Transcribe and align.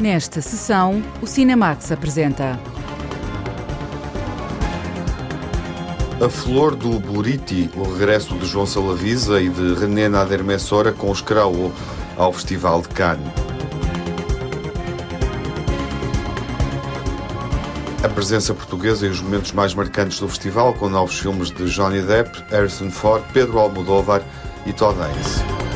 Nesta 0.00 0.40
sessão, 0.40 1.02
o 1.20 1.26
Cinemax 1.26 1.92
apresenta. 1.92 2.58
A 6.18 6.28
Flor 6.30 6.74
do 6.74 6.98
Buriti, 6.98 7.70
o 7.76 7.82
regresso 7.82 8.34
de 8.38 8.46
João 8.46 8.64
Salavisa 8.64 9.42
e 9.42 9.50
de 9.50 9.74
René 9.74 10.08
Nader 10.08 10.42
Messora 10.42 10.90
com 10.90 11.10
os 11.10 11.20
Craô 11.20 11.70
ao 12.16 12.32
Festival 12.32 12.80
de 12.80 12.88
Cannes. 12.88 13.28
A 18.02 18.08
presença 18.08 18.54
portuguesa 18.54 19.06
e 19.06 19.10
os 19.10 19.20
momentos 19.20 19.52
mais 19.52 19.74
marcantes 19.74 20.18
do 20.18 20.26
festival, 20.26 20.72
com 20.72 20.88
novos 20.88 21.18
filmes 21.18 21.50
de 21.50 21.68
Johnny 21.68 22.00
Depp, 22.00 22.42
Harrison 22.50 22.90
Ford, 22.90 23.22
Pedro 23.34 23.58
Almodóvar 23.58 24.22
e 24.64 24.72
Todd 24.72 24.98
Haynes. 24.98 25.69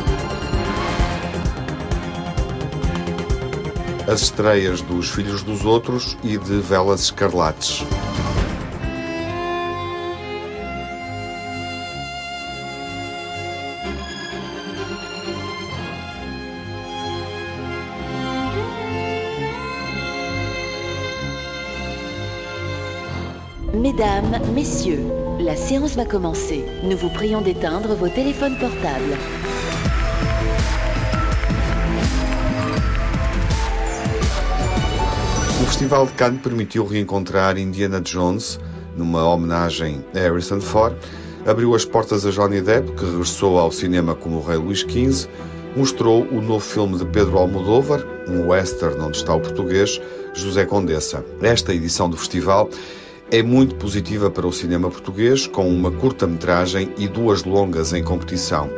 As 4.07 4.21
estreias 4.21 4.83
dos 4.83 5.09
Filhos 5.09 5.43
dos 5.43 5.65
Outros 5.65 6.15
e 6.23 6.37
de 6.37 6.61
Velas 6.61 7.05
Escarlates. 7.05 7.83
Mesdames, 23.73 24.47
Messieurs, 24.53 25.01
la 25.41 25.57
séance 25.57 25.97
va 25.97 26.05
commencer. 26.05 26.63
Nous 26.83 26.99
vous 26.99 27.09
prions 27.09 27.41
d'éteindre 27.41 27.95
vos 27.95 28.11
téléphones 28.11 28.59
portables. 28.59 29.17
Festival 35.75 36.07
de 36.07 36.13
Cannes 36.13 36.41
permitiu 36.41 36.87
reencontrar 36.87 37.59
Indiana 37.59 38.01
Jones 38.01 38.61
numa 38.97 39.25
homenagem 39.25 40.05
a 40.15 40.19
Harrison 40.21 40.61
Ford, 40.61 40.95
abriu 41.45 41.75
as 41.75 41.85
portas 41.85 42.25
a 42.25 42.31
Johnny 42.31 42.61
Depp, 42.61 42.93
que 42.93 43.05
regressou 43.05 43.59
ao 43.59 43.73
cinema 43.73 44.15
como 44.15 44.37
o 44.37 44.41
Rei 44.41 44.57
Luís 44.57 44.83
XV, 44.83 45.29
mostrou 45.77 46.29
o 46.29 46.41
novo 46.41 46.61
filme 46.61 46.97
de 46.97 47.05
Pedro 47.05 47.39
Almodóvar, 47.39 48.07
um 48.29 48.51
western 48.51 49.01
onde 49.01 49.17
está 49.17 49.35
o 49.35 49.41
português 49.41 50.01
José 50.33 50.65
Condessa. 50.65 51.25
Esta 51.43 51.75
edição 51.75 52.09
do 52.09 52.17
festival 52.17 52.71
é 53.33 53.43
muito 53.43 53.75
positiva 53.75 54.31
para 54.31 54.47
o 54.47 54.53
cinema 54.53 54.89
português, 54.89 55.49
com 55.49 55.69
uma 55.69 55.91
curta-metragem 55.91 56.95
e 56.97 57.09
duas 57.09 57.43
longas 57.43 57.93
em 57.93 58.05
competição. 58.05 58.71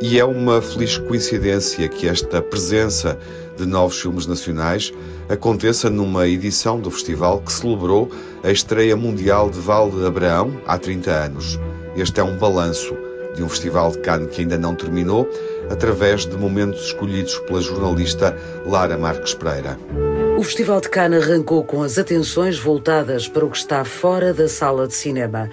E 0.00 0.18
é 0.18 0.24
uma 0.24 0.62
feliz 0.62 0.96
coincidência 0.96 1.88
que 1.88 2.08
esta 2.08 2.40
presença 2.40 3.18
de 3.56 3.66
novos 3.66 4.00
filmes 4.00 4.28
nacionais 4.28 4.92
aconteça 5.28 5.90
numa 5.90 6.28
edição 6.28 6.78
do 6.78 6.88
festival 6.88 7.40
que 7.40 7.52
celebrou 7.52 8.08
a 8.44 8.50
estreia 8.52 8.96
mundial 8.96 9.50
de 9.50 9.58
Val 9.58 9.90
de 9.90 10.06
Abraão 10.06 10.60
há 10.66 10.78
30 10.78 11.10
anos. 11.10 11.58
Este 11.96 12.20
é 12.20 12.22
um 12.22 12.38
balanço 12.38 12.96
de 13.34 13.42
um 13.42 13.48
festival 13.48 13.90
de 13.90 13.98
Cannes 13.98 14.30
que 14.30 14.42
ainda 14.42 14.56
não 14.56 14.74
terminou, 14.74 15.28
através 15.68 16.26
de 16.26 16.36
momentos 16.36 16.86
escolhidos 16.86 17.36
pela 17.40 17.60
jornalista 17.60 18.36
Lara 18.66 18.96
Marques 18.96 19.34
Pereira. 19.34 19.78
O 20.38 20.42
Festival 20.44 20.80
de 20.80 20.88
Cannes 20.88 21.24
arrancou 21.24 21.64
com 21.64 21.82
as 21.82 21.98
atenções 21.98 22.58
voltadas 22.58 23.26
para 23.26 23.44
o 23.44 23.50
que 23.50 23.56
está 23.56 23.84
fora 23.84 24.32
da 24.32 24.48
sala 24.48 24.86
de 24.86 24.94
cinema. 24.94 25.50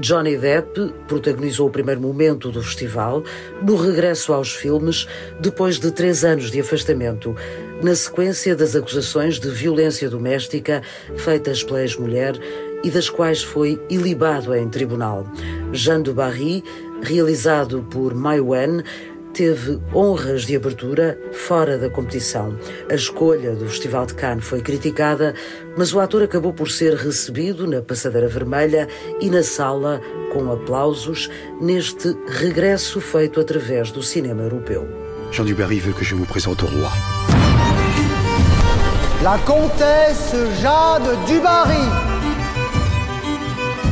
Johnny 0.00 0.36
Depp 0.36 0.92
protagonizou 1.06 1.68
o 1.68 1.70
primeiro 1.70 2.00
momento 2.00 2.50
do 2.50 2.62
festival 2.62 3.22
no 3.62 3.76
regresso 3.76 4.32
aos 4.32 4.52
filmes 4.52 5.06
depois 5.40 5.78
de 5.78 5.90
três 5.90 6.24
anos 6.24 6.50
de 6.50 6.60
afastamento, 6.60 7.34
na 7.82 7.94
sequência 7.94 8.54
das 8.54 8.76
acusações 8.76 9.40
de 9.40 9.50
violência 9.50 10.08
doméstica 10.08 10.82
feitas 11.16 11.62
pela 11.64 11.82
ex-mulher 11.82 12.38
e 12.84 12.90
das 12.90 13.10
quais 13.10 13.42
foi 13.42 13.80
ilibado 13.90 14.54
em 14.54 14.68
tribunal. 14.68 15.26
Jean 15.72 16.02
de 16.02 16.12
Barry, 16.12 16.62
realizado 17.02 17.84
por 17.90 18.14
Mai 18.14 18.40
Wen, 18.40 18.82
teve 19.38 19.78
honras 19.94 20.46
de 20.46 20.56
abertura 20.56 21.16
fora 21.32 21.78
da 21.78 21.88
competição. 21.88 22.58
A 22.90 22.94
escolha 22.96 23.54
do 23.54 23.68
Festival 23.68 24.04
de 24.04 24.14
Cannes 24.14 24.44
foi 24.44 24.60
criticada, 24.60 25.32
mas 25.76 25.94
o 25.94 26.00
ator 26.00 26.24
acabou 26.24 26.52
por 26.52 26.68
ser 26.68 26.94
recebido 26.94 27.64
na 27.64 27.80
passadeira 27.80 28.26
vermelha 28.26 28.88
e 29.20 29.30
na 29.30 29.44
sala 29.44 30.00
com 30.32 30.50
aplausos 30.50 31.30
neste 31.60 32.16
regresso 32.26 33.00
feito 33.00 33.38
através 33.38 33.92
do 33.92 34.02
cinema 34.02 34.42
europeu. 34.42 34.88
Jean 35.30 35.44
Dubarry 35.44 35.78
veut 35.78 35.94
que 35.94 36.04
je 36.04 36.16
vous 36.16 36.26
présente 36.26 36.60
au 36.64 36.66
roi. 36.66 36.90
La 39.22 39.38
comtesse 39.46 40.34
Jeanne 40.60 41.16
Dubarry. 41.28 41.86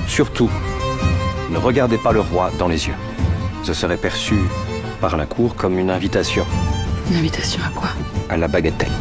Surtout, 0.08 0.50
ne 1.50 1.58
regardez 1.58 1.98
pas 1.98 2.10
le 2.10 2.20
roi 2.20 2.50
dans 2.58 2.66
les 2.66 2.88
yeux. 2.88 2.96
Ce 3.62 3.74
serait 3.74 3.96
perçu 3.96 4.34
par 5.00 5.16
la 5.16 5.26
cour 5.26 5.54
comme 5.54 5.78
une 5.78 5.90
invitation. 5.90 6.44
Une 7.10 7.18
invitation 7.18 7.60
à 7.64 7.70
quoi 7.70 7.90
À 8.28 8.36
la 8.36 8.48
bagatelle. 8.48 8.92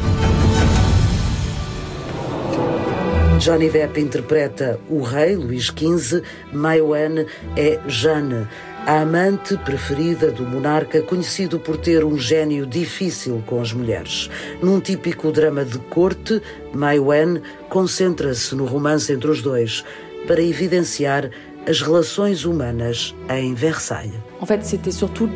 Johnny 3.39 3.69
Depp 3.69 3.99
interpreta 3.99 4.79
o 4.89 5.01
rei 5.01 5.35
Luís 5.35 5.65
XV, 5.65 6.21
Mai 6.53 6.81
Wen 6.81 7.25
é 7.55 7.79
Jeanne, 7.87 8.47
a 8.87 9.01
amante 9.01 9.57
preferida 9.57 10.31
do 10.31 10.43
monarca, 10.43 11.01
conhecido 11.01 11.59
por 11.59 11.77
ter 11.77 12.03
um 12.03 12.17
gênio 12.17 12.65
difícil 12.65 13.43
com 13.45 13.61
as 13.61 13.73
mulheres. 13.73 14.29
Num 14.61 14.79
típico 14.79 15.31
drama 15.31 15.65
de 15.65 15.77
corte, 15.77 16.41
Mai 16.73 16.97
Wen 16.97 17.41
concentra-se 17.69 18.55
no 18.55 18.65
romance 18.65 19.11
entre 19.11 19.29
os 19.29 19.41
dois 19.41 19.83
para 20.27 20.41
evidenciar 20.41 21.29
as 21.67 21.81
relações 21.81 22.45
humanas 22.45 23.13
em 23.29 23.53
Versailles. 23.53 24.24
En 24.41 24.45
fait, 24.45 24.65
c'était 24.65 24.91
surtout 24.91 25.29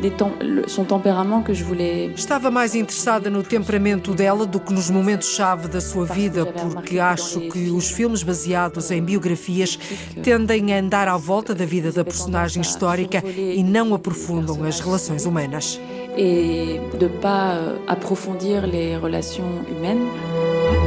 son 0.66 0.84
temperament 0.84 1.42
que 1.42 1.54
je 1.54 1.64
voulais. 1.64 2.10
Estava 2.14 2.50
mais 2.50 2.74
interessada 2.74 3.30
no 3.30 3.42
temperamento 3.42 4.14
dela 4.14 4.44
do 4.44 4.60
que 4.60 4.72
nos 4.72 4.90
momentos-chave 4.90 5.68
da 5.68 5.80
sua 5.80 6.04
vida, 6.04 6.44
porque 6.46 6.98
acho 6.98 7.40
que 7.40 7.70
os 7.70 7.90
filmes 7.90 8.22
baseados 8.22 8.90
em 8.90 9.02
biografias 9.02 9.78
tendem 10.22 10.74
a 10.74 10.78
andar 10.78 11.08
à 11.08 11.16
volta 11.16 11.54
da 11.54 11.64
vida 11.64 11.90
da 11.90 12.04
personagem 12.04 12.60
histórica 12.60 13.22
e 13.26 13.62
não 13.62 13.94
aprofundam 13.94 14.62
as 14.64 14.80
relações 14.80 15.24
humanas. 15.24 15.80
E 16.16 16.80
de 16.98 17.08
pas 17.20 17.58
approfondir 17.86 18.66
les 18.66 19.00
relations 19.00 19.64
humaines. 19.70 20.29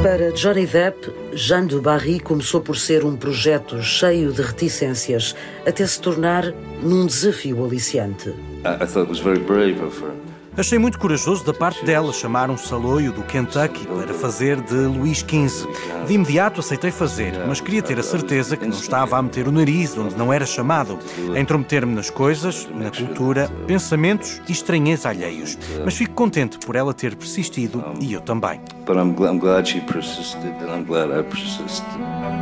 Para 0.02 0.32
Johnny 0.32 0.66
Depp, 0.66 1.12
Jeanne 1.34 1.68
du 1.68 1.82
Barry 1.82 2.20
começou 2.20 2.62
por 2.62 2.78
ser 2.78 3.06
um 3.06 3.16
projeto 3.16 3.82
cheio 3.82 4.32
de 4.32 4.42
reticências, 4.42 5.36
até 5.66 5.86
se 5.86 6.00
tornar 6.02 6.52
num 6.82 7.06
desafio 7.06 7.64
aliciante. 7.64 8.30
I 8.66 8.86
thought 8.86 9.04
it 9.04 9.10
was 9.10 9.20
very 9.20 9.40
brave 9.40 9.82
of 9.82 10.02
her. 10.02 10.33
Achei 10.56 10.78
muito 10.78 11.00
corajoso 11.00 11.44
da 11.44 11.52
parte 11.52 11.84
dela 11.84 12.14
chamar 12.14 12.52
um 12.52 12.58
saloio 12.58 13.12
do 13.12 13.24
Kentucky 13.24 13.88
para 13.88 14.14
fazer 14.14 14.62
de 14.62 14.76
Luís 14.76 15.18
XV. 15.18 15.68
De 16.06 16.14
imediato 16.14 16.60
aceitei 16.60 16.92
fazer, 16.92 17.34
mas 17.48 17.60
queria 17.60 17.82
ter 17.82 17.98
a 17.98 18.04
certeza 18.04 18.56
que 18.56 18.64
não 18.64 18.78
estava 18.78 19.18
a 19.18 19.22
meter 19.22 19.48
o 19.48 19.52
nariz 19.52 19.98
onde 19.98 20.16
não 20.16 20.32
era 20.32 20.46
chamado, 20.46 21.00
a 21.36 21.40
intrometer-me 21.40 21.96
nas 21.96 22.12
coisas, 22.12 22.68
na 22.72 22.92
cultura, 22.92 23.50
pensamentos 23.66 24.40
e 24.48 24.52
estranheza 24.52 25.10
alheios. 25.10 25.58
Mas 25.84 25.96
fico 25.96 26.14
contente 26.14 26.60
por 26.60 26.76
ela 26.76 26.94
ter 26.94 27.16
persistido 27.16 27.84
e 28.00 28.14
eu 28.14 28.22
também. 28.22 28.62
But 28.86 28.98
I'm, 28.98 29.16
I'm 29.26 29.40
glad 29.40 29.68
she 29.68 29.82
persisted 29.82 30.54
and 30.62 30.82
I'm 30.82 30.86
glad 30.86 31.10
I 31.10 31.24
persisted. 31.24 31.84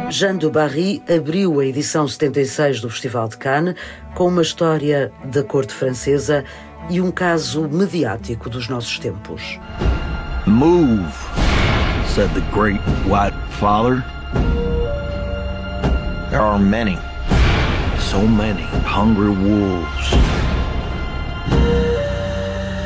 Jean 0.10 0.36
du 0.36 0.50
Barry 0.50 1.02
abriu 1.08 1.62
a 1.62 1.66
edição 1.66 2.06
76 2.06 2.82
do 2.82 2.90
Festival 2.90 3.30
de 3.30 3.38
Cannes 3.38 3.76
com 4.14 4.28
uma 4.28 4.42
história 4.42 5.14
da 5.24 5.42
corte 5.42 5.74
francesa 5.74 6.44
e 6.90 7.00
um 7.00 7.12
caso 7.12 7.68
mediático 7.68 8.50
dos 8.50 8.68
nossos 8.68 9.00
tempos. 9.00 9.60
Move, 10.46 11.12
said 12.08 12.30
the 12.34 12.42
great 12.52 12.80
white 13.08 13.36
father. 13.60 14.04
There 16.30 16.42
are 16.42 16.60
many, 16.60 16.98
so 18.00 18.28
many 18.28 18.64
hungry 18.86 19.30
wolves. 19.30 20.12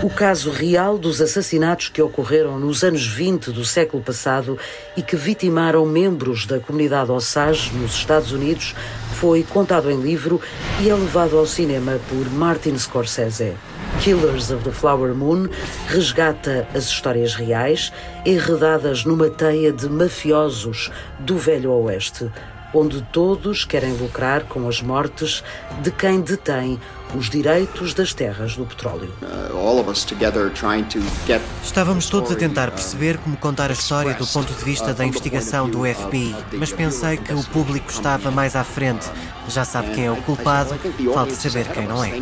O 0.03 0.09
caso 0.09 0.51
real 0.51 0.99
dos 0.99 1.19
assassinatos 1.19 1.89
que 1.89 1.99
ocorreram 1.99 2.59
nos 2.59 2.83
anos 2.83 3.07
20 3.07 3.51
do 3.51 3.65
século 3.65 4.03
passado 4.03 4.55
e 4.95 5.01
que 5.01 5.15
vitimaram 5.15 5.83
membros 5.83 6.45
da 6.45 6.59
comunidade 6.59 7.11
Osage 7.11 7.71
nos 7.73 7.95
Estados 7.95 8.31
Unidos 8.31 8.75
foi 9.13 9.41
contado 9.41 9.89
em 9.89 9.99
livro 9.99 10.39
e 10.79 10.91
é 10.91 10.93
levado 10.93 11.35
ao 11.35 11.47
cinema 11.47 11.99
por 12.07 12.29
Martin 12.29 12.77
Scorsese. 12.77 13.55
Killers 14.05 14.51
of 14.51 14.63
the 14.63 14.71
Flower 14.71 15.15
Moon 15.15 15.49
resgata 15.87 16.67
as 16.75 16.85
histórias 16.85 17.33
reais, 17.33 17.91
enredadas 18.23 19.03
numa 19.03 19.31
teia 19.31 19.73
de 19.73 19.89
mafiosos 19.89 20.91
do 21.17 21.39
Velho 21.39 21.71
Oeste. 21.71 22.31
onde 22.71 23.01
todos 23.01 23.63
querem 23.63 23.93
lucrar 23.93 24.43
com 24.43 24.67
as 24.67 24.81
mortes 24.81 25.43
de 25.81 25.89
quem 25.89 26.21
detém 26.21 26.79
os 27.15 27.29
direitos 27.29 27.93
das 27.93 28.13
terras 28.13 28.55
do 28.55 28.65
petróleo. 28.65 29.11
Estávamos 31.63 32.09
todos 32.09 32.31
a 32.31 32.35
tentar 32.35 32.71
perceber 32.71 33.17
como 33.17 33.37
contar 33.37 33.69
a 33.69 33.73
história 33.73 34.13
do 34.13 34.27
ponto 34.27 34.53
de 34.53 34.63
vista 34.63 34.93
da 34.93 35.05
investigação 35.05 35.69
do 35.69 35.83
FBI, 35.85 36.35
mas 36.53 36.71
pensei 36.71 37.17
que 37.17 37.33
o 37.33 37.43
público 37.45 37.89
estava 37.89 38.29
mais 38.31 38.55
à 38.55 38.63
frente. 38.63 39.05
Já 39.47 39.63
sabe 39.63 39.91
quem 39.91 40.05
é 40.05 40.11
o 40.11 40.15
culpado, 40.17 40.75
falta 41.13 41.33
saber 41.35 41.67
quem 41.67 41.87
não 41.87 42.03
é. 42.03 42.19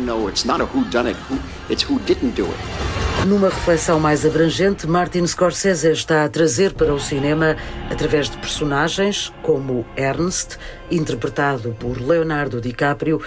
Numa 3.26 3.48
reflexão 3.48 3.98
mais 3.98 4.26
abrangente, 4.26 4.86
Martin 4.86 5.26
Scorsese 5.26 5.90
está 5.90 6.24
a 6.24 6.28
trazer 6.28 6.74
para 6.74 6.92
o 6.92 7.00
cinema, 7.00 7.56
através 7.90 8.28
de 8.28 8.36
personagens 8.36 9.32
como 9.42 9.86
Ernst, 9.96 10.58
interpretado 10.90 11.74
por 11.80 11.98
Leonardo 11.98 12.60
DiCaprio, 12.60 13.22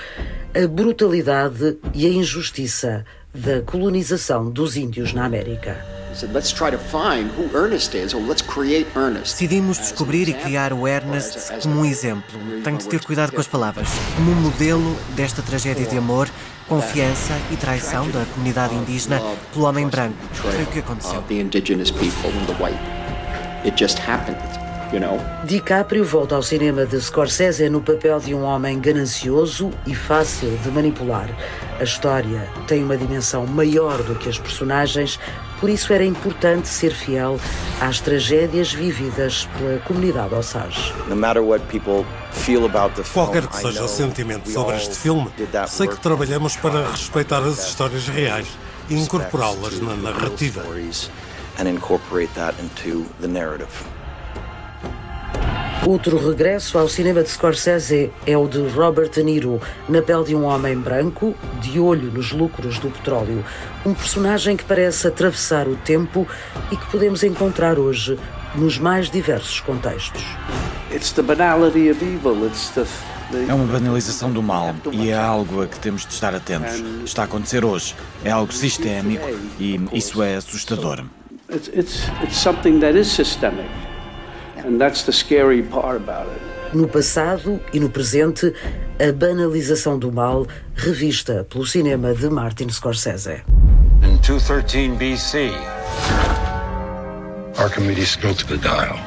a 0.57 0.67
brutalidade 0.67 1.77
e 1.93 2.07
a 2.07 2.09
injustiça 2.09 3.05
da 3.31 3.61
colonização 3.61 4.49
dos 4.49 4.75
índios 4.75 5.13
na 5.13 5.23
América. 5.23 5.85
Decidimos 9.19 9.77
descobrir 9.77 10.27
e 10.27 10.33
criar 10.33 10.73
o 10.73 10.87
Ernest 10.87 11.61
como 11.61 11.81
um 11.81 11.85
exemplo. 11.85 12.39
Tenho 12.63 12.77
de 12.77 12.87
ter 12.87 13.05
cuidado 13.05 13.31
com 13.33 13.39
as 13.39 13.45
palavras. 13.45 13.87
Como 14.15 14.31
um 14.31 14.35
modelo 14.35 14.97
desta 15.15 15.43
tragédia 15.43 15.85
de 15.85 15.95
amor, 15.95 16.27
confiança 16.67 17.33
e 17.51 17.55
traição 17.55 18.09
da 18.09 18.25
comunidade 18.25 18.73
indígena 18.73 19.21
pelo 19.53 19.65
homem 19.65 19.87
branco. 19.87 20.17
Foi 20.33 20.63
o 20.63 20.65
que 20.65 20.79
aconteceu. 20.79 21.23
DiCaprio 25.43 26.05
volta 26.05 26.35
ao 26.35 26.41
cinema 26.41 26.85
de 26.85 26.99
Scorsese 27.01 27.69
no 27.69 27.81
papel 27.81 28.19
de 28.19 28.33
um 28.33 28.43
homem 28.43 28.79
ganancioso 28.79 29.69
e 29.85 29.93
fácil 29.93 30.57
de 30.63 30.69
manipular. 30.71 31.29
A 31.79 31.83
história 31.83 32.47
tem 32.67 32.83
uma 32.83 32.95
dimensão 32.95 33.45
maior 33.45 34.01
do 34.03 34.15
que 34.15 34.29
as 34.29 34.39
personagens, 34.39 35.19
por 35.59 35.69
isso 35.69 35.91
era 35.91 36.05
importante 36.05 36.67
ser 36.67 36.91
fiel 36.91 37.39
às 37.81 37.99
tragédias 37.99 38.71
vividas 38.71 39.47
pela 39.57 39.79
comunidade 39.79 40.33
Osage. 40.33 40.93
Qualquer 43.13 43.47
que 43.47 43.57
seja 43.57 43.83
o 43.83 43.87
sentimento 43.87 44.49
sobre 44.49 44.77
este 44.77 44.95
filme, 44.95 45.29
sei 45.67 45.87
que 45.87 45.97
trabalhamos 45.97 46.55
para 46.55 46.89
respeitar 46.89 47.39
as 47.39 47.67
histórias 47.67 48.07
reais 48.07 48.47
e 48.89 48.95
incorporá-las 48.95 49.79
na 49.81 49.95
narrativa. 49.95 50.63
Outro 55.87 56.17
regresso 56.17 56.77
ao 56.77 56.89
cinema 56.89 57.23
de 57.23 57.29
Scorsese 57.29 58.11
é 58.25 58.37
o 58.37 58.45
de 58.45 58.59
Robert 58.59 59.09
De 59.09 59.23
Niro, 59.23 59.61
na 59.87 60.01
pele 60.01 60.25
de 60.25 60.35
um 60.35 60.43
homem 60.43 60.77
branco, 60.77 61.33
de 61.61 61.79
olho 61.79 62.11
nos 62.11 62.33
lucros 62.33 62.77
do 62.77 62.89
petróleo. 62.89 63.41
Um 63.85 63.93
personagem 63.93 64.57
que 64.57 64.65
parece 64.65 65.07
atravessar 65.07 65.65
o 65.65 65.77
tempo 65.77 66.27
e 66.73 66.75
que 66.75 66.85
podemos 66.87 67.23
encontrar 67.23 67.79
hoje 67.79 68.19
nos 68.53 68.77
mais 68.77 69.09
diversos 69.09 69.61
contextos. 69.61 70.25
É 73.47 73.53
uma 73.53 73.65
banalização 73.65 74.29
do 74.29 74.43
mal 74.43 74.75
e 74.91 75.09
é 75.09 75.17
algo 75.17 75.61
a 75.61 75.67
que 75.67 75.79
temos 75.79 76.05
de 76.05 76.11
estar 76.11 76.35
atentos. 76.35 76.83
Está 77.05 77.21
a 77.21 77.25
acontecer 77.25 77.63
hoje. 77.63 77.95
É 78.25 78.29
algo 78.29 78.51
sistémico 78.51 79.25
e 79.57 79.79
isso 79.93 80.21
é 80.21 80.35
assustador. 80.35 81.05
It's, 81.49 81.69
it's, 81.69 82.01
it's 82.21 82.35
something 82.35 82.77
that 82.81 82.99
is 82.99 83.07
systemic. 83.07 83.69
And 84.67 84.81
that's 84.81 85.03
the 85.03 85.13
scary 85.13 85.63
part 85.63 85.95
about 85.95 86.27
it. 86.27 86.41
No 86.75 86.89
passado 86.89 87.61
e 87.71 87.79
no 87.79 87.89
presente, 87.89 88.53
a 88.99 89.13
banalização 89.13 89.97
do 89.97 90.11
mal 90.11 90.45
revista 90.75 91.47
pelo 91.49 91.65
cinema 91.65 92.13
de 92.13 92.29
Martin 92.29 92.67
Scorsese. 92.67 93.43
In 94.03 94.17
213 94.17 94.89
BC, 94.97 95.53
Archimedes 97.57 98.17
built 98.17 98.45
the 98.47 98.57
dial. 98.57 98.97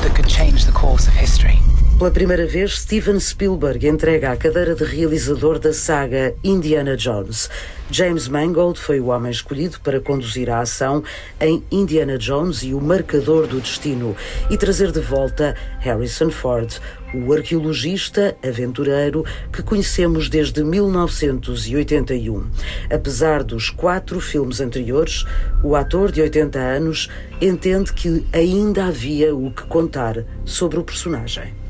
That 0.00 0.14
could 0.14 0.26
change 0.26 0.64
the 0.64 0.72
course 0.72 1.06
of 1.06 1.14
history. 1.14 1.58
Pela 1.98 2.10
primeira 2.10 2.46
vez, 2.46 2.80
Steven 2.80 3.18
Spielberg 3.18 3.88
entrega 3.88 4.30
a 4.30 4.36
cadeira 4.36 4.74
de 4.74 4.84
realizador 4.84 5.58
da 5.58 5.72
saga 5.72 6.34
Indiana 6.44 6.94
Jones. 6.94 7.48
James 7.90 8.28
Mangold 8.28 8.78
foi 8.78 9.00
o 9.00 9.06
homem 9.06 9.32
escolhido 9.32 9.80
para 9.80 9.98
conduzir 9.98 10.50
a 10.50 10.60
ação 10.60 11.02
em 11.40 11.64
Indiana 11.70 12.18
Jones 12.18 12.62
e 12.62 12.74
o 12.74 12.82
Marcador 12.82 13.46
do 13.46 13.58
Destino 13.62 14.14
e 14.50 14.58
trazer 14.58 14.92
de 14.92 15.00
volta 15.00 15.56
Harrison 15.80 16.28
Ford, 16.30 16.70
o 17.14 17.32
arqueologista 17.32 18.36
aventureiro 18.46 19.24
que 19.50 19.62
conhecemos 19.62 20.28
desde 20.28 20.62
1981. 20.62 22.46
Apesar 22.92 23.42
dos 23.42 23.70
quatro 23.70 24.20
filmes 24.20 24.60
anteriores, 24.60 25.24
o 25.64 25.74
ator 25.74 26.12
de 26.12 26.20
80 26.20 26.58
anos 26.58 27.08
entende 27.40 27.90
que 27.94 28.22
ainda 28.34 28.84
havia 28.84 29.34
o 29.34 29.50
que 29.50 29.62
contar 29.62 30.22
sobre 30.44 30.78
o 30.78 30.84
personagem. 30.84 31.65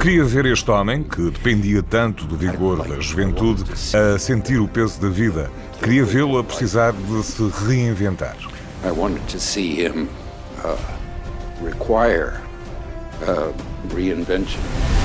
Queria 0.00 0.24
ver 0.24 0.46
este 0.46 0.70
homem, 0.70 1.02
que 1.02 1.30
dependia 1.30 1.82
tanto 1.82 2.26
do 2.26 2.36
vigor 2.36 2.86
da 2.86 3.00
juventude, 3.00 3.64
a 3.94 4.18
sentir 4.18 4.60
o 4.60 4.68
peso 4.68 5.00
da 5.00 5.08
vida. 5.08 5.50
Queria 5.80 6.04
vê-lo 6.04 6.38
a 6.38 6.44
precisar 6.44 6.92
de 6.92 7.22
se 7.24 7.42
reinventar. 7.66 8.36
I 8.84 8.90
wanted 8.90 9.26
to 9.28 9.40
see 9.40 9.74
him 9.74 10.08
uh, 10.64 10.76
require 11.60 12.40
uh, 13.22 13.52
reinvention. 13.94 14.60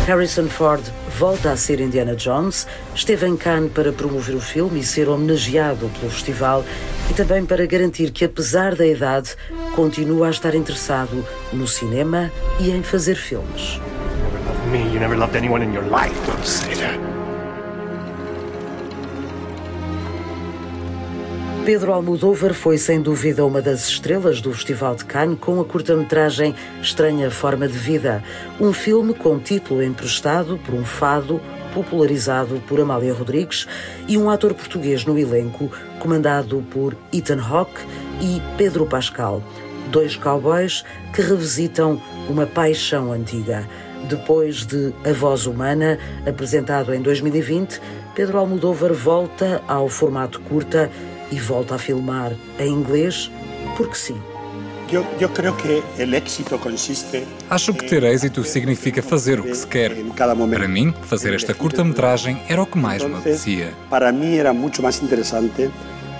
Harrison 0.05 0.47
Ford 0.47 0.81
volta 1.17 1.51
a 1.51 1.57
ser 1.57 1.81
Indiana 1.81 2.15
Jones, 2.15 2.65
esteve 2.95 3.27
em 3.27 3.35
Cannes 3.35 3.71
para 3.73 3.91
promover 3.91 4.35
o 4.35 4.39
filme 4.39 4.79
e 4.79 4.83
ser 4.83 5.09
homenageado 5.09 5.89
pelo 5.99 6.11
festival 6.11 6.63
e 7.09 7.13
também 7.13 7.45
para 7.45 7.65
garantir 7.65 8.11
que, 8.11 8.23
apesar 8.23 8.75
da 8.75 8.87
idade, 8.87 9.35
continua 9.75 10.27
a 10.27 10.29
estar 10.29 10.55
interessado 10.55 11.25
no 11.51 11.67
cinema 11.67 12.31
e 12.59 12.71
em 12.71 12.83
fazer 12.83 13.15
filmes. 13.15 13.81
Pedro 21.67 21.91
Almodóvar 21.91 22.53
foi 22.53 22.77
sem 22.77 23.01
dúvida 23.01 23.45
uma 23.45 23.61
das 23.61 23.89
estrelas 23.89 24.39
do 24.39 24.53
Festival 24.53 24.95
de 24.95 25.03
Cannes 25.03 25.37
com 25.37 25.59
a 25.59 25.65
curta-metragem 25.65 26.55
Estranha 26.81 27.29
Forma 27.29 27.67
de 27.67 27.77
Vida, 27.77 28.23
um 28.57 28.71
filme 28.71 29.13
com 29.13 29.37
título 29.37 29.83
emprestado 29.83 30.57
por 30.59 30.73
um 30.73 30.85
fado 30.85 31.41
popularizado 31.73 32.63
por 32.69 32.79
Amália 32.79 33.13
Rodrigues 33.13 33.67
e 34.07 34.17
um 34.17 34.29
ator 34.29 34.53
português 34.53 35.03
no 35.03 35.19
elenco 35.19 35.69
comandado 35.99 36.63
por 36.71 36.95
Ethan 37.11 37.41
Hawke 37.41 37.81
e 38.21 38.41
Pedro 38.57 38.85
Pascal, 38.85 39.43
dois 39.91 40.15
cowboys 40.15 40.85
que 41.13 41.21
revisitam 41.21 42.01
uma 42.29 42.45
paixão 42.45 43.11
antiga. 43.11 43.67
Depois 44.07 44.65
de 44.65 44.93
A 45.03 45.11
Voz 45.11 45.45
Humana, 45.45 45.99
apresentado 46.25 46.93
em 46.93 47.01
2020, 47.01 47.81
Pedro 48.15 48.37
Almodóvar 48.37 48.93
volta 48.93 49.61
ao 49.67 49.89
formato 49.89 50.39
curta 50.39 50.89
e 51.31 51.39
volta 51.39 51.75
a 51.75 51.77
filmar 51.77 52.33
em 52.59 52.69
inglês 52.69 53.31
porque 53.75 53.95
sim. 53.95 54.19
Acho 57.49 57.73
que 57.73 57.85
ter 57.85 58.03
êxito 58.03 58.43
significa 58.45 59.03
fazer 59.03 59.39
o 59.39 59.43
que 59.43 59.55
se 59.55 59.67
quer. 59.67 59.91
Para 60.15 60.67
mim, 60.67 60.93
fazer 61.01 61.33
esta 61.33 61.53
curta-metragem 61.53 62.41
era 62.47 62.61
o 62.61 62.65
que 62.65 62.77
mais 62.77 63.03
me 63.03 63.15
apetecia. 63.15 63.73
Para 63.89 64.11
mim 64.13 64.37
era 64.37 64.53
muito 64.53 64.81
mais 64.81 65.01
interessante 65.03 65.69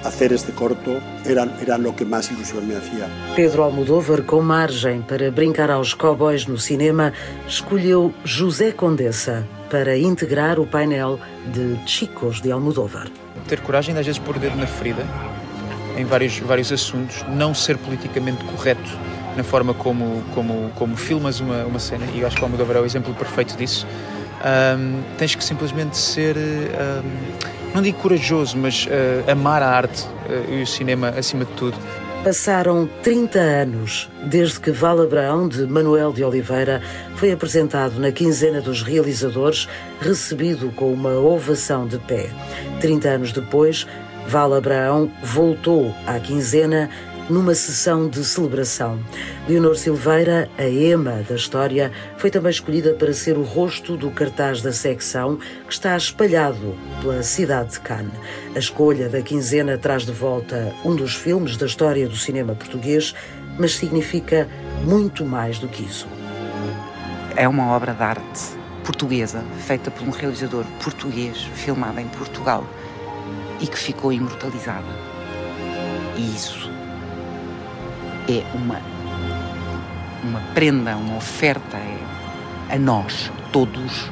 fazer 0.04 0.32
este 0.32 0.52
corto, 0.52 1.02
era, 1.26 1.50
era 1.62 1.90
o 1.90 1.94
que 1.94 2.06
mais 2.06 2.30
ilusão 2.30 2.62
me 2.62 2.74
fazia. 2.74 3.10
Pedro 3.36 3.64
Almodóvar, 3.64 4.22
com 4.24 4.42
margem 4.42 5.02
para 5.02 5.30
brincar 5.32 5.70
aos 5.70 5.94
cowboys 5.94 6.46
no 6.46 6.58
cinema, 6.58 7.14
escolheu 7.48 8.14
José 8.24 8.72
Condessa 8.72 9.48
para 9.70 9.98
integrar 9.98 10.60
o 10.60 10.66
painel 10.66 11.20
de 11.54 11.78
Chicos 11.86 12.42
de 12.42 12.52
Almodóvar. 12.52 13.10
Ter 13.48 13.62
coragem 13.62 13.94
de 13.94 14.00
às 14.00 14.06
vezes 14.06 14.20
pôr 14.20 14.36
o 14.36 14.39
dedo 14.39 14.58
na 14.58 14.68
ferida 14.68 15.06
em 15.98 16.06
vários, 16.06 16.38
vários 16.39 16.72
assuntos, 16.72 17.25
não 17.30 17.54
ser 17.54 17.77
politicamente 17.77 18.44
correto 18.46 18.98
na 19.36 19.44
forma 19.44 19.74
como, 19.74 20.24
como, 20.34 20.72
como 20.75 20.96
filmas 20.96 21.39
uma, 21.39 21.63
uma 21.66 21.80
cena, 21.80 22.06
e 22.13 22.22
eu 22.22 22.27
acho 22.27 22.36
que 22.36 22.42
o 22.42 22.46
Almodóvar 22.46 22.77
é 22.77 22.82
o 22.82 22.86
exemplo 22.86 23.13
perfeito 23.13 23.56
disso. 23.56 23.88
Um, 24.38 25.01
tens 25.18 25.34
que 25.34 25.44
simplesmente 25.44 25.98
ser, 25.98 26.36
um, 26.38 27.74
não 27.74 27.82
digo 27.82 27.98
corajoso, 28.00 28.58
mas 28.58 28.86
uh, 28.86 29.32
amar 29.32 29.63
a 29.63 29.70
arte 29.70 30.04
uh, 30.04 30.54
e 30.54 30.62
o 30.62 30.68
cinema 30.68 31.10
acima 31.10 31.46
de 31.46 31.51
tudo. 31.54 31.77
Passaram 32.28 32.90
30 33.04 33.40
anos 33.40 34.10
desde 34.26 34.60
que 34.60 34.70
Val 34.70 35.02
Abraão, 35.02 35.48
de 35.48 35.66
Manuel 35.66 36.12
de 36.12 36.26
Oliveira, 36.26 36.82
foi 37.16 37.32
apresentado 37.32 37.98
na 38.02 38.12
quinzena 38.12 38.60
dos 38.60 38.82
realizadores, 38.82 39.66
recebido 40.02 40.70
com 40.72 40.92
uma 40.92 41.18
ovação 41.18 41.88
de 41.88 41.98
pé. 42.00 42.30
30 42.82 43.08
anos 43.08 43.32
depois, 43.32 43.88
Val 44.28 44.54
Abraão 44.54 45.10
voltou 45.24 45.96
à 46.06 46.20
quinzena 46.20 46.90
numa 47.30 47.54
sessão 47.54 48.08
de 48.08 48.24
celebração. 48.24 49.00
Leonor 49.48 49.76
Silveira, 49.76 50.50
a 50.58 50.64
Ema 50.64 51.24
da 51.28 51.36
história, 51.36 51.92
foi 52.18 52.30
também 52.30 52.52
escolhida 52.52 52.94
para 52.94 53.14
ser 53.14 53.38
o 53.38 53.44
rosto 53.44 53.98
do 53.98 54.10
cartaz 54.12 54.62
da 54.62 54.72
secção 54.72 55.38
que 55.66 55.74
está 55.74 55.96
espalhado 55.96 56.76
pela 57.02 57.22
cidade 57.24 57.72
de 57.72 57.80
Cannes. 57.82 58.14
A 58.56 58.60
escolha 58.60 59.10
da 59.10 59.22
quinzena 59.22 59.78
traz 59.78 60.06
de 60.06 60.12
volta 60.12 60.74
um 60.86 60.96
dos 60.96 61.16
filmes 61.16 61.58
da 61.58 61.66
história 61.66 62.08
do 62.08 62.16
cinema 62.16 62.56
português, 62.56 63.14
mas 63.58 63.76
significa 63.76 64.48
muito 64.84 65.26
mais 65.26 65.60
do 65.60 65.68
que 65.68 65.84
isso. 65.84 66.08
É 67.36 67.48
uma 67.48 67.72
obra 67.72 67.94
de 67.94 68.04
arte 68.04 68.58
portuguesa, 68.84 69.44
feita 69.66 69.92
por 69.92 70.08
um 70.08 70.12
realizador 70.12 70.64
português, 70.82 71.44
filmada 71.56 72.02
em 72.02 72.08
Portugal 72.08 72.66
e 73.60 73.68
que 73.68 73.78
ficou 73.78 74.14
imortalizada. 74.14 74.88
E 76.16 76.36
isso 76.36 76.77
é 78.28 78.44
uma, 78.54 78.82
uma 80.24 80.40
prenda, 80.54 80.96
uma 80.98 81.18
oferta 81.18 81.78
é, 81.78 82.74
a 82.74 82.78
nós, 82.78 83.32
todos, 83.52 84.12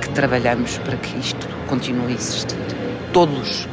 que 0.00 0.08
trabalhamos 0.10 0.78
para 0.78 0.96
que 0.96 1.18
isto 1.18 1.48
continue 1.66 2.12
a 2.12 2.14
existir. 2.14 2.58
Todos. 3.12 3.66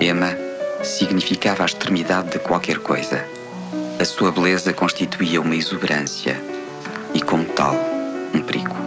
Emma 0.00 0.36
significava 0.82 1.62
a 1.62 1.66
extremidade 1.66 2.30
de 2.30 2.38
qualquer 2.38 2.78
coisa. 2.78 3.24
A 3.98 4.04
sua 4.04 4.32
beleza 4.32 4.72
constituía 4.72 5.40
uma 5.40 5.54
exuberância 5.54 6.36
e, 7.14 7.20
como 7.20 7.44
tal, 7.44 7.74
um 8.34 8.42
perigo. 8.42 8.81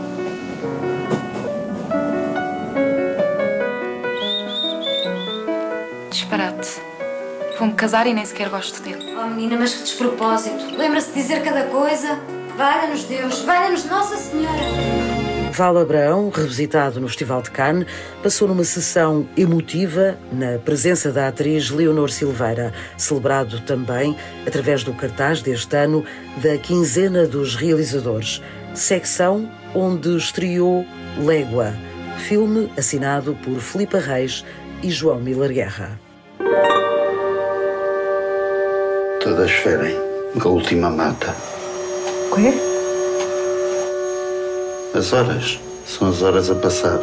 Vou-me 7.65 7.77
casar 7.77 8.05
e 8.05 8.13
nem 8.13 8.24
sequer 8.24 8.48
gosto 8.50 8.79
dele. 8.84 9.15
Oh 9.17 9.27
menina, 9.27 9.57
mas 9.57 9.74
que 9.74 9.81
despropósito. 9.81 10.77
Lembra-se 10.77 11.07
de 11.07 11.19
dizer 11.19 11.41
cada 11.41 11.63
coisa? 11.63 12.19
Valha-nos 12.55 13.05
Deus, 13.05 13.41
valha-nos 13.41 13.86
Nossa 13.86 14.17
Senhora. 14.17 14.62
Val 15.51 15.75
Abraão, 15.79 16.29
revisitado 16.29 17.01
no 17.01 17.07
Festival 17.07 17.41
de 17.41 17.50
Cannes, 17.50 17.88
passou 18.22 18.48
numa 18.48 18.63
sessão 18.63 19.27
emotiva 19.36 20.15
na 20.31 20.60
presença 20.60 21.12
da 21.12 21.27
atriz 21.27 21.72
Leonor 21.72 22.12
Silveira, 22.12 22.72
celebrado 22.98 23.60
também 23.62 24.15
através 24.45 24.84
do 24.84 24.93
cartaz 24.93 25.41
deste 25.41 25.75
ano 25.75 26.05
da 26.43 26.60
Quinzena 26.60 27.25
dos 27.25 27.55
Realizadores, 27.55 28.43
secção 28.75 29.50
onde 29.74 30.15
estreou 30.15 30.86
Légua, 31.17 31.74
filme 32.27 32.72
assinado 32.77 33.36
por 33.43 33.60
Filipe 33.60 33.98
Reis 33.98 34.45
e 34.84 34.91
João 34.91 35.19
Miller 35.19 35.51
Guerra. 35.51 36.04
Todas 39.25 39.50
ferem, 39.50 39.98
a 40.39 40.48
última 40.48 40.88
mata. 40.88 41.36
Quê? 42.36 42.53
As 44.96 45.13
horas 45.13 45.60
são 45.84 46.10
as 46.10 46.22
horas 46.22 46.51
a 46.51 46.53
passar. 46.53 47.00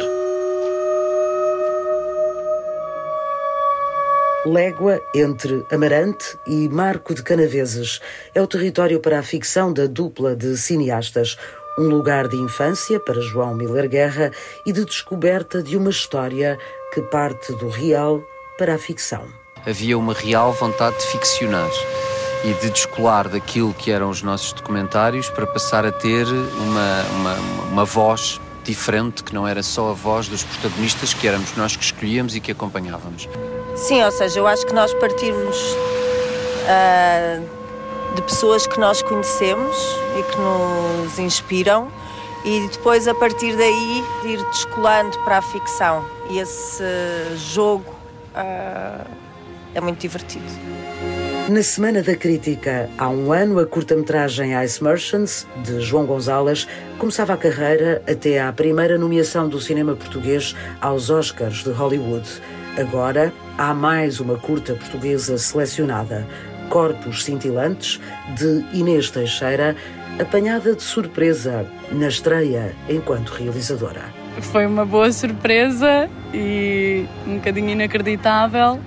Légua 4.45 5.01
entre 5.13 5.65
Amarante 5.69 6.39
e 6.47 6.69
Marco 6.69 7.13
de 7.13 7.21
Canaveses 7.21 7.99
é 8.33 8.41
o 8.41 8.47
território 8.47 9.01
para 9.01 9.19
a 9.19 9.23
ficção 9.23 9.73
da 9.73 9.85
dupla 9.85 10.33
de 10.33 10.55
cineastas. 10.55 11.37
Um 11.77 11.89
lugar 11.89 12.29
de 12.29 12.37
infância 12.37 13.01
para 13.01 13.19
João 13.19 13.53
Miller 13.53 13.89
Guerra 13.89 14.31
e 14.65 14.71
de 14.71 14.85
descoberta 14.85 15.61
de 15.61 15.75
uma 15.75 15.89
história 15.89 16.57
que 16.93 17.01
parte 17.01 17.51
do 17.57 17.67
real 17.67 18.23
para 18.57 18.75
a 18.75 18.77
ficção. 18.77 19.27
Havia 19.65 19.97
uma 19.97 20.13
real 20.13 20.53
vontade 20.53 20.97
de 20.99 21.05
ficcionar 21.07 21.69
e 22.43 22.53
de 22.53 22.69
descolar 22.69 23.29
daquilo 23.29 23.73
que 23.73 23.91
eram 23.91 24.09
os 24.09 24.21
nossos 24.21 24.51
documentários 24.53 25.29
para 25.29 25.47
passar 25.47 25.85
a 25.85 25.91
ter 25.91 26.27
uma, 26.27 27.03
uma, 27.15 27.35
uma 27.71 27.85
voz 27.85 28.39
diferente, 28.63 29.23
que 29.23 29.33
não 29.33 29.47
era 29.47 29.61
só 29.61 29.91
a 29.91 29.93
voz 29.93 30.27
dos 30.27 30.43
protagonistas, 30.43 31.13
que 31.13 31.27
éramos 31.27 31.55
nós 31.55 31.75
que 31.75 31.83
escolhíamos 31.83 32.35
e 32.35 32.39
que 32.39 32.51
acompanhávamos. 32.51 33.27
Sim, 33.75 34.03
ou 34.03 34.11
seja, 34.11 34.39
eu 34.39 34.47
acho 34.47 34.65
que 34.65 34.73
nós 34.73 34.93
partirmos 34.95 35.57
uh, 36.63 37.43
de 38.15 38.21
pessoas 38.21 38.67
que 38.67 38.79
nós 38.79 39.01
conhecemos 39.01 39.75
e 40.17 40.23
que 40.23 40.37
nos 40.37 41.19
inspiram 41.19 41.87
e 42.45 42.67
depois 42.67 43.07
a 43.07 43.13
partir 43.13 43.55
daí 43.55 44.03
ir 44.25 44.43
descolando 44.51 45.17
para 45.19 45.37
a 45.37 45.41
ficção. 45.41 46.05
E 46.29 46.39
esse 46.39 46.83
jogo 47.35 47.89
uh, 48.35 49.07
é 49.73 49.81
muito 49.81 49.99
divertido. 49.99 50.45
Na 51.49 51.61
Semana 51.61 52.01
da 52.01 52.15
Crítica, 52.15 52.89
há 52.97 53.09
um 53.09 53.33
ano, 53.33 53.59
a 53.59 53.65
curta-metragem 53.65 54.53
Ice 54.63 54.81
Merchants, 54.81 55.45
de 55.61 55.81
João 55.81 56.05
Gonzalez, 56.05 56.65
começava 56.97 57.33
a 57.33 57.37
carreira 57.37 58.01
até 58.09 58.41
à 58.41 58.51
primeira 58.53 58.97
nomeação 58.97 59.49
do 59.49 59.59
cinema 59.59 59.93
português 59.93 60.55
aos 60.79 61.09
Oscars 61.09 61.61
de 61.61 61.69
Hollywood. 61.71 62.25
Agora, 62.77 63.33
há 63.57 63.73
mais 63.73 64.21
uma 64.21 64.37
curta 64.37 64.73
portuguesa 64.73 65.37
selecionada, 65.37 66.25
Corpos 66.69 67.25
Cintilantes, 67.25 67.99
de 68.37 68.65
Inês 68.71 69.11
Teixeira, 69.11 69.75
apanhada 70.17 70.73
de 70.73 70.81
surpresa 70.81 71.65
na 71.91 72.07
estreia 72.07 72.73
enquanto 72.87 73.31
realizadora. 73.31 74.05
Foi 74.39 74.65
uma 74.65 74.85
boa 74.85 75.11
surpresa 75.11 76.09
e 76.33 77.05
um 77.27 77.35
bocadinho 77.35 77.71
inacreditável 77.71 78.79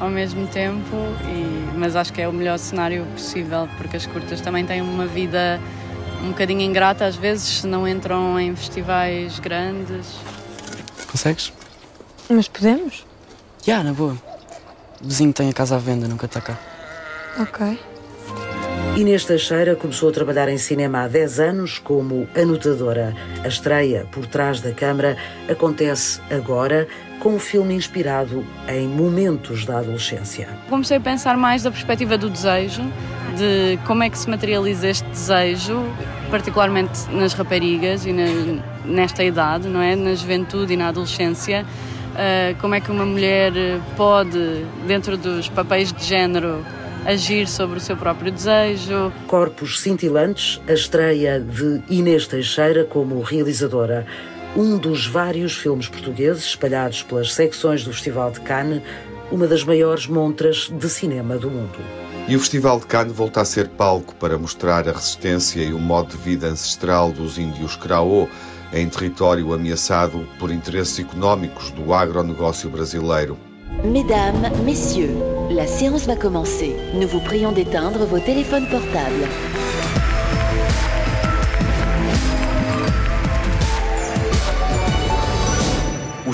ao 0.00 0.08
mesmo 0.08 0.46
tempo, 0.46 0.96
e, 1.28 1.59
mas 1.80 1.96
acho 1.96 2.12
que 2.12 2.20
é 2.20 2.28
o 2.28 2.32
melhor 2.32 2.58
cenário 2.58 3.06
possível, 3.06 3.66
porque 3.78 3.96
as 3.96 4.04
curtas 4.04 4.42
também 4.42 4.66
têm 4.66 4.82
uma 4.82 5.06
vida 5.06 5.58
um 6.22 6.28
bocadinho 6.28 6.60
ingrata 6.60 7.06
às 7.06 7.16
vezes, 7.16 7.60
se 7.60 7.66
não 7.66 7.88
entram 7.88 8.38
em 8.38 8.54
festivais 8.54 9.38
grandes. 9.38 10.14
Consegues? 11.10 11.50
Mas 12.28 12.46
podemos? 12.46 13.06
Já, 13.64 13.72
yeah, 13.72 13.88
na 13.88 13.94
boa. 13.94 14.16
O 15.02 15.08
vizinho 15.08 15.32
tem 15.32 15.48
a 15.48 15.52
casa 15.54 15.76
à 15.76 15.78
venda, 15.78 16.06
nunca 16.06 16.26
está 16.26 16.42
cá. 16.42 16.58
Ok. 17.38 17.78
Inês 18.96 19.24
Teixeira 19.24 19.74
começou 19.74 20.10
a 20.10 20.12
trabalhar 20.12 20.50
em 20.50 20.58
cinema 20.58 21.04
há 21.04 21.08
10 21.08 21.40
anos 21.40 21.78
como 21.78 22.28
anotadora. 22.36 23.14
A 23.42 23.48
estreia 23.48 24.06
por 24.12 24.26
trás 24.26 24.60
da 24.60 24.72
câmara 24.72 25.16
acontece 25.48 26.20
agora 26.30 26.86
com 27.20 27.34
um 27.34 27.38
filme 27.38 27.74
inspirado 27.74 28.44
em 28.66 28.88
momentos 28.88 29.64
da 29.64 29.78
adolescência. 29.78 30.48
Comecei 30.68 30.96
a 30.96 31.00
pensar 31.00 31.36
mais 31.36 31.62
da 31.62 31.70
perspectiva 31.70 32.16
do 32.18 32.28
desejo, 32.30 32.82
de 33.36 33.78
como 33.86 34.02
é 34.02 34.10
que 34.10 34.18
se 34.18 34.28
materializa 34.28 34.88
este 34.88 35.08
desejo, 35.08 35.84
particularmente 36.30 37.08
nas 37.12 37.34
raparigas 37.34 38.06
e 38.06 38.12
na, 38.12 38.24
nesta 38.84 39.22
idade, 39.22 39.68
não 39.68 39.80
é? 39.80 39.94
Na 39.94 40.14
juventude 40.14 40.72
e 40.72 40.76
na 40.76 40.88
adolescência. 40.88 41.64
Uh, 42.10 42.60
como 42.60 42.74
é 42.74 42.80
que 42.80 42.90
uma 42.90 43.04
mulher 43.04 43.52
pode, 43.96 44.64
dentro 44.86 45.16
dos 45.16 45.48
papéis 45.48 45.92
de 45.92 46.04
género, 46.04 46.64
agir 47.04 47.46
sobre 47.46 47.78
o 47.78 47.80
seu 47.80 47.96
próprio 47.96 48.32
desejo. 48.32 49.12
Corpos 49.26 49.80
Cintilantes, 49.80 50.60
a 50.68 50.72
estreia 50.72 51.40
de 51.40 51.82
Inês 51.88 52.26
Teixeira 52.26 52.84
como 52.84 53.20
realizadora. 53.20 54.06
Um 54.56 54.76
dos 54.76 55.06
vários 55.06 55.56
filmes 55.56 55.88
portugueses 55.88 56.44
espalhados 56.44 57.04
pelas 57.04 57.32
secções 57.32 57.84
do 57.84 57.92
Festival 57.92 58.32
de 58.32 58.40
Cannes, 58.40 58.82
uma 59.30 59.46
das 59.46 59.62
maiores 59.62 60.08
montras 60.08 60.68
de 60.68 60.88
cinema 60.88 61.38
do 61.38 61.48
mundo. 61.48 61.78
E 62.26 62.34
o 62.34 62.40
Festival 62.40 62.80
de 62.80 62.86
Cannes 62.86 63.12
volta 63.12 63.40
a 63.40 63.44
ser 63.44 63.68
palco 63.68 64.12
para 64.16 64.36
mostrar 64.36 64.88
a 64.88 64.92
resistência 64.92 65.62
e 65.62 65.72
o 65.72 65.78
modo 65.78 66.16
de 66.16 66.16
vida 66.16 66.48
ancestral 66.48 67.12
dos 67.12 67.38
índios 67.38 67.76
Craô, 67.76 68.28
em 68.72 68.88
território 68.88 69.52
ameaçado 69.52 70.26
por 70.38 70.50
interesses 70.50 70.98
económicos 70.98 71.70
do 71.70 71.94
agronegócio 71.94 72.68
brasileiro. 72.68 73.38
Mesdames, 73.84 74.50
Messieurs, 74.64 75.16
la 75.48 75.66
séance 75.66 76.06
va 76.06 76.16
commencer. 76.16 76.76
Nous 76.92 77.08
vous 77.08 77.22
prions 77.22 77.52
d'éteindre 77.52 78.04
vos 78.04 78.20
téléphones 78.20 78.68
portables. 78.68 79.28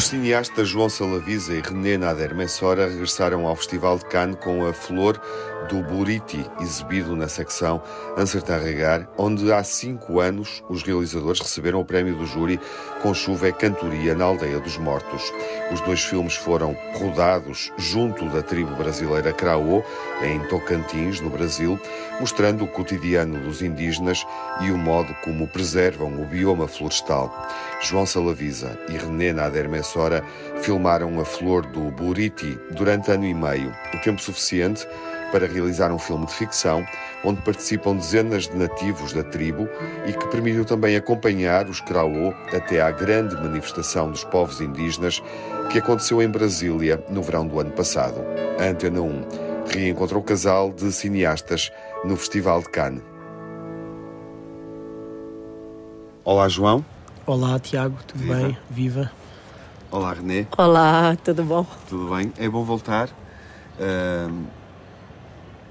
Os 0.06 0.10
cineastas 0.10 0.68
João 0.68 0.88
Salavisa 0.88 1.52
e 1.52 1.60
René 1.60 1.98
Nader 1.98 2.32
Messora 2.32 2.88
regressaram 2.88 3.44
ao 3.44 3.56
Festival 3.56 3.98
de 3.98 4.04
Cannes 4.04 4.36
com 4.36 4.64
a 4.64 4.72
Flor 4.72 5.20
do 5.68 5.82
Buriti, 5.82 6.48
exibido 6.60 7.16
na 7.16 7.26
secção 7.26 7.82
Ancertar 8.16 8.62
Regar, 8.62 9.08
onde 9.18 9.52
há 9.52 9.64
cinco 9.64 10.20
anos 10.20 10.62
os 10.68 10.84
realizadores 10.84 11.40
receberam 11.40 11.80
o 11.80 11.84
prémio 11.84 12.14
do 12.14 12.24
júri 12.24 12.60
com 13.02 13.12
Chuva 13.12 13.48
e 13.48 13.52
Cantoria 13.52 14.14
na 14.14 14.26
Aldeia 14.26 14.60
dos 14.60 14.78
Mortos. 14.78 15.32
Os 15.72 15.80
dois 15.80 16.04
filmes 16.04 16.36
foram 16.36 16.76
rodados 16.94 17.72
junto 17.76 18.28
da 18.28 18.42
tribo 18.42 18.76
brasileira 18.76 19.32
Craô, 19.32 19.82
em 20.22 20.38
Tocantins, 20.46 21.20
no 21.20 21.30
Brasil, 21.30 21.80
mostrando 22.20 22.62
o 22.62 22.68
cotidiano 22.68 23.40
dos 23.40 23.60
indígenas 23.60 24.24
e 24.60 24.70
o 24.70 24.78
modo 24.78 25.12
como 25.24 25.48
preservam 25.48 26.22
o 26.22 26.24
bioma 26.26 26.68
florestal. 26.68 27.48
João 27.80 28.06
Salavisa 28.06 28.78
e 28.88 28.96
René 28.96 29.32
Nader 29.32 29.68
Messora 29.68 30.24
filmaram 30.62 31.20
a 31.20 31.24
flor 31.24 31.64
do 31.66 31.90
Buriti 31.90 32.58
durante 32.70 33.10
ano 33.10 33.26
e 33.26 33.34
meio, 33.34 33.72
o 33.94 34.00
tempo 34.00 34.20
suficiente 34.20 34.86
para 35.30 35.46
realizar 35.46 35.92
um 35.92 35.98
filme 35.98 36.24
de 36.26 36.32
ficção 36.32 36.86
onde 37.24 37.42
participam 37.42 37.96
dezenas 37.96 38.48
de 38.48 38.56
nativos 38.56 39.12
da 39.12 39.22
tribo 39.22 39.68
e 40.06 40.12
que 40.12 40.26
permitiu 40.28 40.64
também 40.64 40.96
acompanhar 40.96 41.68
os 41.68 41.80
Kraô 41.80 42.32
até 42.54 42.80
à 42.80 42.90
grande 42.90 43.34
manifestação 43.34 44.10
dos 44.10 44.24
povos 44.24 44.60
indígenas 44.60 45.22
que 45.70 45.78
aconteceu 45.78 46.22
em 46.22 46.28
Brasília 46.28 47.04
no 47.10 47.22
verão 47.22 47.46
do 47.46 47.60
ano 47.60 47.72
passado. 47.72 48.24
A 48.58 48.64
Antena 48.64 49.00
1 49.00 49.66
reencontrou 49.68 50.22
o 50.22 50.24
casal 50.24 50.72
de 50.72 50.90
cineastas 50.92 51.70
no 52.04 52.16
Festival 52.16 52.60
de 52.60 52.70
Cannes. 52.70 53.02
Olá, 56.24 56.48
João. 56.48 56.84
Olá, 57.26 57.58
Tiago, 57.58 57.96
tudo 58.06 58.20
Viva. 58.20 58.34
bem? 58.36 58.58
Viva. 58.70 59.10
Olá, 59.90 60.12
René. 60.12 60.46
Olá, 60.56 61.16
tudo 61.24 61.42
bom? 61.42 61.66
Tudo 61.88 62.14
bem? 62.14 62.32
É 62.38 62.48
bom 62.48 62.62
voltar. 62.62 63.08
Uh, 63.80 64.44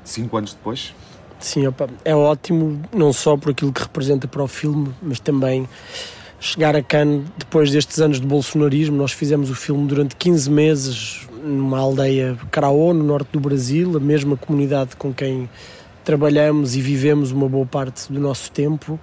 cinco 0.03 0.35
anos 0.35 0.53
depois? 0.53 0.93
Sim, 1.39 1.65
opa, 1.67 1.87
é 2.03 2.13
ótimo, 2.13 2.81
não 2.93 3.13
só 3.13 3.37
por 3.37 3.51
aquilo 3.51 3.71
que 3.71 3.81
representa 3.81 4.27
para 4.27 4.43
o 4.43 4.47
filme, 4.49 4.93
mas 5.01 5.17
também 5.21 5.65
chegar 6.41 6.75
a 6.75 6.83
Cannes 6.83 7.25
depois 7.37 7.71
destes 7.71 8.01
anos 8.01 8.19
de 8.19 8.27
bolsonarismo. 8.27 8.97
Nós 8.97 9.13
fizemos 9.13 9.49
o 9.49 9.55
filme 9.55 9.87
durante 9.87 10.13
15 10.17 10.49
meses 10.51 11.27
numa 11.41 11.79
aldeia 11.79 12.37
Caraó, 12.51 12.93
no 12.93 13.03
norte 13.05 13.29
do 13.31 13.39
Brasil, 13.39 13.95
a 13.95 13.99
mesma 14.01 14.35
comunidade 14.35 14.97
com 14.97 15.13
quem 15.13 15.49
trabalhamos 16.03 16.75
e 16.75 16.81
vivemos 16.81 17.31
uma 17.31 17.47
boa 17.47 17.65
parte 17.65 18.11
do 18.11 18.19
nosso 18.19 18.51
tempo. 18.51 18.99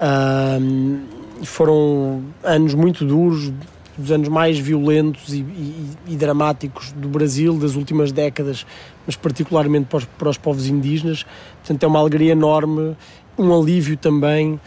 Uh, 0.00 1.25
foram 1.44 2.22
anos 2.42 2.74
muito 2.74 3.04
duros, 3.04 3.52
dos 3.96 4.10
anos 4.10 4.28
mais 4.28 4.58
violentos 4.58 5.32
e, 5.32 5.38
e, 5.38 5.90
e, 6.08 6.16
dramáticos 6.16 6.92
do 6.92 7.08
Brasil 7.08 7.54
das 7.58 7.74
últimas 7.76 8.12
décadas, 8.12 8.66
mas 9.06 9.16
particularmente 9.16 9.86
para 9.86 9.98
os, 9.98 10.04
para 10.04 10.28
os, 10.28 10.38
povos 10.38 10.66
indígenas. 10.66 11.24
Portanto, 11.58 11.82
é 11.82 11.86
uma 11.86 11.98
alegria 11.98 12.32
enorme, 12.32 12.96
um 13.38 13.58
alívio 13.58 13.96
também 13.96 14.60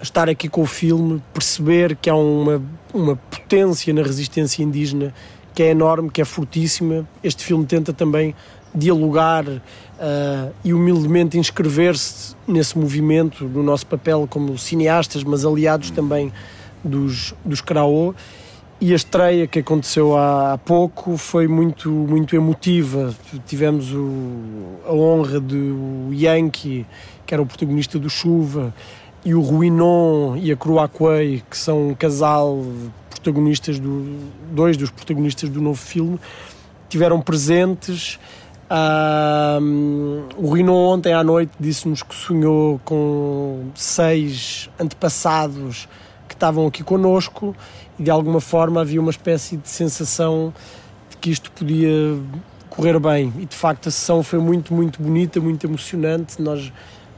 estar 0.00 0.28
aqui 0.28 0.48
com 0.48 0.62
o 0.62 0.66
filme, 0.66 1.22
perceber 1.32 1.96
que 1.96 2.10
há 2.10 2.14
uma, 2.14 2.62
uma 2.92 3.16
potência 3.16 3.94
na 3.94 4.02
resistência 4.02 4.62
indígena 4.62 5.14
que 5.54 5.62
é 5.62 5.70
enorme, 5.70 6.10
que 6.10 6.20
é 6.20 6.24
fortíssima. 6.24 7.08
Este 7.22 7.44
filme 7.44 7.64
tenta 7.66 7.92
também 7.92 8.34
dialogar 8.74 9.44
uh, 10.00 10.52
e 10.64 10.72
humildemente 10.72 11.38
inscrever-se 11.38 12.34
nesse 12.48 12.76
movimento, 12.78 13.44
no 13.44 13.62
nosso 13.62 13.86
papel 13.86 14.26
como 14.28 14.56
cineastas, 14.58 15.22
mas 15.22 15.44
aliados 15.44 15.90
também 15.90 16.32
dos, 16.82 17.34
dos 17.44 17.60
Karaô. 17.60 18.14
E 18.80 18.94
a 18.94 18.96
estreia 18.96 19.46
que 19.46 19.58
aconteceu 19.58 20.16
há, 20.16 20.54
há, 20.54 20.58
pouco 20.58 21.18
foi 21.18 21.46
muito, 21.46 21.90
muito 21.90 22.34
emotiva. 22.34 23.14
Tivemos 23.46 23.92
o, 23.92 24.80
a 24.86 24.92
honra 24.92 25.38
de 25.38 25.54
o 25.54 26.08
Yankee, 26.12 26.86
que 27.26 27.34
era 27.34 27.42
o 27.42 27.46
protagonista 27.46 27.98
do 27.98 28.08
Chuva, 28.08 28.74
e 29.22 29.34
o 29.34 29.42
Ruinon 29.42 30.34
e 30.36 30.50
a 30.50 30.56
Croaquei, 30.56 31.42
que 31.48 31.58
são 31.58 31.90
um 31.90 31.94
casal 31.94 32.64
protagonistas 33.10 33.78
do 33.78 34.18
dois 34.50 34.78
dos 34.78 34.90
protagonistas 34.90 35.50
do 35.50 35.60
novo 35.60 35.78
filme, 35.78 36.18
tiveram 36.88 37.20
presentes. 37.20 38.18
Um, 38.70 40.28
o 40.36 40.46
Ruinon 40.46 40.74
ontem 40.74 41.12
à 41.12 41.24
noite 41.24 41.50
disse-nos 41.58 42.04
que 42.04 42.14
sonhou 42.14 42.80
com 42.84 43.70
seis 43.74 44.70
antepassados 44.78 45.88
que 46.28 46.34
estavam 46.34 46.68
aqui 46.68 46.84
connosco 46.84 47.56
e 47.98 48.04
de 48.04 48.10
alguma 48.10 48.40
forma 48.40 48.80
havia 48.80 49.00
uma 49.00 49.10
espécie 49.10 49.56
de 49.56 49.68
sensação 49.68 50.54
de 51.08 51.16
que 51.16 51.30
isto 51.30 51.50
podia 51.50 52.16
correr 52.68 52.96
bem. 53.00 53.32
E 53.40 53.44
de 53.44 53.56
facto 53.56 53.88
a 53.88 53.90
sessão 53.90 54.22
foi 54.22 54.38
muito, 54.38 54.72
muito 54.72 55.02
bonita, 55.02 55.40
muito 55.40 55.66
emocionante. 55.66 56.40
Nós 56.40 56.72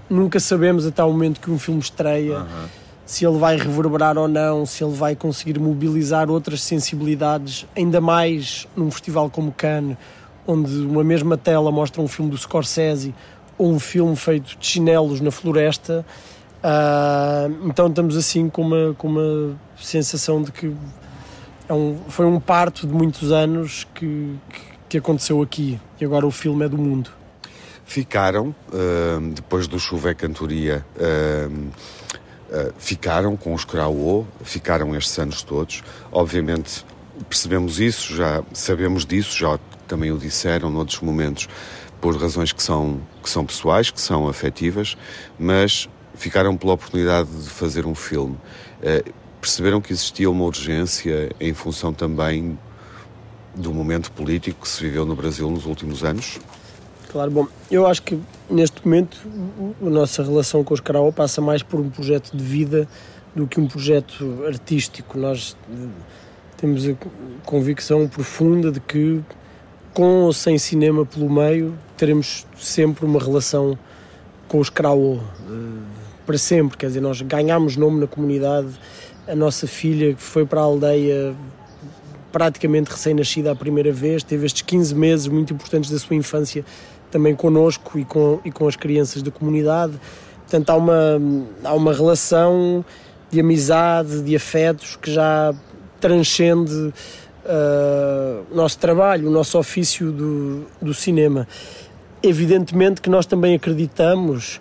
nunca 0.08 0.40
sabemos 0.40 0.86
até 0.86 1.04
o 1.04 1.10
momento 1.10 1.38
que 1.38 1.50
um 1.50 1.58
filme 1.58 1.80
estreia 1.80 2.38
uhum. 2.38 2.68
se 3.04 3.26
ele 3.26 3.38
vai 3.38 3.58
reverberar 3.58 4.16
ou 4.16 4.26
não, 4.26 4.64
se 4.64 4.82
ele 4.82 4.94
vai 4.94 5.14
conseguir 5.14 5.60
mobilizar 5.60 6.30
outras 6.30 6.62
sensibilidades, 6.62 7.66
ainda 7.76 8.00
mais 8.00 8.66
num 8.74 8.90
festival 8.90 9.28
como 9.28 9.52
Cannes, 9.52 9.98
onde 10.46 10.72
uma 10.80 11.04
mesma 11.04 11.36
tela 11.36 11.70
mostra 11.70 12.00
um 12.02 12.08
filme 12.08 12.30
do 12.30 12.38
Scorsese 12.38 13.14
ou 13.56 13.72
um 13.72 13.78
filme 13.78 14.16
feito 14.16 14.56
de 14.58 14.66
chinelos 14.66 15.20
na 15.20 15.30
floresta. 15.30 16.04
Uh, 16.62 17.68
então 17.68 17.88
estamos 17.88 18.16
assim 18.16 18.48
com 18.48 18.62
uma, 18.62 18.94
com 18.94 19.08
uma 19.08 19.56
sensação 19.76 20.42
de 20.42 20.52
que 20.52 20.74
é 21.68 21.72
um, 21.72 21.98
foi 22.08 22.26
um 22.26 22.38
parto 22.38 22.86
de 22.86 22.92
muitos 22.92 23.32
anos 23.32 23.86
que, 23.94 24.36
que, 24.48 24.60
que, 24.90 24.98
aconteceu 24.98 25.42
aqui 25.42 25.80
e 26.00 26.04
agora 26.04 26.26
o 26.26 26.30
filme 26.30 26.64
é 26.64 26.68
do 26.68 26.78
mundo. 26.78 27.10
Ficaram, 27.84 28.54
uh, 28.68 29.32
depois 29.34 29.66
do 29.66 29.78
Chuvé 29.78 30.14
Cantoria, 30.14 30.84
uh, 30.96 31.72
ficaram 32.78 33.36
com 33.36 33.54
os 33.54 33.64
Craô, 33.64 34.24
ficaram 34.42 34.94
estes 34.94 35.18
anos 35.18 35.42
todos. 35.42 35.82
Obviamente 36.12 36.84
percebemos 37.28 37.80
isso, 37.80 38.14
já 38.14 38.42
sabemos 38.52 39.04
disso, 39.06 39.36
já 39.36 39.58
também 39.92 40.10
o 40.10 40.16
disseram 40.16 40.70
noutros 40.70 41.00
momentos, 41.00 41.46
por 42.00 42.16
razões 42.16 42.50
que 42.50 42.62
são, 42.62 42.98
que 43.22 43.28
são 43.28 43.44
pessoais, 43.44 43.90
que 43.90 44.00
são 44.00 44.26
afetivas, 44.26 44.96
mas 45.38 45.86
ficaram 46.14 46.56
pela 46.56 46.72
oportunidade 46.72 47.28
de 47.28 47.50
fazer 47.50 47.84
um 47.84 47.94
filme. 47.94 48.38
Uh, 48.80 49.12
perceberam 49.38 49.82
que 49.82 49.92
existia 49.92 50.30
uma 50.30 50.44
urgência 50.44 51.30
em 51.38 51.52
função 51.52 51.92
também 51.92 52.58
do 53.54 53.74
momento 53.74 54.10
político 54.12 54.62
que 54.62 54.68
se 54.68 54.82
viveu 54.82 55.04
no 55.04 55.14
Brasil 55.14 55.50
nos 55.50 55.66
últimos 55.66 56.02
anos? 56.02 56.40
Claro, 57.10 57.30
bom, 57.30 57.46
eu 57.70 57.86
acho 57.86 58.02
que 58.02 58.18
neste 58.48 58.82
momento 58.82 59.18
a 59.84 59.90
nossa 59.90 60.22
relação 60.22 60.64
com 60.64 60.72
os 60.72 60.80
Caraó 60.80 61.12
passa 61.12 61.42
mais 61.42 61.62
por 61.62 61.78
um 61.78 61.90
projeto 61.90 62.34
de 62.34 62.42
vida 62.42 62.88
do 63.36 63.46
que 63.46 63.60
um 63.60 63.66
projeto 63.66 64.42
artístico. 64.46 65.18
Nós 65.18 65.54
eh, 65.70 65.88
temos 66.56 66.88
a 66.88 66.94
convicção 67.44 68.08
profunda 68.08 68.72
de 68.72 68.80
que, 68.80 69.20
com 69.94 70.22
ou 70.22 70.32
sem 70.32 70.58
cinema 70.58 71.04
pelo 71.04 71.30
meio, 71.30 71.74
teremos 71.96 72.46
sempre 72.58 73.04
uma 73.04 73.20
relação 73.20 73.78
com 74.48 74.58
os 74.58 74.70
Caraó 74.70 75.18
para 76.26 76.38
sempre. 76.38 76.76
Quer 76.76 76.86
dizer, 76.86 77.00
nós 77.00 77.20
ganhámos 77.22 77.76
nome 77.76 78.00
na 78.00 78.06
comunidade. 78.06 78.68
A 79.26 79.34
nossa 79.34 79.66
filha 79.66 80.14
foi 80.16 80.44
para 80.46 80.60
a 80.60 80.64
aldeia 80.64 81.34
praticamente 82.32 82.90
recém-nascida 82.90 83.52
a 83.52 83.54
primeira 83.54 83.92
vez, 83.92 84.22
teve 84.22 84.46
estes 84.46 84.62
15 84.62 84.94
meses 84.94 85.28
muito 85.28 85.52
importantes 85.52 85.90
da 85.90 85.98
sua 85.98 86.16
infância 86.16 86.64
também 87.10 87.36
connosco 87.36 87.98
e 87.98 88.06
com, 88.06 88.40
e 88.42 88.50
com 88.50 88.66
as 88.66 88.74
crianças 88.74 89.22
da 89.22 89.30
comunidade. 89.30 89.92
Portanto, 90.38 90.70
há 90.70 90.76
uma, 90.76 91.20
há 91.62 91.74
uma 91.74 91.92
relação 91.92 92.82
de 93.30 93.38
amizade, 93.38 94.22
de 94.22 94.34
afetos 94.34 94.96
que 94.96 95.12
já 95.12 95.54
transcende 96.00 96.92
uh, 97.44 98.44
o 98.50 98.56
nosso 98.56 98.78
trabalho, 98.78 99.28
o 99.28 99.30
nosso 99.30 99.58
ofício 99.58 100.10
do, 100.10 100.64
do 100.80 100.94
cinema. 100.94 101.46
Evidentemente 102.22 103.00
que 103.00 103.10
nós 103.10 103.26
também 103.26 103.54
acreditamos 103.54 104.60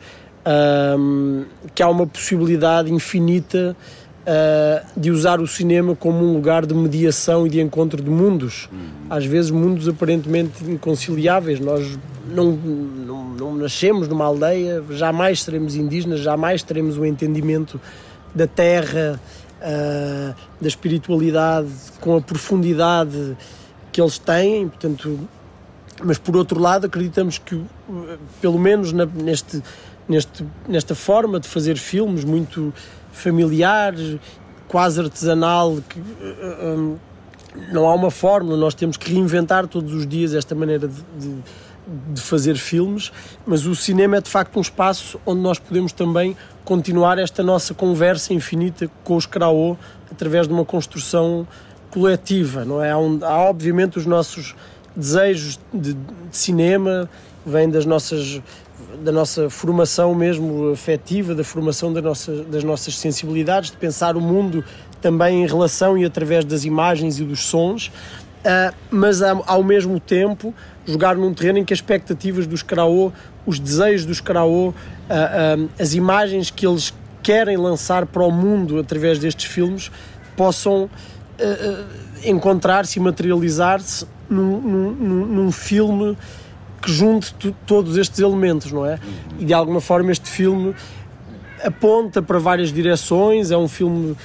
um, 0.97 1.45
que 1.75 1.83
há 1.83 1.89
uma 1.89 2.07
possibilidade 2.07 2.91
infinita 2.91 3.75
uh, 4.21 4.99
de 4.99 5.11
usar 5.11 5.39
o 5.39 5.47
cinema 5.47 5.95
como 5.95 6.23
um 6.23 6.33
lugar 6.33 6.65
de 6.65 6.73
mediação 6.73 7.45
e 7.45 7.49
de 7.49 7.61
encontro 7.61 8.01
de 8.01 8.09
mundos. 8.09 8.67
Uhum. 8.71 8.79
Às 9.09 9.25
vezes, 9.25 9.51
mundos 9.51 9.87
aparentemente 9.87 10.63
inconciliáveis. 10.63 11.59
Nós 11.59 11.97
não, 12.27 12.51
não, 12.51 13.29
não 13.29 13.55
nascemos 13.55 14.07
numa 14.07 14.25
aldeia, 14.25 14.83
jamais 14.91 15.43
seremos 15.43 15.75
indígenas, 15.75 16.19
jamais 16.19 16.63
teremos 16.63 16.97
o 16.97 17.01
um 17.01 17.05
entendimento 17.05 17.79
da 18.33 18.47
terra, 18.47 19.19
uh, 19.61 20.35
da 20.59 20.67
espiritualidade 20.67 21.69
com 21.99 22.17
a 22.17 22.21
profundidade 22.21 23.37
que 23.91 24.01
eles 24.01 24.17
têm. 24.17 24.67
Portanto, 24.67 25.19
mas 26.03 26.17
por 26.17 26.35
outro 26.35 26.59
lado, 26.59 26.87
acreditamos 26.87 27.37
que, 27.37 27.63
pelo 28.41 28.57
menos 28.57 28.91
na, 28.91 29.05
neste 29.05 29.61
neste, 30.11 30.45
nesta 30.67 30.93
forma 30.93 31.39
de 31.39 31.47
fazer 31.47 31.77
filmes 31.77 32.23
muito 32.23 32.73
familiar, 33.11 33.93
quase 34.67 34.99
artesanal, 34.99 35.77
que 35.87 35.99
um, 35.99 36.97
não 37.71 37.89
há 37.89 37.93
uma 37.93 38.11
fórmula, 38.11 38.57
nós 38.57 38.73
temos 38.73 38.97
que 38.97 39.13
reinventar 39.13 39.67
todos 39.67 39.93
os 39.93 40.07
dias 40.07 40.33
esta 40.33 40.55
maneira 40.55 40.87
de, 40.87 41.01
de, 41.17 41.43
de, 42.13 42.21
fazer 42.21 42.55
filmes, 42.55 43.11
mas 43.45 43.65
o 43.65 43.75
cinema 43.75 44.17
é 44.17 44.21
de 44.21 44.29
facto 44.29 44.57
um 44.57 44.61
espaço 44.61 45.19
onde 45.25 45.41
nós 45.41 45.59
podemos 45.59 45.91
também 45.91 46.35
continuar 46.63 47.17
esta 47.17 47.43
nossa 47.43 47.73
conversa 47.73 48.33
infinita 48.33 48.89
com 49.03 49.15
os 49.15 49.25
Craô 49.25 49.75
através 50.11 50.47
de 50.47 50.53
uma 50.53 50.65
construção 50.65 51.47
coletiva, 51.89 52.63
não 52.63 52.81
é? 52.81 52.91
Há, 52.91 52.97
um, 52.97 53.19
há 53.23 53.49
obviamente 53.49 53.97
os 53.97 54.05
nossos 54.05 54.55
desejos 54.95 55.59
de, 55.73 55.93
de 55.93 56.37
cinema, 56.37 57.09
vêm 57.45 57.69
das 57.69 57.85
nossas 57.85 58.41
da 59.03 59.11
nossa 59.11 59.49
formação 59.49 60.13
mesmo 60.13 60.71
afetiva, 60.71 61.33
da 61.33 61.43
formação 61.43 61.93
das 61.93 62.03
nossas, 62.03 62.45
das 62.47 62.63
nossas 62.63 62.97
sensibilidades, 62.97 63.71
de 63.71 63.77
pensar 63.77 64.15
o 64.15 64.21
mundo 64.21 64.63
também 65.01 65.43
em 65.43 65.47
relação 65.47 65.97
e 65.97 66.05
através 66.05 66.45
das 66.45 66.65
imagens 66.65 67.19
e 67.19 67.23
dos 67.23 67.45
sons, 67.45 67.87
uh, 67.87 68.75
mas 68.89 69.21
ao 69.21 69.63
mesmo 69.63 69.99
tempo 69.99 70.53
jogar 70.85 71.15
num 71.15 71.33
terreno 71.33 71.59
em 71.59 71.65
que 71.65 71.73
as 71.73 71.77
expectativas 71.77 72.47
dos 72.47 72.63
Karaô, 72.63 73.11
os 73.45 73.59
desejos 73.59 74.05
dos 74.05 74.21
Karaô, 74.21 74.69
uh, 74.69 74.73
uh, 74.73 75.69
as 75.79 75.93
imagens 75.93 76.49
que 76.49 76.65
eles 76.65 76.93
querem 77.21 77.57
lançar 77.57 78.05
para 78.05 78.23
o 78.23 78.31
mundo 78.31 78.79
através 78.79 79.19
destes 79.19 79.45
filmes 79.45 79.91
possam 80.35 80.89
encontrar-se 82.23 82.99
e 82.99 83.01
materializar-se 83.01 84.05
num, 84.29 84.59
num, 84.59 85.25
num 85.25 85.51
filme 85.51 86.17
que 86.81 86.91
junte 86.91 87.55
todos 87.65 87.97
estes 87.97 88.19
elementos, 88.19 88.71
não 88.71 88.85
é? 88.85 88.99
E 89.39 89.45
de 89.45 89.53
alguma 89.53 89.79
forma 89.79 90.11
este 90.11 90.29
filme 90.29 90.75
aponta 91.63 92.21
para 92.21 92.39
várias 92.39 92.73
direções, 92.73 93.51
é 93.51 93.57
um 93.57 93.67
filme 93.67 94.15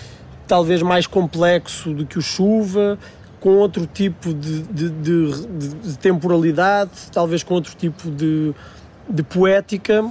talvez 0.47 0.81
mais 0.83 1.07
complexo 1.07 1.92
do 1.92 2.07
que 2.07 2.19
o 2.19 2.23
Chuva, 2.23 2.99
com 3.46 3.59
outro 3.59 3.87
tipo 3.87 4.35
de, 4.35 4.62
de, 4.62 4.90
de, 4.90 5.44
de 5.74 5.98
temporalidade, 5.98 6.90
talvez 7.12 7.44
com 7.44 7.54
outro 7.54 7.76
tipo 7.76 8.11
de, 8.11 8.52
poética, 9.22 10.04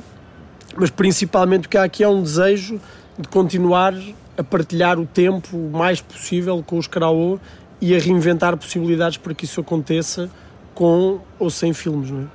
mas 0.77 0.89
principalmente 0.89 1.67
o 1.67 1.69
que 1.69 1.77
há 1.77 1.83
aqui 1.83 2.01
é 2.01 2.07
um 2.07 2.23
desejo 2.23 2.79
de 3.19 3.27
continuar 3.27 3.93
a 4.37 4.41
partilhar 4.41 4.97
o 4.97 5.05
tempo 5.05 5.57
o 5.57 5.69
mais 5.69 5.99
possível 5.99 6.63
com 6.65 6.77
os 6.77 6.87
Karaô 6.87 7.37
e 7.81 7.93
a 7.93 7.99
reinventar 7.99 8.55
possibilidades 8.55 9.17
para 9.17 9.33
que 9.33 9.43
isso 9.43 9.59
aconteça 9.59 10.29
com 10.73 11.19
ou 11.37 11.49
sem 11.49 11.73
filmes, 11.73 12.11
não 12.11 12.21
é? 12.21 12.25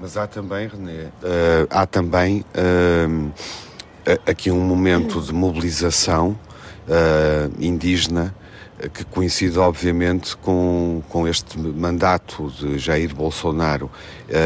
Mas 0.00 0.16
há 0.16 0.28
também, 0.28 0.68
René, 0.68 1.06
uh, 1.06 1.66
há 1.68 1.84
também 1.84 2.44
uh, 2.54 3.32
aqui 4.24 4.52
um 4.52 4.60
momento 4.60 5.20
de 5.20 5.32
mobilização 5.32 6.38
uh, 6.86 7.52
indígena 7.58 8.32
que 8.92 9.04
coincide 9.04 9.58
obviamente 9.58 10.36
com, 10.36 11.02
com 11.08 11.28
este 11.28 11.58
mandato 11.58 12.50
de 12.58 12.76
Jair 12.78 13.14
Bolsonaro 13.14 13.86
uh, 13.86 13.90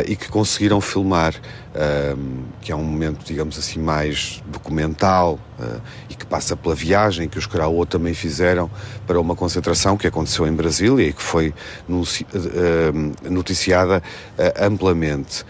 e 0.07 0.15
que 0.15 0.29
conseguiram 0.29 0.81
filmar, 0.83 1.35
uh, 1.35 2.45
que 2.61 2.71
é 2.71 2.77
um 2.77 2.85
momento, 2.85 3.25
digamos 3.25 3.59
assim, 3.59 3.81
mais 3.81 4.43
documental 4.47 5.39
uh, 5.59 5.81
e 6.11 6.15
que 6.15 6.27
passa 6.27 6.55
pela 6.55 6.75
viagem 6.75 7.27
que 7.29 7.39
os 7.39 7.47
Karaô 7.47 7.87
também 7.87 8.13
fizeram 8.13 8.71
para 9.07 9.19
uma 9.19 9.35
concentração 9.35 9.97
que 9.97 10.07
aconteceu 10.07 10.47
em 10.47 10.53
Brasília 10.53 11.09
e 11.09 11.13
que 11.13 11.23
foi 11.23 11.55
noticiada 13.25 14.03
amplamente. 14.61 15.45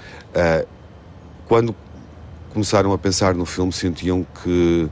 quando 1.48 1.74
começaram 2.52 2.92
a 2.92 2.98
pensar 2.98 3.34
no 3.34 3.44
filme, 3.44 3.72
sentiam 3.72 4.26
que 4.42 4.88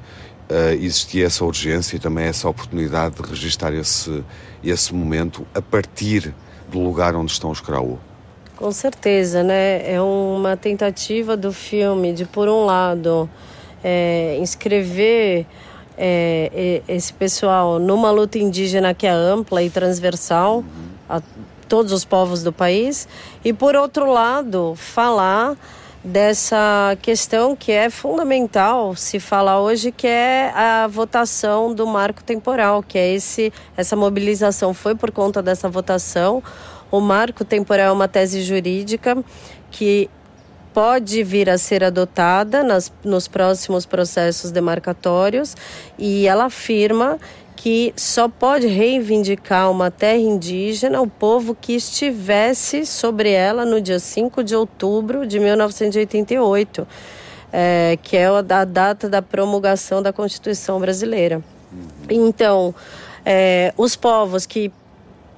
uh, 0.50 0.72
existia 0.74 1.26
essa 1.26 1.44
urgência 1.44 1.96
e 1.96 1.98
também 1.98 2.26
essa 2.26 2.48
oportunidade 2.48 3.16
de 3.16 3.28
registrar 3.28 3.72
esse, 3.74 4.24
esse 4.62 4.94
momento 4.94 5.46
a 5.54 5.62
partir 5.62 6.34
do 6.70 6.80
lugar 6.80 7.14
onde 7.14 7.32
estão 7.32 7.50
os 7.50 7.60
Kraú. 7.60 7.98
Com 8.56 8.72
certeza, 8.72 9.42
né? 9.42 9.92
É 9.92 10.00
uma 10.00 10.56
tentativa 10.56 11.36
do 11.36 11.52
filme 11.52 12.12
de, 12.12 12.24
por 12.24 12.48
um 12.48 12.64
lado, 12.64 13.28
é, 13.84 14.38
inscrever 14.40 15.46
é, 15.98 16.82
esse 16.88 17.12
pessoal 17.12 17.78
numa 17.78 18.10
luta 18.10 18.38
indígena 18.38 18.94
que 18.94 19.06
é 19.06 19.10
ampla 19.10 19.62
e 19.62 19.68
transversal 19.68 20.64
a 21.08 21.20
todos 21.68 21.92
os 21.92 22.04
povos 22.04 22.42
do 22.42 22.52
país, 22.52 23.08
e, 23.44 23.52
por 23.52 23.74
outro 23.74 24.10
lado, 24.10 24.74
falar 24.76 25.56
dessa 26.06 26.96
questão 27.02 27.56
que 27.56 27.72
é 27.72 27.90
fundamental 27.90 28.94
se 28.94 29.18
falar 29.18 29.60
hoje, 29.60 29.90
que 29.90 30.06
é 30.06 30.52
a 30.54 30.86
votação 30.86 31.74
do 31.74 31.84
marco 31.84 32.22
temporal, 32.22 32.80
que 32.80 32.96
é 32.96 33.12
esse 33.12 33.52
essa 33.76 33.96
mobilização 33.96 34.72
foi 34.72 34.94
por 34.94 35.10
conta 35.10 35.42
dessa 35.42 35.68
votação. 35.68 36.40
O 36.92 37.00
marco 37.00 37.44
temporal 37.44 37.88
é 37.88 37.92
uma 37.92 38.06
tese 38.06 38.40
jurídica 38.42 39.18
que 39.72 40.08
pode 40.72 41.24
vir 41.24 41.50
a 41.50 41.58
ser 41.58 41.82
adotada 41.82 42.62
nas, 42.62 42.92
nos 43.02 43.26
próximos 43.26 43.84
processos 43.84 44.52
demarcatórios 44.52 45.56
e 45.98 46.28
ela 46.28 46.44
afirma 46.44 47.18
que 47.56 47.92
só 47.96 48.28
pode 48.28 48.66
reivindicar 48.66 49.70
uma 49.70 49.90
terra 49.90 50.18
indígena 50.18 51.00
o 51.00 51.08
povo 51.08 51.54
que 51.54 51.74
estivesse 51.74 52.84
sobre 52.84 53.30
ela 53.30 53.64
no 53.64 53.80
dia 53.80 53.98
5 53.98 54.44
de 54.44 54.54
outubro 54.54 55.26
de 55.26 55.40
1988, 55.40 56.86
é, 57.52 57.98
que 58.02 58.16
é 58.16 58.26
a 58.26 58.64
data 58.64 59.08
da 59.08 59.22
promulgação 59.22 60.02
da 60.02 60.12
Constituição 60.12 60.78
brasileira. 60.78 61.42
Então, 62.08 62.74
é, 63.24 63.72
os 63.76 63.96
povos 63.96 64.44
que 64.44 64.70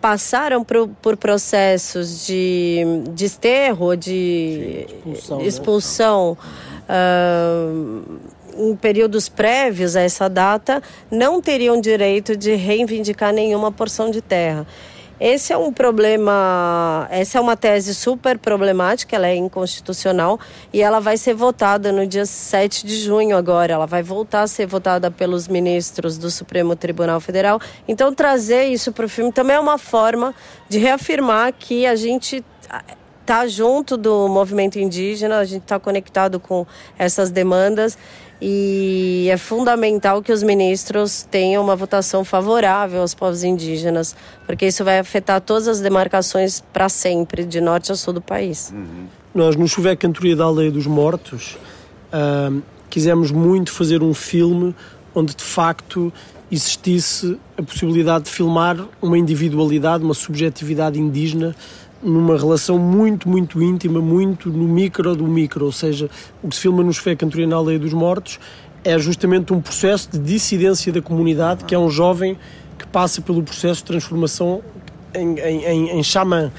passaram 0.01 0.63
por, 0.65 0.89
por 1.01 1.17
processos 1.17 2.27
de 2.27 2.85
desterro, 3.11 3.97
de, 3.97 4.87
de 4.87 5.13
expulsão, 5.13 5.41
expulsão 5.41 6.39
né? 6.39 6.95
uh, 6.95 8.19
em 8.57 8.75
períodos 8.77 9.29
prévios 9.29 9.97
a 9.97 10.01
essa 10.01 10.29
data, 10.29 10.83
não 11.11 11.41
teriam 11.41 11.81
direito 11.81 12.37
de 12.37 12.55
reivindicar 12.55 13.33
nenhuma 13.33 13.71
porção 13.71 14.11
de 14.11 14.21
terra. 14.21 14.67
Esse 15.21 15.53
é 15.53 15.57
um 15.57 15.73
problema, 15.73 17.09
essa 17.11 17.39
é 17.39 17.41
uma 17.41 17.57
tese 17.57 17.93
super 17.93 18.39
problemática, 18.39 19.17
ela 19.17 19.27
é 19.27 19.35
inconstitucional 19.35 20.39
e 20.73 20.81
ela 20.81 21.01
vai 21.01 21.17
ser 21.17 21.35
votada 21.35 21.91
no 21.91 22.07
dia 22.07 22.25
7 22.25 22.87
de 22.87 22.97
junho 22.97 23.37
agora. 23.37 23.73
Ela 23.73 23.87
vai 23.87 24.01
voltar 24.01 24.43
a 24.43 24.47
ser 24.47 24.67
votada 24.67 25.11
pelos 25.11 25.49
ministros 25.49 26.17
do 26.17 26.31
Supremo 26.31 26.77
Tribunal 26.77 27.21
Federal. 27.21 27.61
Então, 27.89 28.15
trazer 28.15 28.67
isso 28.67 28.93
para 28.93 29.07
o 29.07 29.09
filme 29.09 29.33
também 29.33 29.57
é 29.57 29.61
uma 29.61 29.77
forma 29.77 30.33
de 30.69 30.79
reafirmar 30.79 31.53
que 31.53 31.85
a 31.85 31.97
gente 31.97 32.45
está 33.21 33.47
junto 33.49 33.97
do 33.97 34.29
movimento 34.29 34.79
indígena, 34.79 35.39
a 35.39 35.45
gente 35.45 35.63
está 35.63 35.81
conectado 35.81 36.39
com 36.39 36.65
essas 36.97 37.31
demandas 37.31 37.99
e 38.41 39.29
é 39.31 39.37
fundamental 39.37 40.23
que 40.23 40.33
os 40.33 40.43
ministros 40.43 41.27
tenham 41.29 41.63
uma 41.63 41.75
votação 41.75 42.25
favorável 42.25 43.01
aos 43.01 43.15
povos 43.15 43.43
indígenas, 43.43 44.15
porque 44.47 44.67
isso 44.67 44.85
vai 44.85 44.99
afetar 44.99 45.41
todas 45.41 45.67
as 45.67 45.81
demarcações 45.81 46.63
para 46.73 46.89
sempre, 46.89 47.45
de 47.45 47.61
norte 47.61 47.91
a 47.91 47.97
sul 47.97 48.13
do 48.13 48.21
país. 48.21 48.73
Uhum. 48.73 49.07
Nós, 49.35 49.57
no 49.57 49.67
Chuvé 49.67 49.97
Cantoria 49.97 50.37
da 50.37 50.45
Aldeia 50.45 50.71
dos 50.71 50.87
Mortos, 50.87 51.59
uh, 52.13 52.63
quisemos 52.89 53.31
muito 53.31 53.73
fazer 53.73 54.03
um 54.03 54.15
filme 54.15 54.75
onde 55.15 55.35
de 55.35 55.45
facto 55.45 56.13
existisse 56.51 57.39
a 57.57 57.63
possibilidade 57.63 58.25
de 58.25 58.31
filmar 58.31 58.77
uma 59.03 59.19
individualidade, 59.19 60.03
uma 60.03 60.15
subjetividade 60.15 60.99
indígena 60.99 61.55
numa 62.03 62.37
relação 62.37 62.79
muito, 62.79 63.29
muito 63.29 63.63
íntima, 63.63 64.01
muito 64.01 64.51
no 64.51 64.65
micro 64.65 65.15
do 65.17 65.25
micro, 65.27 65.65
ou 65.65 65.73
seja, 65.73 66.09
o 66.43 66.49
que 66.49 66.55
se 66.55 66.63
filma 66.63 66.83
no 66.83 66.93
Fé 66.93 67.17
Cantoria 67.17 67.47
na 67.47 67.57
Aldeia 67.57 67.79
dos 67.79 67.93
Mortos 67.93 68.39
é 68.85 68.99
justamente 68.99 69.53
um 69.53 69.61
processo 69.61 70.11
de 70.13 70.19
dissidência 70.19 70.93
da 70.93 71.03
comunidade, 71.03 71.65
que 71.65 71.75
é 71.75 71.79
um 71.79 71.91
jovem 71.91 72.39
que 72.79 72.87
passa 72.87 73.21
pelo 73.21 73.43
processo 73.43 73.81
de 73.81 73.85
transformação 73.85 74.63
em, 75.15 75.39
em, 75.39 75.99
em 75.99 76.03
xamã. 76.03 76.53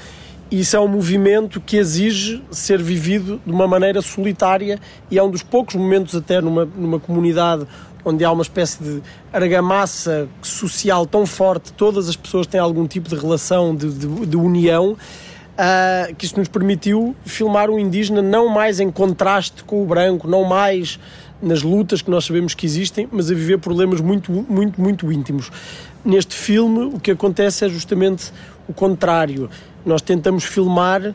Isso 0.50 0.76
é 0.76 0.80
um 0.80 0.88
movimento 0.88 1.60
que 1.60 1.76
exige 1.76 2.42
ser 2.50 2.82
vivido 2.82 3.40
de 3.46 3.52
uma 3.52 3.68
maneira 3.68 4.02
solitária 4.02 4.80
e 5.10 5.16
é 5.16 5.22
um 5.22 5.30
dos 5.30 5.42
poucos 5.42 5.76
momentos 5.76 6.14
até 6.14 6.40
numa, 6.40 6.64
numa 6.64 6.98
comunidade 6.98 7.66
onde 8.04 8.24
há 8.24 8.32
uma 8.32 8.42
espécie 8.42 8.82
de 8.82 9.02
argamassa 9.32 10.28
social 10.42 11.06
tão 11.06 11.24
forte, 11.26 11.72
todas 11.72 12.08
as 12.08 12.16
pessoas 12.16 12.46
têm 12.46 12.58
algum 12.58 12.86
tipo 12.86 13.08
de 13.08 13.14
relação, 13.14 13.76
de, 13.76 13.92
de, 13.92 14.26
de 14.26 14.36
união, 14.36 14.96
uh, 15.60 16.14
que 16.14 16.24
isto 16.24 16.38
nos 16.38 16.48
permitiu 16.48 17.14
filmar 17.24 17.68
o 17.70 17.78
indígena 17.78 18.22
não 18.22 18.48
mais 18.48 18.80
em 18.80 18.90
contraste 18.90 19.62
com 19.64 19.82
o 19.82 19.86
branco, 19.86 20.26
não 20.26 20.44
mais 20.44 20.98
nas 21.42 21.62
lutas 21.62 22.02
que 22.02 22.10
nós 22.10 22.24
sabemos 22.24 22.54
que 22.54 22.66
existem, 22.66 23.08
mas 23.10 23.30
a 23.30 23.34
viver 23.34 23.58
problemas 23.58 24.00
muito, 24.00 24.30
muito, 24.30 24.80
muito 24.80 25.12
íntimos. 25.12 25.50
Neste 26.04 26.34
filme, 26.34 26.84
o 26.94 27.00
que 27.00 27.10
acontece 27.10 27.64
é 27.64 27.68
justamente 27.68 28.32
o 28.68 28.72
contrário. 28.72 29.48
Nós 29.84 30.02
tentamos 30.02 30.44
filmar 30.44 31.02
uh, 31.02 31.14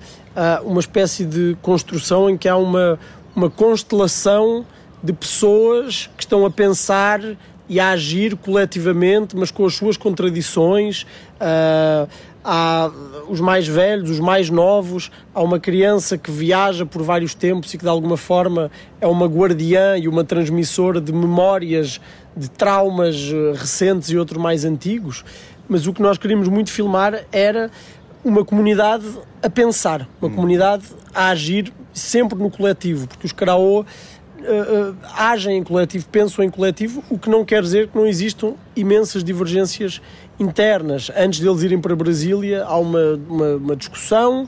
uma 0.64 0.80
espécie 0.80 1.26
de 1.26 1.56
construção 1.62 2.30
em 2.30 2.38
que 2.38 2.48
há 2.48 2.58
uma, 2.58 3.00
uma 3.36 3.50
constelação 3.50 4.66
de 5.04 5.14
pessoas 5.14 6.10
que 6.18 6.24
estão 6.24 6.46
a 6.46 6.50
pensar 6.50 7.22
e 7.68 7.80
a 7.80 7.90
agir 7.90 8.36
coletivamente, 8.36 9.36
mas 9.36 9.52
com 9.52 9.66
as 9.66 9.76
suas 9.76 9.98
contradições. 9.98 11.04
Uh, 11.40 12.08
há 12.46 12.92
os 13.28 13.42
mais 13.42 13.68
velhos, 13.68 14.12
os 14.12 14.20
mais 14.20 14.52
novos, 14.52 15.12
há 15.34 15.42
uma 15.42 15.60
criança 15.60 16.16
que 16.16 16.30
viaja 16.30 16.86
por 16.86 17.02
vários 17.02 17.34
tempos 17.34 17.74
e 17.74 17.78
que 17.78 17.84
de 17.84 17.90
alguma 17.90 18.16
forma 18.16 18.70
é 19.02 19.08
uma 19.08 19.26
guardiã 19.26 19.98
e 19.98 20.08
uma 20.08 20.24
transmissora 20.24 21.02
de 21.02 21.12
memórias 21.12 22.00
de 22.38 22.50
traumas 22.50 23.16
eh, 23.16 23.54
recentes 23.58 24.10
e 24.10 24.18
outros 24.18 24.40
mais 24.42 24.64
antigos. 24.64 25.26
Mas 25.68 25.88
o 25.88 25.94
que 25.94 26.02
nós 26.02 26.18
queríamos 26.20 26.48
muito 26.48 26.70
filmar 26.70 27.26
era 27.32 27.72
uma 28.24 28.46
comunidade 28.46 29.06
a 29.42 29.50
pensar, 29.50 30.08
uma 30.22 30.30
hum. 30.30 30.36
comunidade 30.36 30.86
a 31.14 31.30
agir 31.30 31.74
sempre 31.94 32.38
no 32.38 32.52
coletivo, 32.52 33.08
porque 33.08 33.26
os 33.26 33.32
Karaô 33.32 33.82
uh, 33.82 33.84
uh, 33.84 34.96
agem 35.16 35.58
em 35.58 35.64
coletivo, 35.64 36.08
pensam 36.12 36.44
em 36.44 36.50
coletivo, 36.50 37.04
o 37.10 37.18
que 37.18 37.30
não 37.30 37.46
quer 37.46 37.62
dizer 37.62 37.88
que 37.88 37.98
não 37.98 38.06
existam 38.06 38.54
imensas 38.76 39.24
divergências 39.24 40.02
internas. 40.40 41.12
Antes 41.16 41.40
deles 41.40 41.62
irem 41.64 41.80
para 41.80 41.96
Brasília, 41.96 42.64
há 42.66 42.78
uma, 42.78 43.20
uma, 43.28 43.56
uma 43.56 43.76
discussão 43.76 44.48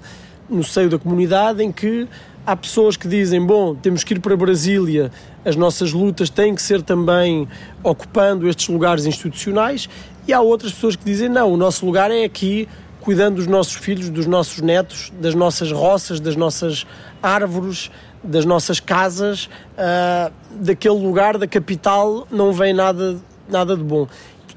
no 0.50 0.64
seio 0.64 0.90
da 0.90 0.98
comunidade 0.98 1.64
em 1.64 1.72
que 1.72 2.08
há 2.46 2.56
pessoas 2.56 2.96
que 2.96 3.08
dizem: 3.08 3.46
bom, 3.46 3.76
temos 3.76 4.04
que 4.04 4.14
ir 4.14 4.20
para 4.20 4.36
Brasília, 4.36 5.12
as 5.46 5.56
nossas 5.56 5.92
lutas 5.92 6.30
têm 6.30 6.56
que 6.56 6.62
ser 6.62 6.82
também 6.82 7.48
ocupando 7.84 8.48
estes 8.48 8.68
lugares 8.70 9.06
institucionais, 9.06 9.90
e 10.28 10.34
há 10.34 10.40
outras 10.40 10.72
pessoas 10.72 10.96
que 10.96 11.04
dizem: 11.04 11.30
não, 11.30 11.52
o 11.52 11.58
nosso 11.58 11.86
lugar 11.86 12.10
é 12.12 12.24
aqui, 12.24 12.68
cuidando 13.02 13.36
dos 13.36 13.48
nossos 13.48 13.76
filhos, 13.76 14.10
dos 14.10 14.26
nossos 14.26 14.62
netos, 14.62 15.12
das 15.20 15.36
nossas 15.36 15.72
roças, 15.72 16.20
das 16.20 16.36
nossas 16.36 16.86
árvores, 17.22 17.92
das 18.24 18.46
nossas 18.46 18.80
casas, 18.80 19.50
uh, 19.78 20.32
daquele 20.52 20.96
lugar, 20.96 21.38
da 21.38 21.48
capital, 21.48 22.28
não 22.32 22.52
vem 22.52 22.74
nada, 22.74 23.18
nada 23.50 23.76
de 23.76 23.84
bom. 23.84 24.08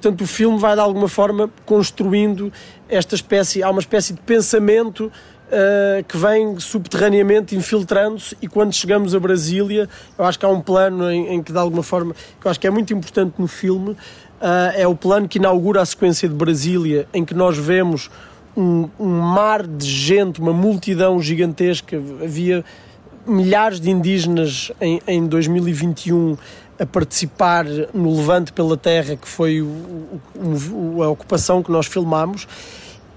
Portanto, 0.00 0.22
o 0.22 0.26
filme 0.26 0.58
vai 0.58 0.74
de 0.74 0.80
alguma 0.80 1.08
forma 1.08 1.50
construindo 1.66 2.50
esta 2.88 3.14
espécie, 3.14 3.62
há 3.62 3.68
uma 3.68 3.80
espécie 3.80 4.14
de 4.14 4.20
pensamento 4.20 5.12
Uh, 5.50 6.04
que 6.04 6.16
vem 6.16 6.60
subterraneamente 6.60 7.56
infiltrando-se 7.56 8.36
e 8.40 8.46
quando 8.46 8.72
chegamos 8.72 9.16
a 9.16 9.18
Brasília, 9.18 9.88
eu 10.16 10.24
acho 10.24 10.38
que 10.38 10.46
há 10.46 10.48
um 10.48 10.60
plano 10.60 11.10
em, 11.10 11.34
em, 11.34 11.42
que 11.42 11.50
de 11.50 11.58
alguma 11.58 11.82
forma, 11.82 12.14
que 12.40 12.46
eu 12.46 12.50
acho 12.52 12.60
que 12.60 12.68
é 12.68 12.70
muito 12.70 12.94
importante 12.94 13.34
no 13.36 13.48
filme, 13.48 13.90
uh, 13.90 13.96
é 14.76 14.86
o 14.86 14.94
plano 14.94 15.26
que 15.26 15.38
inaugura 15.38 15.82
a 15.82 15.84
sequência 15.84 16.28
de 16.28 16.36
Brasília, 16.36 17.08
em 17.12 17.24
que 17.24 17.34
nós 17.34 17.58
vemos 17.58 18.08
um, 18.56 18.88
um 18.96 19.08
mar 19.08 19.66
de 19.66 19.88
gente, 19.88 20.40
uma 20.40 20.52
multidão 20.52 21.20
gigantesca, 21.20 21.96
havia 21.96 22.64
milhares 23.26 23.80
de 23.80 23.90
indígenas 23.90 24.70
em, 24.80 25.00
em 25.04 25.26
2021 25.26 26.36
a 26.80 26.86
participar 26.86 27.66
no 27.92 28.16
Levante 28.16 28.52
pela 28.52 28.76
Terra, 28.76 29.14
que 29.14 29.28
foi 29.28 29.60
o, 29.60 30.20
o, 30.34 31.02
a 31.02 31.08
ocupação 31.10 31.62
que 31.62 31.70
nós 31.70 31.86
filmamos, 31.86 32.48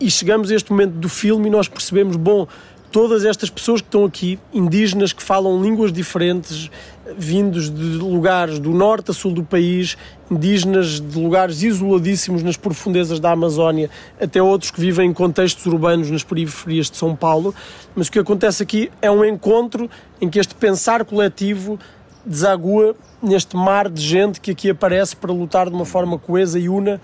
e 0.02 0.12
chegamos 0.12 0.52
a 0.52 0.56
este 0.56 0.69
momento 0.69 0.95
do 0.95 1.08
filme 1.08 1.47
e 1.47 1.49
nós 1.49 1.69
percebemos, 1.69 2.17
bom, 2.17 2.45
todas 2.91 3.23
estas 3.23 3.49
pessoas 3.49 3.80
que 3.80 3.88
estão 3.88 4.06
aqui, 4.06 4.38
indígenas 4.54 5.13
que 5.13 5.23
falam 5.23 5.63
línguas 5.63 5.93
diferentes, 5.93 6.69
vindos 7.17 7.69
de 7.71 7.84
lugares 7.97 8.60
do 8.60 8.71
norte 8.71 9.12
a 9.12 9.13
sul 9.13 9.32
do 9.32 9.43
país, 9.43 9.97
indígenas 10.30 10.99
de 10.99 11.19
lugares 11.19 11.63
isoladíssimos 11.63 12.43
nas 12.43 12.58
profundezas 12.58 13.19
da 13.19 13.32
Amazónia, 13.32 13.89
até 14.21 14.43
outros 14.43 14.71
que 14.71 14.80
vivem 14.80 15.10
em 15.10 15.13
contextos 15.13 15.65
urbanos 15.65 16.12
nas 16.12 16.23
periferias 16.23 16.91
de 16.91 16.97
São 16.97 17.15
Paulo. 17.15 17.56
Mas 17.95 18.10
o 18.10 18.12
que 18.12 18.19
acontece 18.19 18.62
aqui 18.62 18.91
é 19.02 19.10
um 19.10 19.23
encontro 19.26 19.89
em 20.21 20.30
que 20.30 20.38
este 20.38 20.54
pensar 20.54 21.04
coletivo 21.04 21.80
desagua 22.26 22.96
neste 23.22 23.56
mar 23.56 23.90
de 23.90 24.02
gente 24.02 24.40
que 24.40 24.52
aqui 24.52 24.70
aparece 24.70 25.16
para 25.16 25.32
lutar 25.32 25.70
de 25.70 25.76
uma 25.76 25.86
forma 25.86 26.18
coesa 26.18 26.60
e 26.60 26.70
una 26.70 27.00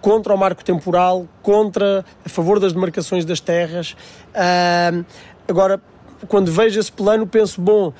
contra 0.00 0.34
o 0.34 0.38
marco 0.38 0.64
temporal, 0.64 1.26
contra 1.42 2.04
a 2.24 2.28
favor 2.28 2.58
das 2.58 2.72
demarcações 2.72 3.24
das 3.24 3.40
terras. 3.40 3.94
Uh, 4.34 5.04
agora, 5.46 5.80
quando 6.26 6.50
vejo 6.50 6.80
esse 6.80 6.90
plano, 6.90 7.26
penso, 7.26 7.60
bom, 7.60 7.92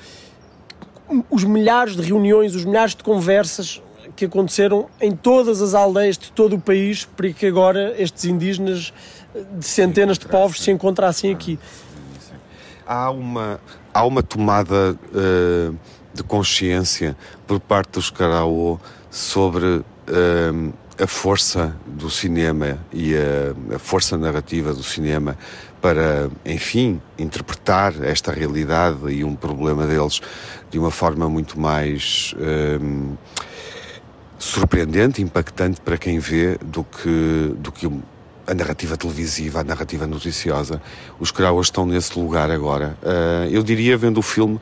os 1.29 1.43
milhares 1.43 1.95
de 1.95 2.01
reuniões, 2.01 2.55
os 2.55 2.65
milhares 2.65 2.95
de 2.95 3.03
conversas 3.03 3.81
que 4.15 4.25
aconteceram 4.25 4.87
em 4.99 5.11
todas 5.11 5.61
as 5.61 5.73
aldeias 5.73 6.17
de 6.17 6.31
todo 6.31 6.55
o 6.55 6.59
país 6.59 7.05
para 7.05 7.31
que 7.31 7.45
agora 7.45 7.93
estes 8.01 8.25
indígenas 8.25 8.93
de 9.57 9.65
centenas 9.65 10.17
de 10.17 10.27
povos 10.27 10.61
se 10.61 10.71
encontrassem 10.71 11.31
aqui. 11.31 11.57
Há 12.85 13.09
uma, 13.11 13.59
há 13.93 14.05
uma 14.05 14.21
tomada 14.21 14.97
uh, 15.13 15.75
de 16.13 16.23
consciência 16.23 17.15
por 17.47 17.59
parte 17.59 17.93
dos 17.93 18.09
Caraô 18.09 18.79
sobre 19.09 19.65
uh, 19.65 20.73
a 21.01 21.07
força 21.07 21.75
do 21.85 22.09
cinema 22.09 22.77
e 22.93 23.15
a, 23.15 23.75
a, 23.75 23.79
força 23.79 24.17
narrativa 24.17 24.73
do 24.73 24.83
cinema 24.83 25.37
para, 25.81 26.29
enfim, 26.45 27.01
interpretar 27.17 28.03
esta 28.03 28.31
realidade 28.31 29.09
e 29.09 29.23
um 29.23 29.35
problema 29.35 29.87
deles 29.87 30.21
de 30.69 30.77
uma 30.77 30.91
forma 30.91 31.27
muito 31.27 31.59
mais 31.59 32.35
um, 32.81 33.15
surpreendente, 34.37 35.21
impactante 35.21 35.81
para 35.81 35.97
quem 35.97 36.19
vê 36.19 36.57
do 36.63 36.83
que, 36.83 37.55
do 37.57 37.71
que 37.71 37.87
a 38.45 38.53
narrativa 38.53 38.95
televisiva, 38.97 39.61
a 39.61 39.63
narrativa 39.63 40.05
noticiosa. 40.05 40.81
Os 41.19 41.31
Krauas 41.31 41.67
estão 41.67 41.85
nesse 41.85 42.17
lugar 42.19 42.51
agora. 42.51 42.97
Uh, 43.01 43.49
eu 43.49 43.63
diria, 43.63 43.97
vendo 43.97 44.19
o 44.19 44.21
filme 44.21 44.55
uh, 44.55 44.61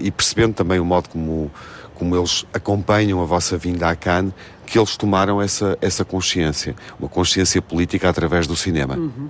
e 0.00 0.10
percebendo 0.10 0.54
também 0.54 0.78
o 0.80 0.84
modo 0.84 1.08
como, 1.08 1.50
como 1.94 2.16
eles 2.16 2.44
acompanham 2.52 3.20
a 3.20 3.24
vossa 3.24 3.56
vinda 3.56 3.88
a 3.88 3.96
Cannes, 3.96 4.32
que 4.66 4.78
eles 4.78 4.96
tomaram 4.96 5.40
essa, 5.40 5.78
essa 5.80 6.04
consciência, 6.04 6.74
uma 6.98 7.08
consciência 7.08 7.62
política 7.62 8.08
através 8.08 8.46
do 8.46 8.56
cinema. 8.56 8.96
Uhum. 8.96 9.28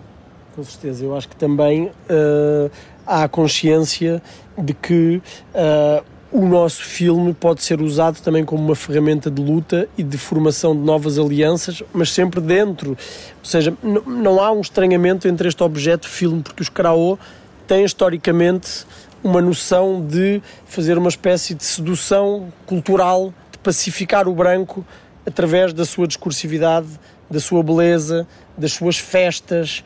Com 0.54 0.64
certeza, 0.64 1.04
eu 1.04 1.14
acho 1.14 1.28
que 1.28 1.36
também 1.36 1.84
uh, 1.84 2.70
há 3.06 3.24
a 3.24 3.28
consciência 3.28 4.22
de 4.56 4.72
que 4.72 5.20
uh, 5.54 6.02
o 6.32 6.46
nosso 6.46 6.82
filme 6.82 7.34
pode 7.34 7.62
ser 7.62 7.80
usado 7.80 8.20
também 8.20 8.44
como 8.44 8.64
uma 8.64 8.74
ferramenta 8.74 9.30
de 9.30 9.42
luta 9.42 9.88
e 9.96 10.02
de 10.02 10.16
formação 10.16 10.74
de 10.74 10.80
novas 10.80 11.18
alianças, 11.18 11.82
mas 11.92 12.10
sempre 12.10 12.40
dentro. 12.40 12.90
Ou 12.90 13.44
seja, 13.44 13.74
não 13.82 14.40
há 14.40 14.50
um 14.50 14.60
estranhamento 14.60 15.28
entre 15.28 15.46
este 15.46 15.62
objeto 15.62 16.08
filme, 16.08 16.42
porque 16.42 16.62
os 16.62 16.68
Karaô 16.68 17.18
têm 17.66 17.84
historicamente 17.84 18.86
uma 19.22 19.40
noção 19.40 20.04
de 20.04 20.42
fazer 20.66 20.98
uma 20.98 21.08
espécie 21.08 21.54
de 21.54 21.64
sedução 21.64 22.52
cultural, 22.66 23.32
de 23.50 23.58
pacificar 23.58 24.28
o 24.28 24.34
branco 24.34 24.84
através 25.26 25.72
da 25.72 25.84
sua 25.84 26.06
discursividade, 26.06 26.88
da 27.28 27.40
sua 27.40 27.62
beleza, 27.62 28.26
das 28.56 28.72
suas 28.72 28.98
festas, 28.98 29.82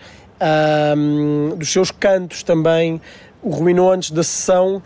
um, 0.97 1.57
dos 1.57 1.71
seus 1.71 1.91
cantos 1.91 2.43
também. 2.43 3.01
O 3.43 3.51
Ruinou, 3.51 3.91
antes 3.91 4.11
da 4.11 4.23
sessão, 4.23 4.83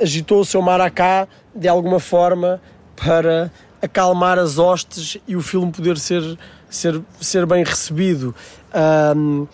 agitou 0.00 0.40
o 0.40 0.44
seu 0.44 0.60
maracá 0.60 1.26
de 1.54 1.68
alguma 1.68 1.98
forma 1.98 2.60
para 2.96 3.50
acalmar 3.80 4.38
as 4.38 4.58
hostes 4.58 5.18
e 5.26 5.36
o 5.36 5.42
filme 5.42 5.70
poder 5.70 5.98
ser, 5.98 6.38
ser, 6.68 7.00
ser 7.20 7.46
bem 7.46 7.64
recebido. 7.64 8.34
Um, 9.16 9.46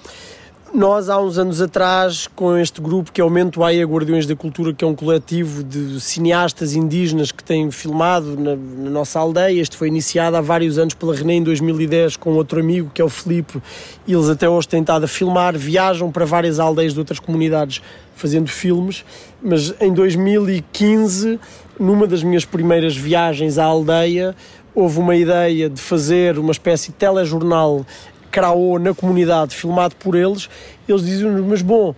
nós, 0.72 1.08
há 1.08 1.20
uns 1.20 1.36
anos 1.36 1.60
atrás, 1.60 2.28
com 2.28 2.56
este 2.56 2.80
grupo 2.80 3.10
que 3.10 3.20
é 3.20 3.24
o 3.24 3.28
Mentoaia 3.28 3.84
Guardiões 3.84 4.24
da 4.24 4.36
Cultura, 4.36 4.72
que 4.72 4.84
é 4.84 4.86
um 4.86 4.94
coletivo 4.94 5.64
de 5.64 6.00
cineastas 6.00 6.74
indígenas 6.74 7.32
que 7.32 7.42
têm 7.42 7.72
filmado 7.72 8.38
na, 8.38 8.54
na, 8.54 8.90
nossa 8.90 9.18
aldeia, 9.18 9.60
este 9.60 9.76
foi 9.76 9.88
iniciado 9.88 10.36
há 10.36 10.40
vários 10.40 10.78
anos 10.78 10.94
pela 10.94 11.14
René 11.14 11.34
em 11.34 11.42
2010 11.42 12.16
com 12.16 12.34
outro 12.34 12.60
amigo 12.60 12.88
que 12.94 13.02
é 13.02 13.04
o 13.04 13.08
Filipe, 13.08 13.60
e 14.06 14.12
eles 14.12 14.28
até 14.28 14.48
hoje 14.48 14.68
têm 14.68 14.80
estado 14.80 15.04
a 15.04 15.08
filmar, 15.08 15.58
viajam 15.58 16.10
para 16.12 16.24
várias 16.24 16.60
aldeias 16.60 16.94
de 16.94 17.00
outras 17.00 17.18
comunidades 17.18 17.82
fazendo 18.14 18.48
filmes, 18.48 19.04
mas 19.42 19.74
em 19.80 19.92
2015, 19.92 21.40
numa 21.80 22.06
das 22.06 22.22
minhas 22.22 22.44
primeiras 22.44 22.96
viagens 22.96 23.58
à 23.58 23.64
aldeia, 23.64 24.36
houve 24.72 25.00
uma 25.00 25.16
ideia 25.16 25.68
de 25.68 25.80
fazer 25.80 26.38
uma 26.38 26.52
espécie 26.52 26.92
de 26.92 26.96
telejornal 26.96 27.84
Craô 28.30 28.78
na 28.78 28.94
comunidade, 28.94 29.54
filmado 29.54 29.96
por 29.96 30.14
eles, 30.14 30.48
eles 30.88 31.04
diziam-nos: 31.04 31.44
Mas 31.46 31.62
bom, 31.62 31.94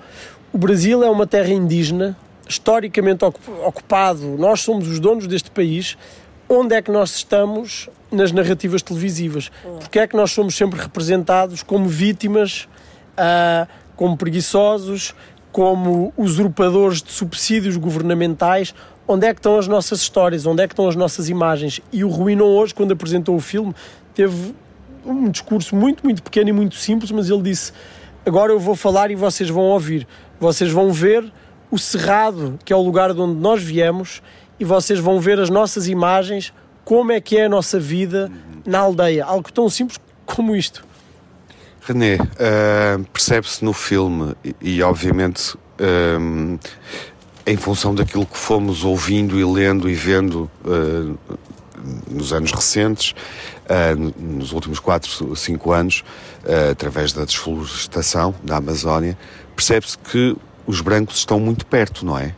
o 0.52 0.58
Brasil 0.58 1.02
é 1.02 1.10
uma 1.10 1.26
terra 1.26 1.50
indígena, 1.50 2.16
historicamente 2.48 3.24
ocupado, 3.24 4.36
nós 4.38 4.60
somos 4.60 4.88
os 4.88 5.00
donos 5.00 5.26
deste 5.26 5.50
país. 5.50 5.96
Onde 6.48 6.74
é 6.74 6.82
que 6.82 6.90
nós 6.90 7.14
estamos 7.14 7.88
nas 8.10 8.30
narrativas 8.30 8.82
televisivas? 8.82 9.50
Porque 9.80 9.98
é 9.98 10.06
que 10.06 10.14
nós 10.14 10.32
somos 10.32 10.54
sempre 10.54 10.78
representados 10.78 11.62
como 11.62 11.88
vítimas, 11.88 12.68
uh, 13.12 13.66
como 13.96 14.18
preguiçosos, 14.18 15.14
como 15.50 16.12
usurpadores 16.14 17.02
de 17.02 17.10
subsídios 17.10 17.78
governamentais? 17.78 18.74
Onde 19.08 19.26
é 19.26 19.32
que 19.32 19.40
estão 19.40 19.58
as 19.58 19.66
nossas 19.66 20.00
histórias? 20.00 20.44
Onde 20.44 20.62
é 20.62 20.68
que 20.68 20.74
estão 20.74 20.86
as 20.86 20.96
nossas 20.96 21.30
imagens? 21.30 21.80
E 21.90 22.04
o 22.04 22.08
Ruinon 22.08 22.44
hoje, 22.44 22.74
quando 22.74 22.92
apresentou 22.92 23.34
o 23.34 23.40
filme, 23.40 23.74
teve 24.14 24.54
um 25.04 25.30
discurso 25.30 25.74
muito, 25.74 26.04
muito 26.04 26.22
pequeno 26.22 26.50
e 26.50 26.52
muito 26.52 26.74
simples, 26.74 27.10
mas 27.10 27.30
ele 27.30 27.42
disse: 27.42 27.72
Agora 28.24 28.52
eu 28.52 28.58
vou 28.58 28.74
falar 28.74 29.10
e 29.10 29.14
vocês 29.14 29.48
vão 29.48 29.64
ouvir. 29.64 30.06
Vocês 30.38 30.70
vão 30.70 30.92
ver 30.92 31.30
o 31.70 31.78
Cerrado, 31.78 32.58
que 32.64 32.72
é 32.72 32.76
o 32.76 32.82
lugar 32.82 33.12
de 33.14 33.20
onde 33.20 33.40
nós 33.40 33.62
viemos, 33.62 34.22
e 34.58 34.64
vocês 34.64 34.98
vão 34.98 35.20
ver 35.20 35.38
as 35.38 35.50
nossas 35.50 35.88
imagens, 35.88 36.52
como 36.84 37.12
é 37.12 37.20
que 37.20 37.36
é 37.36 37.46
a 37.46 37.48
nossa 37.48 37.78
vida 37.78 38.30
na 38.64 38.80
aldeia. 38.80 39.24
Algo 39.24 39.52
tão 39.52 39.68
simples 39.68 39.98
como 40.26 40.54
isto. 40.54 40.84
René, 41.82 42.14
uh, 42.16 43.02
percebe-se 43.12 43.64
no 43.64 43.72
filme, 43.72 44.34
e, 44.44 44.54
e 44.60 44.82
obviamente. 44.82 45.56
Uh, 45.78 46.58
em 47.46 47.56
função 47.56 47.94
daquilo 47.94 48.26
que 48.26 48.36
fomos 48.36 48.84
ouvindo 48.84 49.38
e 49.38 49.44
lendo 49.44 49.88
e 49.88 49.94
vendo 49.94 50.50
uh, 50.64 51.18
nos 52.08 52.32
anos 52.32 52.52
recentes, 52.52 53.14
nos 54.18 54.52
últimos 54.52 54.78
4, 54.78 55.36
5 55.36 55.72
anos, 55.72 56.04
uh, 56.44 56.70
através 56.72 57.12
da 57.12 57.24
desflorestação 57.24 58.34
da 58.42 58.56
Amazónia, 58.56 59.16
percebe-se 59.54 59.96
que 59.98 60.36
os 60.66 60.80
brancos 60.80 61.18
estão 61.18 61.40
muito 61.40 61.66
perto, 61.66 62.04
não 62.04 62.18
é? 62.18 62.34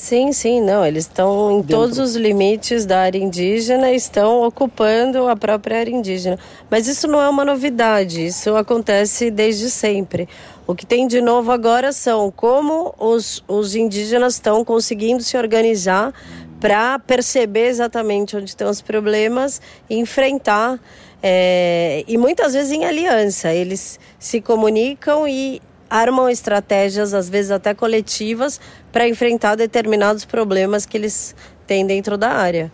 Sim, 0.00 0.32
sim, 0.32 0.62
não. 0.62 0.84
Eles 0.84 1.04
estão 1.04 1.50
em 1.50 1.56
Dentro. 1.60 1.76
todos 1.76 1.98
os 1.98 2.16
limites 2.16 2.86
da 2.86 3.00
área 3.00 3.18
indígena, 3.18 3.92
estão 3.92 4.42
ocupando 4.42 5.28
a 5.28 5.36
própria 5.36 5.78
área 5.78 5.90
indígena. 5.90 6.38
Mas 6.70 6.88
isso 6.88 7.06
não 7.06 7.20
é 7.20 7.28
uma 7.28 7.44
novidade, 7.44 8.24
isso 8.24 8.56
acontece 8.56 9.30
desde 9.30 9.68
sempre. 9.68 10.26
O 10.66 10.74
que 10.74 10.86
tem 10.86 11.06
de 11.06 11.20
novo 11.20 11.52
agora 11.52 11.92
são 11.92 12.30
como 12.30 12.94
os, 12.98 13.44
os 13.46 13.74
indígenas 13.74 14.34
estão 14.34 14.64
conseguindo 14.64 15.22
se 15.22 15.36
organizar 15.36 16.14
para 16.60 16.98
perceber 16.98 17.68
exatamente 17.68 18.36
onde 18.36 18.50
estão 18.50 18.70
os 18.70 18.82
problemas 18.82 19.60
e 19.88 19.96
enfrentar. 19.96 20.78
É, 21.22 22.04
e 22.06 22.16
muitas 22.18 22.52
vezes 22.52 22.70
em 22.72 22.84
aliança, 22.84 23.52
eles 23.52 23.98
se 24.18 24.40
comunicam 24.40 25.26
e 25.26 25.60
armam 25.88 26.28
estratégias, 26.28 27.12
às 27.12 27.28
vezes 27.28 27.50
até 27.50 27.74
coletivas, 27.74 28.60
para 28.92 29.08
enfrentar 29.08 29.56
determinados 29.56 30.24
problemas 30.24 30.86
que 30.86 30.96
eles 30.96 31.34
têm 31.66 31.84
dentro 31.86 32.16
da 32.16 32.30
área. 32.30 32.70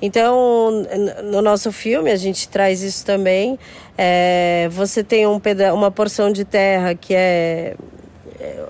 Então, 0.00 0.84
no 1.24 1.40
nosso 1.40 1.72
filme, 1.72 2.10
a 2.10 2.16
gente 2.16 2.48
traz 2.48 2.82
isso 2.82 3.04
também. 3.04 3.58
É, 3.96 4.68
você 4.70 5.02
tem 5.02 5.26
um 5.26 5.40
uma 5.74 5.90
porção 5.90 6.32
de 6.32 6.44
terra 6.44 6.94
que 6.94 7.14
é, 7.14 7.76
é 8.40 8.64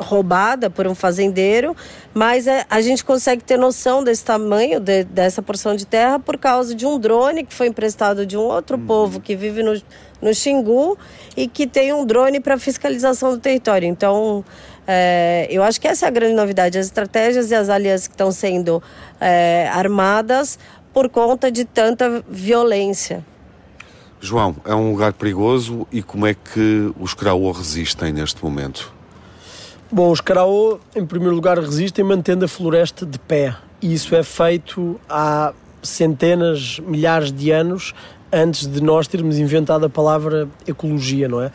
roubada 0.00 0.70
por 0.70 0.86
um 0.86 0.94
fazendeiro, 0.94 1.76
mas 2.14 2.46
é, 2.46 2.64
a 2.68 2.80
gente 2.80 3.04
consegue 3.04 3.44
ter 3.44 3.58
noção 3.58 4.02
desse 4.02 4.24
tamanho 4.24 4.80
de, 4.80 5.04
dessa 5.04 5.42
porção 5.42 5.76
de 5.76 5.86
terra 5.86 6.18
por 6.18 6.38
causa 6.38 6.74
de 6.74 6.86
um 6.86 6.98
drone 6.98 7.44
que 7.44 7.54
foi 7.54 7.68
emprestado 7.68 8.24
de 8.24 8.36
um 8.36 8.40
outro 8.40 8.76
uhum. 8.76 8.86
povo 8.86 9.20
que 9.20 9.36
vive 9.36 9.62
no, 9.62 9.80
no 10.20 10.34
Xingu 10.34 10.98
e 11.36 11.46
que 11.46 11.66
tem 11.66 11.92
um 11.92 12.04
drone 12.04 12.40
para 12.40 12.58
fiscalização 12.58 13.32
do 13.32 13.38
território. 13.38 13.86
Então, 13.86 14.44
é, 14.86 15.46
eu 15.50 15.62
acho 15.62 15.80
que 15.80 15.86
essa 15.86 16.06
é 16.06 16.08
a 16.08 16.10
grande 16.10 16.34
novidade, 16.34 16.78
as 16.78 16.86
estratégias 16.86 17.50
e 17.50 17.54
as 17.54 17.68
alianças 17.68 18.08
que 18.08 18.14
estão 18.14 18.32
sendo 18.32 18.82
é, 19.20 19.68
armadas 19.72 20.58
por 20.92 21.08
conta 21.08 21.50
de 21.50 21.64
tanta 21.64 22.24
violência. 22.28 23.24
João, 24.20 24.56
é 24.66 24.74
um 24.74 24.90
lugar 24.90 25.12
perigoso 25.14 25.86
e 25.90 26.02
como 26.02 26.26
é 26.26 26.34
que 26.34 26.92
os 26.98 27.14
Craô 27.14 27.50
resistem 27.52 28.12
neste 28.12 28.44
momento? 28.44 28.92
Bom, 29.92 30.12
os 30.12 30.20
Caraô, 30.20 30.78
em 30.94 31.04
primeiro 31.04 31.34
lugar, 31.34 31.58
resistem 31.58 32.04
mantendo 32.04 32.44
a 32.44 32.48
floresta 32.48 33.04
de 33.04 33.18
pé. 33.18 33.56
E 33.82 33.92
isso 33.92 34.14
é 34.14 34.22
feito 34.22 35.00
há 35.08 35.52
centenas, 35.82 36.78
milhares 36.78 37.32
de 37.32 37.50
anos 37.50 37.92
antes 38.32 38.68
de 38.68 38.80
nós 38.80 39.08
termos 39.08 39.36
inventado 39.36 39.84
a 39.84 39.90
palavra 39.90 40.48
ecologia, 40.64 41.28
não 41.28 41.42
é? 41.42 41.50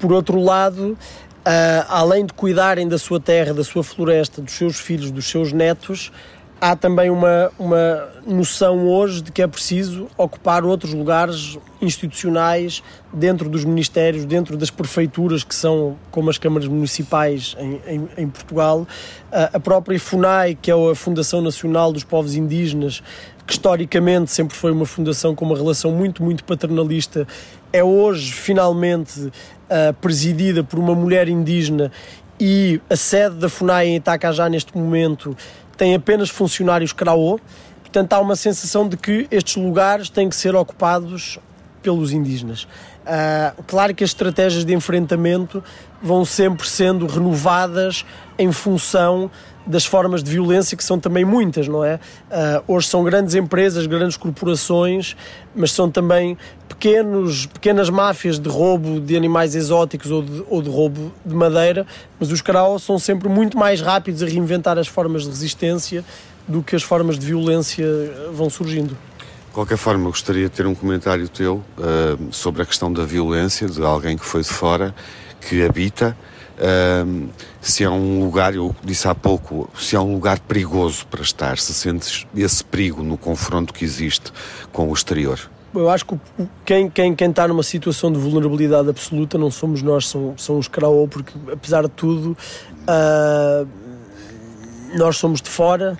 Por 0.00 0.12
outro 0.12 0.42
lado, 0.42 0.98
uh, 1.46 1.86
além 1.88 2.26
de 2.26 2.32
cuidarem 2.32 2.88
da 2.88 2.98
sua 2.98 3.20
terra, 3.20 3.54
da 3.54 3.62
sua 3.62 3.84
floresta, 3.84 4.42
dos 4.42 4.54
seus 4.54 4.80
filhos, 4.80 5.12
dos 5.12 5.30
seus 5.30 5.52
netos, 5.52 6.10
há 6.60 6.74
também 6.74 7.10
uma, 7.10 7.50
uma 7.58 8.08
noção 8.26 8.86
hoje 8.88 9.22
de 9.22 9.30
que 9.30 9.42
é 9.42 9.46
preciso 9.46 10.08
ocupar 10.16 10.64
outros 10.64 10.92
lugares 10.92 11.58
institucionais 11.80 12.82
dentro 13.12 13.48
dos 13.48 13.64
ministérios, 13.64 14.24
dentro 14.24 14.56
das 14.56 14.70
prefeituras, 14.70 15.44
que 15.44 15.54
são 15.54 15.96
como 16.10 16.30
as 16.30 16.38
câmaras 16.38 16.68
municipais 16.68 17.56
em, 17.58 17.80
em, 17.86 18.08
em 18.16 18.28
Portugal. 18.28 18.86
A 19.30 19.60
própria 19.60 19.98
FUNAI, 20.00 20.54
que 20.60 20.70
é 20.70 20.74
a 20.74 20.94
Fundação 20.94 21.42
Nacional 21.42 21.92
dos 21.92 22.04
Povos 22.04 22.34
Indígenas, 22.34 23.02
que 23.46 23.52
historicamente 23.52 24.30
sempre 24.30 24.56
foi 24.56 24.72
uma 24.72 24.86
fundação 24.86 25.34
com 25.34 25.44
uma 25.44 25.56
relação 25.56 25.92
muito, 25.92 26.22
muito 26.22 26.42
paternalista, 26.42 27.26
é 27.72 27.84
hoje 27.84 28.32
finalmente 28.32 29.20
uh, 29.20 29.92
presidida 30.00 30.64
por 30.64 30.78
uma 30.78 30.94
mulher 30.94 31.28
indígena 31.28 31.92
e 32.40 32.80
a 32.90 32.96
sede 32.96 33.36
da 33.36 33.48
FUNAI 33.48 33.88
em 33.88 33.96
Itacajá 33.96 34.48
neste 34.48 34.76
momento 34.76 35.36
tem 35.76 35.94
apenas 35.94 36.30
funcionários 36.30 36.92
Craô, 36.92 37.38
portanto 37.82 38.12
há 38.12 38.20
uma 38.20 38.36
sensação 38.36 38.88
de 38.88 38.96
que 38.96 39.26
estes 39.30 39.56
lugares 39.56 40.08
têm 40.08 40.28
que 40.28 40.36
ser 40.36 40.54
ocupados 40.54 41.38
pelos 41.82 42.12
indígenas. 42.12 42.64
Uh, 42.64 43.62
claro 43.68 43.94
que 43.94 44.02
as 44.02 44.10
estratégias 44.10 44.64
de 44.64 44.74
enfrentamento 44.74 45.62
vão 46.02 46.24
sempre 46.24 46.68
sendo 46.68 47.06
renovadas 47.06 48.04
em 48.36 48.50
função 48.50 49.30
das 49.66 49.84
formas 49.84 50.22
de 50.22 50.30
violência, 50.30 50.76
que 50.76 50.84
são 50.84 50.98
também 50.98 51.24
muitas, 51.24 51.66
não 51.66 51.84
é? 51.84 51.96
Uh, 51.96 52.74
hoje 52.74 52.86
são 52.86 53.02
grandes 53.02 53.34
empresas, 53.34 53.86
grandes 53.86 54.16
corporações, 54.16 55.16
mas 55.54 55.72
são 55.72 55.90
também 55.90 56.38
pequenos, 56.68 57.46
pequenas 57.46 57.90
máfias 57.90 58.38
de 58.38 58.48
roubo 58.48 59.00
de 59.00 59.16
animais 59.16 59.54
exóticos 59.54 60.10
ou 60.10 60.22
de, 60.22 60.44
ou 60.48 60.62
de 60.62 60.70
roubo 60.70 61.12
de 61.24 61.34
madeira, 61.34 61.86
mas 62.20 62.30
os 62.30 62.40
caraós 62.40 62.82
são 62.82 62.98
sempre 62.98 63.28
muito 63.28 63.58
mais 63.58 63.80
rápidos 63.80 64.22
a 64.22 64.26
reinventar 64.26 64.78
as 64.78 64.86
formas 64.86 65.22
de 65.22 65.30
resistência 65.30 66.04
do 66.46 66.62
que 66.62 66.76
as 66.76 66.82
formas 66.82 67.18
de 67.18 67.26
violência 67.26 67.84
vão 68.32 68.48
surgindo. 68.48 68.90
De 68.90 69.52
qualquer 69.52 69.78
forma, 69.78 70.04
gostaria 70.10 70.44
de 70.44 70.50
ter 70.50 70.66
um 70.66 70.74
comentário 70.74 71.28
teu 71.28 71.64
uh, 71.78 72.32
sobre 72.32 72.62
a 72.62 72.66
questão 72.66 72.92
da 72.92 73.04
violência, 73.04 73.66
de 73.66 73.82
alguém 73.82 74.16
que 74.16 74.24
foi 74.24 74.42
de 74.42 74.48
fora, 74.48 74.94
que 75.40 75.64
habita 75.64 76.16
se 77.60 77.84
é 77.84 77.90
um 77.90 78.24
lugar, 78.24 78.54
eu 78.54 78.74
disse 78.82 79.08
há 79.08 79.14
pouco, 79.14 79.68
se 79.78 79.96
é 79.96 80.00
um 80.00 80.14
lugar 80.14 80.40
perigoso 80.40 81.06
para 81.06 81.22
estar, 81.22 81.58
se 81.58 81.74
sentes 81.74 82.26
esse 82.34 82.64
perigo 82.64 83.02
no 83.02 83.16
confronto 83.18 83.72
que 83.74 83.84
existe 83.84 84.32
com 84.72 84.88
o 84.88 84.94
exterior. 84.94 85.50
Eu 85.74 85.90
acho 85.90 86.06
que 86.06 86.18
quem, 86.64 86.88
quem, 86.88 87.14
quem 87.14 87.28
está 87.28 87.46
numa 87.46 87.62
situação 87.62 88.10
de 88.10 88.18
vulnerabilidade 88.18 88.88
absoluta 88.88 89.36
não 89.36 89.50
somos 89.50 89.82
nós, 89.82 90.08
são, 90.08 90.34
são 90.38 90.58
os 90.58 90.68
Craô, 90.68 91.06
porque 91.06 91.32
apesar 91.52 91.82
de 91.82 91.90
tudo, 91.90 92.36
uh, 92.88 93.68
nós 94.96 95.18
somos 95.18 95.42
de 95.42 95.50
fora, 95.50 95.98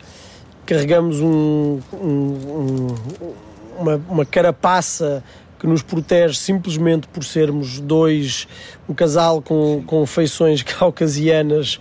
carregamos 0.64 1.20
um, 1.20 1.80
um, 1.92 2.06
um, 2.06 2.94
uma, 3.78 4.02
uma 4.08 4.24
carapaça 4.24 5.22
que 5.66 5.70
nos 5.70 5.82
protege 5.82 6.38
simplesmente 6.38 7.08
por 7.08 7.24
sermos 7.24 7.80
dois, 7.80 8.46
um 8.88 8.94
casal 8.94 9.42
com, 9.42 9.82
com 9.84 10.06
feições 10.06 10.62
caucasianas 10.78 11.80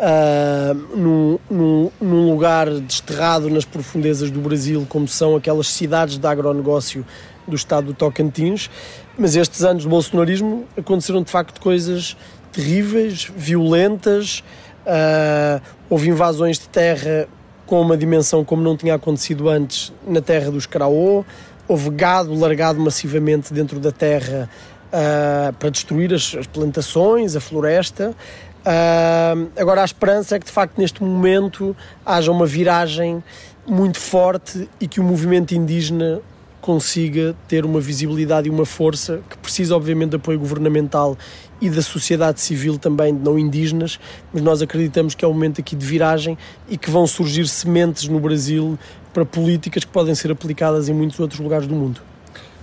uh, 0.00 0.96
num, 0.96 1.38
num, 1.50 1.90
num, 2.00 2.30
lugar 2.30 2.70
desterrado 2.80 3.50
nas 3.50 3.66
profundezas 3.66 4.30
do 4.30 4.40
Brasil, 4.40 4.86
como 4.88 5.06
são 5.06 5.36
aquelas 5.36 5.66
cidades 5.66 6.16
de 6.16 6.26
agronegócio 6.26 7.04
do 7.46 7.54
estado 7.54 7.88
do 7.88 7.94
Tocantins. 7.94 8.70
Mas 9.18 9.36
estes 9.36 9.62
anos 9.64 9.82
de 9.82 9.88
bolsonarismo 9.90 10.64
aconteceram 10.74 11.22
de 11.22 11.30
facto 11.30 11.60
coisas 11.60 12.16
terríveis, 12.50 13.30
violentas, 13.36 14.42
uh, 14.86 15.60
houve 15.90 16.08
invasões 16.08 16.58
de 16.58 16.70
terra 16.70 17.28
com 17.66 17.82
uma 17.82 17.98
dimensão 17.98 18.42
como 18.44 18.62
não 18.62 18.76
tinha 18.76 18.94
acontecido 18.94 19.50
antes 19.50 19.92
na 20.06 20.22
terra 20.22 20.50
dos 20.50 20.64
Caraô, 20.64 21.22
houve 21.68 21.90
gado 21.90 22.34
largado 22.34 22.80
massivamente 22.80 23.52
dentro 23.52 23.80
da 23.80 23.90
terra 23.90 24.48
uh, 24.86 25.52
para 25.54 25.70
destruir 25.70 26.12
as, 26.14 26.34
as, 26.34 26.46
plantações, 26.46 27.36
a 27.36 27.40
floresta. 27.40 28.14
Uh, 28.60 29.48
agora, 29.56 29.82
a 29.82 29.84
esperança 29.84 30.36
é 30.36 30.38
que 30.38 30.46
de 30.46 30.52
facto 30.52 30.78
neste 30.78 31.02
momento 31.02 31.76
haja 32.04 32.30
uma 32.30 32.46
viragem 32.46 33.22
muito 33.66 33.98
forte 33.98 34.68
e 34.80 34.86
que 34.86 35.00
o 35.00 35.04
movimento 35.04 35.54
indígena 35.54 36.20
consiga 36.60 37.36
ter 37.46 37.64
uma 37.64 37.80
visibilidade 37.80 38.48
e 38.48 38.50
uma 38.50 38.66
força 38.66 39.20
que 39.30 39.38
precisa, 39.38 39.76
obviamente, 39.76 40.10
de 40.10 40.16
apoio 40.16 40.36
governamental 40.36 41.16
e 41.60 41.70
da 41.70 41.80
sociedade 41.80 42.40
civil 42.40 42.76
também, 42.76 43.12
não 43.12 43.38
indígenas, 43.38 44.00
mas 44.32 44.42
nós 44.42 44.60
acreditamos 44.60 45.14
que 45.14 45.24
é 45.24 45.28
um 45.28 45.32
momento 45.32 45.60
aqui 45.60 45.76
de 45.76 45.86
viragem 45.86 46.36
e 46.68 46.76
que 46.76 46.90
vão 46.90 47.06
surgir 47.06 47.46
sementes 47.46 48.08
no 48.08 48.18
Brasil 48.18 48.76
para 49.16 49.24
políticas 49.24 49.82
que 49.82 49.90
podem 49.90 50.14
ser 50.14 50.30
aplicadas 50.30 50.90
em 50.90 50.92
muitos 50.92 51.18
outros 51.18 51.40
lugares 51.40 51.66
do 51.66 51.74
mundo. 51.74 52.02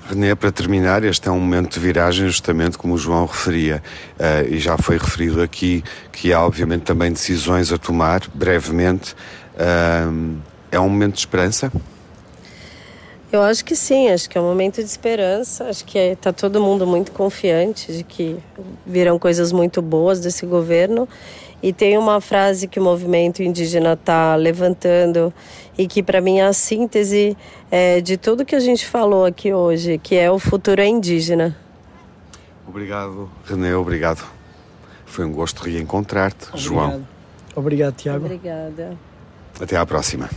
René, 0.07 0.35
para 0.35 0.51
terminar, 0.51 1.03
este 1.03 1.27
é 1.27 1.31
um 1.31 1.39
momento 1.39 1.73
de 1.73 1.79
viragem, 1.79 2.27
justamente 2.27 2.77
como 2.77 2.93
o 2.93 2.97
João 2.97 3.25
referia, 3.25 3.81
uh, 4.19 4.53
e 4.53 4.59
já 4.59 4.77
foi 4.77 4.99
referido 4.99 5.41
aqui 5.41 5.83
que 6.11 6.31
há, 6.31 6.45
obviamente, 6.45 6.83
também 6.83 7.11
decisões 7.11 7.71
a 7.71 7.77
tomar, 7.79 8.21
brevemente. 8.35 9.15
Uh, 9.55 10.37
é 10.71 10.79
um 10.79 10.89
momento 10.89 11.13
de 11.13 11.21
esperança? 11.21 11.71
Eu 13.31 13.41
acho 13.41 13.65
que 13.65 13.75
sim, 13.75 14.09
acho 14.09 14.29
que 14.29 14.37
é 14.37 14.41
um 14.41 14.43
momento 14.43 14.75
de 14.75 14.87
esperança. 14.87 15.63
Acho 15.63 15.83
que 15.83 15.97
está 15.97 16.29
é, 16.29 16.33
todo 16.33 16.61
mundo 16.61 16.85
muito 16.85 17.11
confiante 17.11 17.91
de 17.91 18.03
que 18.03 18.37
virão 18.85 19.17
coisas 19.17 19.51
muito 19.51 19.81
boas 19.81 20.19
desse 20.19 20.45
governo. 20.45 21.09
E 21.63 21.71
tem 21.71 21.97
uma 21.97 22.19
frase 22.19 22.67
que 22.67 22.77
o 22.77 22.83
movimento 22.83 23.41
indígena 23.41 23.93
está 23.93 24.35
levantando 24.35 25.33
e 25.77 25.87
que 25.87 26.03
para 26.03 26.19
mim 26.19 26.39
é 26.39 26.45
a 26.45 26.51
síntese 26.51 27.37
é, 27.71 28.01
de 28.01 28.17
tudo 28.17 28.43
que 28.43 28.53
a 28.53 28.59
gente 28.59 28.85
falou 28.85 29.25
aqui 29.25 29.53
hoje, 29.53 29.97
que 29.97 30.13
é 30.13 30.29
o 30.29 30.37
futuro 30.37 30.81
é 30.81 30.87
indígena. 30.87 31.57
Obrigado, 32.67 33.29
René, 33.45 33.73
obrigado. 33.73 34.27
Foi 35.05 35.23
um 35.23 35.31
gosto 35.31 35.63
reencontrar-te, 35.63 36.49
João. 36.55 37.07
Obrigado, 37.55 37.95
Tiago. 37.95 38.25
Obrigada. 38.25 38.97
Até 39.61 39.77
à 39.77 39.85
próxima. 39.85 40.29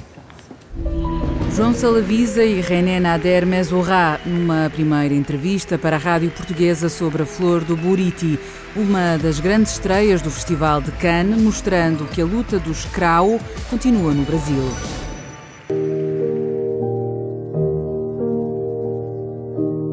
João 1.55 1.73
Salavisa 1.73 2.45
e 2.45 2.61
René 2.61 3.01
Nader 3.01 3.47
Mesourá, 3.47 4.21
numa 4.27 4.71
primeira 4.71 5.15
entrevista 5.15 5.79
para 5.79 5.97
a 5.97 5.99
Rádio 5.99 6.31
Portuguesa 6.31 6.89
sobre 6.89 7.23
a 7.23 7.27
flor 7.27 7.65
do 7.65 7.77
Buriti, 7.77 8.39
uma 8.75 9.17
das 9.17 9.41
grandes 9.41 9.73
estreias 9.73 10.21
do 10.21 10.31
Festival 10.31 10.81
de 10.83 10.93
Cannes, 10.93 11.41
mostrando 11.41 12.05
que 12.07 12.21
a 12.21 12.25
luta 12.27 12.59
dos 12.59 12.85
Krau 12.87 13.41
continua 13.71 14.13
no 14.13 14.25
Brasil. 14.25 14.63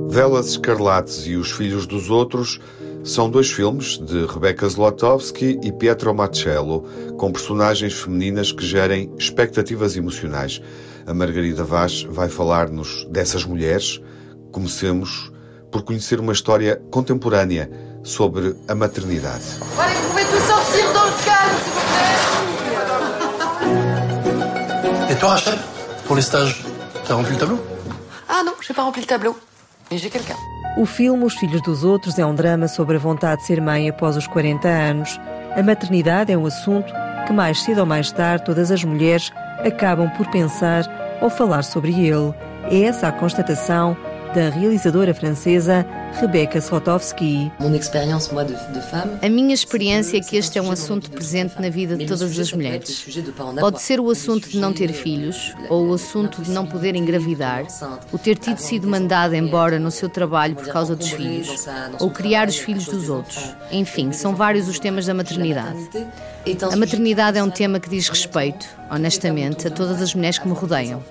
Velas 0.09 0.49
Escarlates 0.49 1.25
e 1.25 1.35
Os 1.35 1.51
Filhos 1.51 1.87
dos 1.87 2.09
Outros 2.09 2.59
são 3.03 3.29
dois 3.29 3.51
filmes 3.51 3.97
de 3.97 4.25
Rebecca 4.25 4.67
Zlotowski 4.69 5.59
e 5.63 5.71
Pietro 5.71 6.13
Marcello, 6.13 6.85
com 7.17 7.31
personagens 7.31 7.93
femininas 7.93 8.51
que 8.51 8.65
gerem 8.65 9.11
expectativas 9.17 9.97
emocionais. 9.97 10.61
A 11.05 11.13
Margarida 11.13 11.63
Vaz 11.63 12.03
vai 12.03 12.29
falar-nos 12.29 13.05
dessas 13.09 13.43
mulheres. 13.45 14.01
Comecemos 14.51 15.31
por 15.71 15.83
conhecer 15.83 16.19
uma 16.19 16.31
história 16.31 16.81
contemporânea 16.91 17.69
sobre 18.03 18.55
a 18.67 18.75
maternidade. 18.75 19.43
Et 25.09 25.15
toi, 25.19 25.29
Rachel, 25.29 25.59
pour 26.05 26.15
les 26.15 26.21
stages, 26.21 26.63
t'as 27.05 27.15
rempli 27.15 27.33
le 27.33 27.39
tableau 27.39 27.59
Ah 28.29 28.43
non, 28.43 28.53
j'ai 28.61 28.73
pas 28.73 28.83
rempli 28.83 29.01
le 29.01 29.07
tableau. 29.07 29.35
Mais 29.91 29.99
j'ai 30.01 30.09
quelqu'un. 30.09 30.37
O 30.77 30.85
filme 30.85 31.23
Os 31.23 31.35
Filhos 31.35 31.61
dos 31.61 31.83
Outros 31.83 32.17
é 32.17 32.25
um 32.25 32.33
drama 32.33 32.67
sobre 32.67 32.95
a 32.95 32.99
vontade 32.99 33.41
de 33.41 33.47
ser 33.47 33.61
mãe 33.61 33.89
após 33.89 34.17
os 34.17 34.25
40 34.25 34.67
anos. 34.67 35.19
A 35.55 35.61
maternidade 35.61 36.31
é 36.31 36.37
um 36.37 36.47
assunto 36.47 36.91
que 37.27 37.33
mais 37.33 37.61
cedo 37.61 37.81
ou 37.81 37.85
mais 37.85 38.11
tarde 38.11 38.45
todas 38.45 38.71
as 38.71 38.83
mulheres 38.83 39.31
acabam 39.65 40.09
por 40.11 40.27
pensar 40.29 40.85
ou 41.21 41.29
falar 41.29 41.63
sobre 41.63 41.91
ele. 41.91 42.33
É 42.69 42.83
essa 42.83 43.07
a 43.07 43.11
constatação 43.11 43.95
da 44.33 44.49
realizadora 44.49 45.13
francesa 45.13 45.85
Rebecca 46.19 46.59
Slotowski. 46.59 47.51
A 49.21 49.29
minha 49.29 49.53
experiência 49.53 50.17
é 50.17 50.19
que 50.21 50.37
este 50.37 50.57
é 50.57 50.61
um 50.61 50.71
assunto 50.71 51.09
presente 51.09 51.59
na 51.59 51.69
vida 51.69 51.97
de 51.97 52.05
todas 52.05 52.37
as 52.39 52.53
mulheres. 52.53 53.05
Pode 53.59 53.81
ser 53.81 53.99
o 53.99 54.09
assunto 54.09 54.47
de 54.47 54.59
não 54.59 54.71
ter 54.71 54.93
filhos, 54.93 55.53
ou 55.69 55.87
o 55.87 55.93
assunto 55.93 56.41
de 56.41 56.51
não 56.51 56.65
poder 56.65 56.95
engravidar, 56.95 57.65
o 58.11 58.17
ter 58.17 58.37
tido 58.37 58.57
sido 58.57 58.87
mandada 58.87 59.35
embora 59.35 59.79
no 59.79 59.91
seu 59.91 60.07
trabalho 60.07 60.55
por 60.55 60.67
causa 60.67 60.95
dos 60.95 61.09
filhos, 61.09 61.67
ou 61.99 62.09
criar 62.09 62.47
os 62.47 62.57
filhos 62.57 62.85
dos 62.85 63.09
outros. 63.09 63.53
Enfim, 63.71 64.11
são 64.11 64.35
vários 64.35 64.67
os 64.67 64.79
temas 64.79 65.05
da 65.05 65.13
maternidade. 65.13 65.89
A 66.71 66.75
maternidade 66.75 67.37
é 67.37 67.43
um 67.43 67.49
tema 67.49 67.79
que 67.79 67.89
diz 67.89 68.07
respeito, 68.07 68.65
honestamente, 68.89 69.67
a 69.67 69.71
todas 69.71 70.01
as 70.01 70.13
mulheres 70.13 70.37
que 70.37 70.47
me 70.47 70.53
rodeiam. 70.53 71.03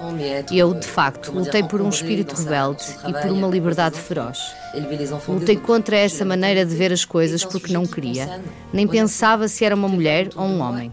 Eu, 0.50 0.74
de 0.74 0.86
facto, 0.86 1.32
lutei 1.32 1.62
por 1.62 1.80
um 1.80 1.88
espírito 1.88 2.34
rebelde 2.34 2.84
e 3.07 3.12
por 3.12 3.30
uma 3.30 3.48
liberdade 3.48 3.98
feroz. 3.98 4.61
Lutei 5.29 5.57
contra 5.57 5.97
essa 5.97 6.25
maneira 6.25 6.64
de 6.64 6.75
ver 6.75 6.93
as 6.93 7.05
coisas 7.05 7.45
porque 7.45 7.73
não 7.73 7.87
queria, 7.87 8.41
nem 8.73 8.87
pensava 8.87 9.49
se 9.49 9.64
era 9.64 9.75
uma 9.75 9.89
mulher 9.89 10.29
ou 10.35 10.45
um 10.45 10.61
homem. 10.61 10.93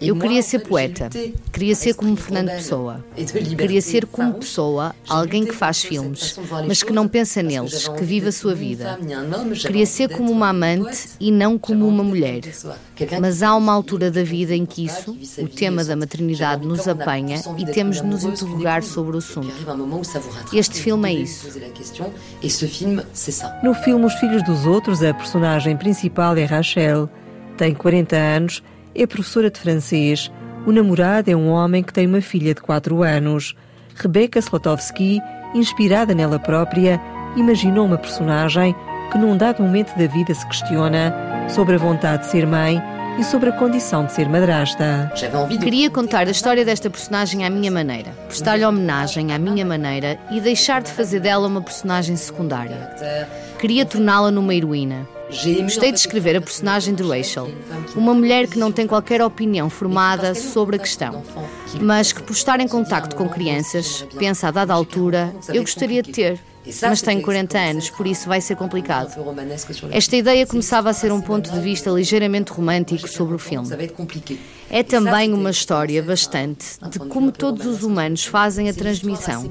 Eu 0.00 0.16
queria 0.16 0.42
ser 0.42 0.60
poeta, 0.60 1.10
queria 1.52 1.74
ser 1.74 1.94
como 1.94 2.16
Fernando 2.16 2.48
Pessoa, 2.48 3.04
queria 3.56 3.82
ser 3.82 4.06
como 4.06 4.34
Pessoa, 4.34 4.94
alguém 5.08 5.44
que 5.44 5.54
faz 5.54 5.82
filmes, 5.82 6.38
mas 6.66 6.82
que 6.82 6.92
não 6.92 7.06
pensa 7.06 7.42
neles, 7.42 7.86
que 7.86 8.02
vive 8.02 8.28
a 8.28 8.32
sua 8.32 8.54
vida. 8.54 8.98
Queria 9.60 9.84
ser 9.84 10.08
como 10.08 10.32
uma 10.32 10.48
amante 10.48 11.10
e 11.20 11.30
não 11.30 11.58
como 11.58 11.86
uma 11.86 12.02
mulher. 12.02 12.40
Mas 13.20 13.42
há 13.42 13.54
uma 13.54 13.72
altura 13.72 14.10
da 14.10 14.22
vida 14.22 14.54
em 14.54 14.64
que 14.64 14.84
isso, 14.86 15.16
o 15.38 15.48
tema 15.48 15.84
da 15.84 15.94
maternidade, 15.96 16.66
nos 16.66 16.88
apanha 16.88 17.42
e 17.58 17.66
temos 17.66 18.00
de 18.00 18.06
nos 18.06 18.24
interrogar 18.24 18.82
sobre 18.82 19.16
o 19.16 19.18
assunto. 19.18 19.52
Este 20.52 20.80
filme 20.80 21.10
é 21.10 21.14
isso. 21.14 21.48
No 23.62 23.74
filme 23.74 24.06
Os 24.06 24.14
Filhos 24.14 24.42
dos 24.44 24.64
Outros, 24.66 25.02
a 25.02 25.12
personagem 25.12 25.76
principal 25.76 26.36
é 26.36 26.44
Rachel. 26.44 27.08
Tem 27.56 27.74
40 27.74 28.16
anos, 28.16 28.62
é 28.94 29.06
professora 29.06 29.50
de 29.50 29.60
francês. 29.60 30.30
O 30.66 30.72
namorado 30.72 31.30
é 31.30 31.36
um 31.36 31.48
homem 31.48 31.82
que 31.82 31.92
tem 31.92 32.06
uma 32.06 32.20
filha 32.20 32.54
de 32.54 32.60
4 32.60 33.02
anos. 33.02 33.54
Rebecca 33.94 34.38
Slotowski, 34.38 35.20
inspirada 35.54 36.14
nela 36.14 36.38
própria, 36.38 37.00
imaginou 37.36 37.86
uma 37.86 37.98
personagem 37.98 38.74
que 39.10 39.18
num 39.18 39.36
dado 39.36 39.62
momento 39.62 39.96
da 39.96 40.06
vida 40.06 40.32
se 40.34 40.46
questiona 40.46 41.14
sobre 41.48 41.74
a 41.74 41.78
vontade 41.78 42.24
de 42.24 42.30
ser 42.30 42.46
mãe 42.46 42.80
e 43.18 43.24
sobre 43.24 43.50
a 43.50 43.52
condição 43.52 44.06
de 44.06 44.12
ser 44.12 44.28
madrasta. 44.28 45.12
Queria 45.60 45.90
contar 45.90 46.26
a 46.28 46.30
história 46.30 46.64
desta 46.64 46.88
personagem 46.88 47.44
à 47.44 47.50
minha 47.50 47.70
maneira, 47.70 48.10
prestar-lhe 48.28 48.64
homenagem 48.64 49.32
à 49.32 49.38
minha 49.38 49.64
maneira 49.64 50.18
e 50.30 50.40
deixar 50.40 50.80
de 50.80 50.90
fazer 50.90 51.20
dela 51.20 51.46
uma 51.46 51.60
personagem 51.60 52.16
secundária. 52.16 52.90
Queria 53.58 53.84
torná-la 53.84 54.30
numa 54.30 54.54
heroína. 54.54 55.06
Gostei 55.62 55.92
de 55.92 55.98
escrever 55.98 56.36
a 56.36 56.40
personagem 56.40 56.94
de 56.94 57.02
Rachel, 57.02 57.50
uma 57.94 58.12
mulher 58.12 58.48
que 58.48 58.58
não 58.58 58.72
tem 58.72 58.86
qualquer 58.86 59.22
opinião 59.22 59.70
formada 59.70 60.34
sobre 60.34 60.76
a 60.76 60.78
questão, 60.78 61.22
mas 61.80 62.12
que, 62.12 62.22
por 62.22 62.32
estar 62.32 62.58
em 62.58 62.66
contacto 62.66 63.14
com 63.14 63.28
crianças, 63.28 64.04
pensa 64.18 64.48
a 64.48 64.50
dada 64.50 64.74
altura, 64.74 65.32
eu 65.48 65.62
gostaria 65.62 66.02
de 66.02 66.10
ter. 66.12 66.40
Mas 66.82 67.00
tenho 67.00 67.22
40 67.22 67.58
anos, 67.58 67.90
por 67.90 68.06
isso 68.06 68.28
vai 68.28 68.40
ser 68.40 68.54
complicado. 68.56 69.14
Esta 69.90 70.16
ideia 70.16 70.46
começava 70.46 70.90
a 70.90 70.92
ser 70.92 71.10
um 71.10 71.20
ponto 71.20 71.50
de 71.50 71.60
vista 71.60 71.90
ligeiramente 71.90 72.52
romântico 72.52 73.08
sobre 73.08 73.34
o 73.34 73.38
filme. 73.38 73.68
É 74.70 74.84
também 74.84 75.32
uma 75.32 75.50
história 75.50 76.00
bastante 76.00 76.78
de 76.88 76.98
como 77.00 77.32
todos 77.32 77.66
os 77.66 77.82
humanos 77.82 78.24
fazem 78.24 78.68
a 78.68 78.72
transmissão. 78.72 79.50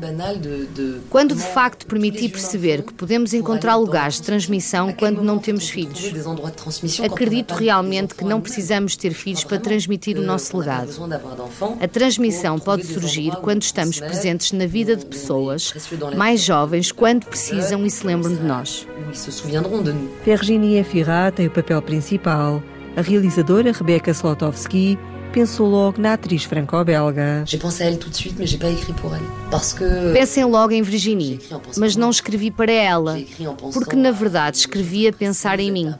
Quando 1.09 1.35
de 1.35 1.43
facto 1.43 1.85
permiti 1.85 2.29
perceber 2.29 2.83
que 2.83 2.93
podemos 2.93 3.33
encontrar 3.33 3.75
lugares 3.75 4.15
de 4.15 4.23
transmissão 4.23 4.93
quando 4.93 5.21
não 5.21 5.37
temos 5.37 5.69
filhos. 5.69 6.13
Acredito 7.03 7.53
realmente 7.53 8.15
que 8.15 8.23
não 8.23 8.39
precisamos 8.39 8.95
ter 8.95 9.11
filhos 9.11 9.43
para 9.43 9.59
transmitir 9.59 10.17
o 10.17 10.21
nosso 10.21 10.57
legado. 10.57 10.91
A 11.81 11.87
transmissão 11.87 12.57
pode 12.57 12.85
surgir 12.85 13.35
quando 13.41 13.61
estamos 13.61 13.99
presentes 13.99 14.53
na 14.53 14.65
vida 14.65 14.95
de 14.95 15.05
pessoas 15.05 15.73
mais 16.15 16.41
jovens 16.41 16.91
quando 16.91 17.25
precisam 17.25 17.85
e 17.85 17.89
se 17.89 18.07
lembram 18.07 18.33
de 18.33 18.43
nós. 18.43 18.87
Virginie 20.23 20.77
Efira 20.77 21.31
tem 21.35 21.47
o 21.47 21.51
papel 21.51 21.81
principal. 21.81 22.63
A 22.99 23.01
realizadora 23.01 23.71
Rebecca 23.71 24.13
Slotowski 24.13 24.99
pensou 25.29 25.67
logo 25.67 26.01
na 26.01 26.13
atriz 26.13 26.43
franco-belga. 26.43 27.43
Pensem 30.13 30.45
logo 30.45 30.73
em 30.73 30.81
Virginie, 30.81 31.39
mas 31.77 31.95
não 31.95 32.09
escrevi 32.09 32.51
para 32.51 32.71
ela, 32.71 33.17
porque 33.73 33.95
na 33.95 34.11
verdade 34.11 34.57
escrevi 34.57 35.07
a 35.07 35.13
pensar 35.13 35.59
em 35.59 35.71
mim. 35.71 35.93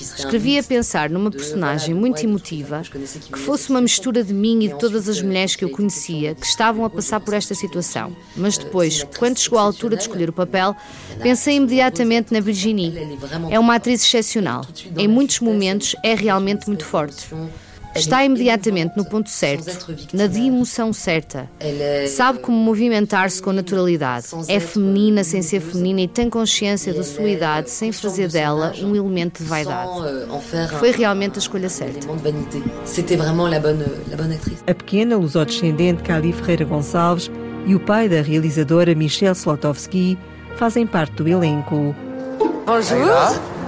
Escrevi 0.00 0.58
a 0.58 0.62
pensar 0.62 1.10
numa 1.10 1.30
personagem 1.30 1.94
muito 1.94 2.22
emotiva, 2.22 2.82
que 2.82 3.38
fosse 3.38 3.70
uma 3.70 3.80
mistura 3.80 4.22
de 4.22 4.32
mim 4.32 4.64
e 4.64 4.68
de 4.68 4.78
todas 4.78 5.08
as 5.08 5.20
mulheres 5.20 5.56
que 5.56 5.64
eu 5.64 5.70
conhecia 5.70 6.34
que 6.34 6.46
estavam 6.46 6.84
a 6.84 6.90
passar 6.90 7.20
por 7.20 7.34
esta 7.34 7.54
situação. 7.54 8.14
Mas 8.36 8.56
depois, 8.56 9.04
quando 9.18 9.38
chegou 9.38 9.58
a 9.58 9.62
altura 9.62 9.96
de 9.96 10.02
escolher 10.02 10.30
o 10.30 10.32
papel, 10.32 10.74
pensei 11.22 11.56
imediatamente 11.56 12.32
na 12.32 12.40
Virginie. 12.40 13.18
É 13.50 13.58
uma 13.58 13.74
atriz 13.74 14.02
excepcional. 14.02 14.64
Em 14.96 15.08
muitos 15.08 15.40
momentos 15.40 15.94
é 16.02 16.14
realmente 16.14 16.66
muito 16.66 16.84
forte. 16.84 17.28
Está 17.96 18.24
imediatamente 18.24 18.96
no 18.96 19.04
ponto 19.04 19.28
certo, 19.30 19.94
na 20.12 20.24
emoção 20.24 20.92
certa. 20.92 21.48
Sabe 22.08 22.38
como 22.40 22.56
movimentar-se 22.56 23.42
com 23.42 23.52
naturalidade. 23.52 24.26
É 24.48 24.60
feminina 24.60 25.24
sem 25.24 25.42
ser 25.42 25.60
feminina 25.60 26.02
e 26.02 26.08
tem 26.08 26.30
consciência 26.30 26.92
da 26.92 27.02
sua 27.02 27.28
idade 27.28 27.70
sem 27.70 27.92
fazer 27.92 28.28
dela 28.28 28.72
um 28.82 28.94
elemento 28.94 29.42
de 29.42 29.48
vaidade. 29.48 29.90
Foi 30.78 30.90
realmente 30.90 31.36
a 31.36 31.38
escolha 31.38 31.68
certa. 31.68 32.06
A 34.66 34.74
pequena 34.74 35.16
lusodescendente 35.16 36.02
Cali 36.02 36.32
Ferreira 36.32 36.64
Gonçalves 36.64 37.30
e 37.66 37.74
o 37.74 37.80
pai 37.80 38.08
da 38.08 38.22
realizadora 38.22 38.94
Michelle 38.94 39.34
Slotowski 39.34 40.16
fazem 40.56 40.86
parte 40.86 41.14
do 41.16 41.28
elenco. 41.28 41.94
Bonjour. 42.64 43.10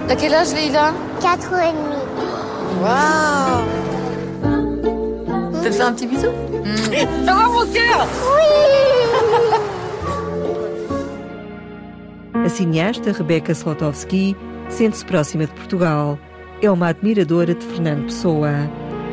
À 0.09 0.15
quel 0.15 0.33
âge, 0.33 0.53
Leila 0.53 0.93
4 1.21 1.53
ans 1.53 1.61
et 1.61 1.71
demi. 1.71 1.99
Tu 2.69 3.98
te 5.69 5.75
fais 5.75 5.83
un 5.83 5.93
petit 5.93 6.07
bisou 6.07 6.31
mmh. 6.31 7.25
Ça 7.25 7.33
va 7.33 7.47
mon 7.47 7.65
cœur 7.67 8.07
A 12.45 12.49
cineasta 12.49 13.11
Rebecca 13.11 13.53
Slotowski 13.53 14.35
sente-se 14.69 15.05
próxima 15.05 15.45
de 15.45 15.51
Portugal. 15.51 16.17
É 16.61 16.71
uma 16.71 16.87
admiradora 16.87 17.53
de 17.53 17.65
Fernando 17.65 18.05
Pessoa. 18.05 18.49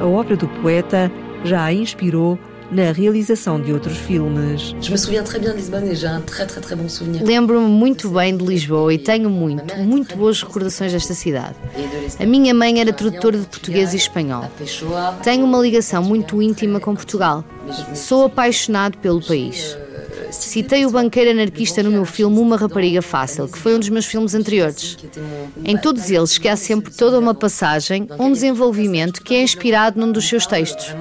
A 0.01 0.07
obra 0.07 0.37
do 0.37 0.49
poeta 0.49 1.11
já 1.45 1.65
a 1.65 1.73
inspirou 1.73 2.39
na 2.71 2.93
realização 2.93 3.61
de 3.61 3.73
outros 3.73 3.97
filmes. 3.97 4.75
Lembro-me 7.23 7.69
muito 7.69 8.09
bem 8.11 8.37
de 8.37 8.45
Lisboa 8.45 8.93
e 8.93 8.99
tenho 8.99 9.31
muito, 9.31 9.77
muito 9.79 10.17
boas 10.17 10.43
recordações 10.43 10.93
desta 10.93 11.15
cidade. 11.15 11.55
A 12.19 12.27
minha 12.27 12.53
mãe 12.55 12.81
era 12.81 12.93
tradutora 12.93 13.39
de 13.39 13.47
português 13.47 13.95
e 13.95 13.97
espanhol. 13.97 14.51
Tenho 15.23 15.45
uma 15.45 15.59
ligação 15.59 16.03
muito 16.03 16.41
íntima 16.43 16.81
com 16.81 16.95
Portugal. 16.95 17.45
Sou 17.95 18.25
apaixonado 18.27 18.99
pelo 18.99 19.21
país. 19.23 19.77
Citei 20.31 20.85
o 20.87 20.91
banqueiro 20.91 21.31
anarquista 21.31 21.83
no 21.83 21.91
meu 21.91 22.05
filme 22.05 22.39
Uma 22.39 22.57
Rapariga 22.57 23.03
Fácil, 23.03 23.49
que 23.49 23.59
foi 23.59 23.75
um 23.75 23.79
dos 23.79 23.89
meus 23.89 24.07
filmes 24.07 24.35
anteriores. 24.35 24.97
Em 25.65 25.77
todos 25.77 26.11
eles 26.11 26.39
que 26.39 26.49
há 26.49 26.57
sempre 26.57 26.93
toda 26.93 27.19
uma 27.19 27.35
passagem, 27.35 28.09
um 28.19 28.33
desenvolvimento 28.33 29.23
que 29.23 29.35
é 29.35 29.43
inspirado 29.43 30.01
num 30.01 30.11
dos 30.11 30.29
seus 30.29 30.47
textos. 30.47 30.95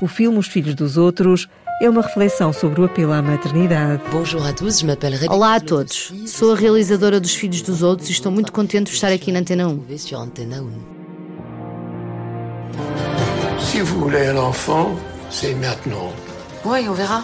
O 0.00 0.06
filme 0.06 0.38
Os 0.38 0.46
Filhos 0.46 0.74
dos 0.74 0.96
Outros 0.96 1.48
é 1.80 1.90
uma 1.90 2.02
reflexão 2.02 2.52
sobre 2.52 2.80
o 2.80 2.84
apelo 2.84 3.12
à 3.12 3.20
maternidade. 3.20 4.02
Olá 5.28 5.56
a 5.56 5.60
todos. 5.60 6.12
Sou 6.26 6.52
a 6.52 6.56
realizadora 6.56 7.20
dos 7.20 7.34
Filhos 7.34 7.62
dos 7.62 7.82
Outros 7.82 8.08
e 8.08 8.12
estou 8.12 8.30
muito 8.30 8.52
contente 8.52 8.88
de 8.88 8.94
estar 8.94 9.12
aqui 9.12 9.32
na 9.32 9.40
Antena 9.40 9.68
1. 9.68 9.80
Si 13.60 13.80
vous 13.80 13.98
voulez 13.98 14.28
un 14.28 14.36
enfant, 14.36 14.94
c'est 15.30 15.54
maintenant. 15.54 16.12
Oui, 16.66 16.88
on 16.88 16.94
verra. 16.94 17.22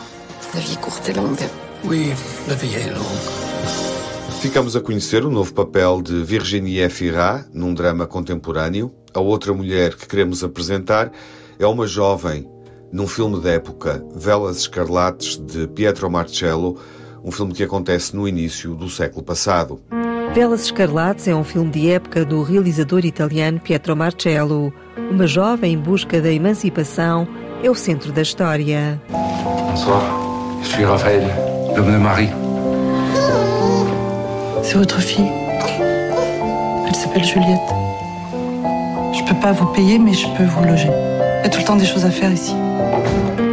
La 0.55 0.61
vie 0.61 0.77
courte 0.77 1.09
et 1.09 1.15
longue. 1.15 1.41
Oui, 1.85 2.13
la 2.47 2.55
vie 2.55 2.75
est 2.75 2.91
longue. 2.91 4.41
Ficamos 4.43 4.77
a 4.77 4.83
conhecer 4.83 5.25
o 5.25 5.31
novo 5.31 5.55
papel 5.55 6.03
de 6.03 6.23
Virginie 6.23 6.81
Efira 6.81 7.47
num 7.51 7.73
drama 7.73 8.07
contemporâneo. 8.07 8.93
A 9.15 9.21
outra 9.21 9.55
mulher 9.55 9.95
que 9.95 10.07
queremos 10.07 10.45
apresentar 10.45 11.11
é 11.59 11.67
uma 11.67 11.87
jovem 11.87 12.47
num 12.93 13.07
filme 13.07 13.41
da 13.41 13.53
época, 13.53 14.05
Velas 14.15 14.59
Escarlates, 14.59 15.39
de 15.39 15.67
Pietro 15.69 16.11
Marcello, 16.11 16.77
um 17.25 17.31
filme 17.31 17.55
que 17.55 17.63
acontece 17.63 18.15
no 18.15 18.29
início 18.29 18.75
do 18.75 18.91
século 18.91 19.25
passado. 19.25 19.81
Velas 20.35 20.65
Escarlates 20.65 21.27
é 21.29 21.35
um 21.35 21.45
filme 21.45 21.71
de 21.71 21.91
época 21.91 22.27
do 22.27 22.43
realizador 22.43 23.07
italiano 23.07 23.59
Pietro 23.59 23.97
Marcello. 23.97 24.71
Uma 25.11 25.27
jovem 25.27 25.73
em 25.73 25.79
busca 25.79 26.21
da 26.21 26.31
emancipação 26.31 27.27
é 27.63 27.71
o 27.71 27.75
centro 27.75 28.13
da 28.13 28.23
história. 28.23 29.01
Bonsoir, 29.09 30.03
je 30.63 30.69
suis 30.69 30.85
Raphaël, 30.85 31.25
l'homme 31.77 31.93
de 31.93 31.99
Marie. 31.99 32.31
C'est 34.63 34.79
votre 34.79 35.01
fille. 35.01 35.31
Elle 36.87 36.95
s'appelle 36.95 37.25
Juliette. 37.25 37.71
Je 39.13 39.23
peux 39.25 39.39
pas 39.41 39.53
vous 39.53 39.67
payer, 39.73 39.99
mais 39.99 40.15
je 40.15 40.27
peux 40.37 40.45
vous 40.45 40.65
loger. 40.65 40.89
Il 40.89 41.45
y 41.45 41.47
a 41.47 41.51
tout 41.51 41.59
le 41.61 41.65
temps 41.65 41.77
des 41.77 41.87
choses 41.87 42.05
à 42.05 42.11
faire 42.11 42.33
ici. 42.33 42.55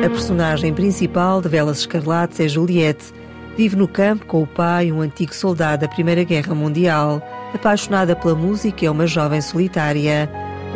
A 0.04 0.10
personagem 0.10 0.74
principal 0.74 1.42
de 1.42 1.50
Velas 1.50 1.80
Escarlates 1.80 2.40
é 2.40 2.48
Juliette. 2.48 3.14
Vive 3.58 3.76
no 3.76 3.88
campo 3.88 4.26
com 4.26 4.44
o 4.44 4.48
pai, 4.48 4.92
um 4.92 5.02
antigo 5.02 5.34
soldado 5.34 5.82
da 5.82 5.88
Primeira 5.88 6.24
Guerra 6.24 6.54
Mundial. 6.54 7.22
Apaixonada 7.54 8.16
pela 8.16 8.36
música, 8.36 8.86
é 8.86 8.90
uma 8.90 9.08
jovem 9.08 9.42
solitária. 9.42 10.30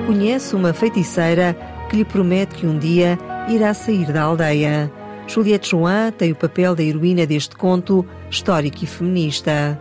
Conhece 0.08 0.56
uma 0.56 0.74
feiticeira 0.74 1.56
que 1.92 1.98
lhe 1.98 2.06
promete 2.06 2.56
que 2.56 2.66
um 2.66 2.80
dia 2.80 3.20
irá 3.50 3.74
sair 3.74 4.14
da 4.14 4.22
aldeia. 4.22 4.90
Juliette 5.28 5.72
Join 5.72 6.12
tem 6.18 6.32
o 6.32 6.36
papel 6.36 6.74
da 6.74 6.82
heroína 6.82 7.26
deste 7.26 7.54
conto 7.56 8.08
histórico 8.30 8.78
e 8.82 8.88
feminista. 8.88 9.78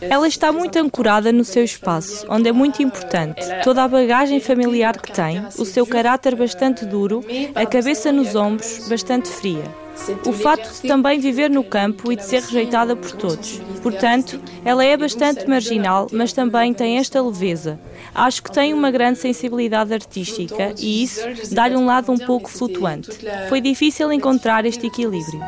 Ela 0.00 0.28
está 0.28 0.52
muito 0.52 0.78
ancorada 0.78 1.32
no 1.32 1.44
seu 1.44 1.64
espaço, 1.64 2.24
onde 2.28 2.48
é 2.48 2.52
muito 2.52 2.80
importante. 2.80 3.42
Toda 3.64 3.82
a 3.82 3.88
bagagem 3.88 4.38
familiar 4.38 5.00
que 5.00 5.12
tem, 5.12 5.44
o 5.58 5.64
seu 5.64 5.84
caráter 5.84 6.36
bastante 6.36 6.86
duro, 6.86 7.24
a 7.56 7.66
cabeça 7.66 8.12
nos 8.12 8.36
ombros, 8.36 8.86
bastante 8.88 9.28
fria. 9.28 9.83
O 10.26 10.32
fato 10.32 10.68
de 10.82 10.88
também 10.88 11.18
viver 11.18 11.48
no 11.48 11.62
campo 11.62 12.12
e 12.12 12.16
de 12.16 12.24
ser 12.24 12.42
rejeitada 12.42 12.96
por 12.96 13.12
todos. 13.12 13.60
Portanto, 13.82 14.40
ela 14.64 14.84
é 14.84 14.96
bastante 14.96 15.48
marginal, 15.48 16.08
mas 16.12 16.32
também 16.32 16.74
tem 16.74 16.98
esta 16.98 17.22
leveza. 17.22 17.78
Acho 18.14 18.42
que 18.42 18.50
tem 18.50 18.74
uma 18.74 18.90
grande 18.90 19.18
sensibilidade 19.18 19.92
artística 19.92 20.74
e 20.78 21.02
isso 21.02 21.20
dá-lhe 21.52 21.76
um 21.76 21.86
lado 21.86 22.10
um 22.10 22.18
pouco 22.18 22.50
flutuante. 22.50 23.10
Foi 23.48 23.60
difícil 23.60 24.12
encontrar 24.12 24.64
este 24.64 24.86
equilíbrio. 24.86 25.40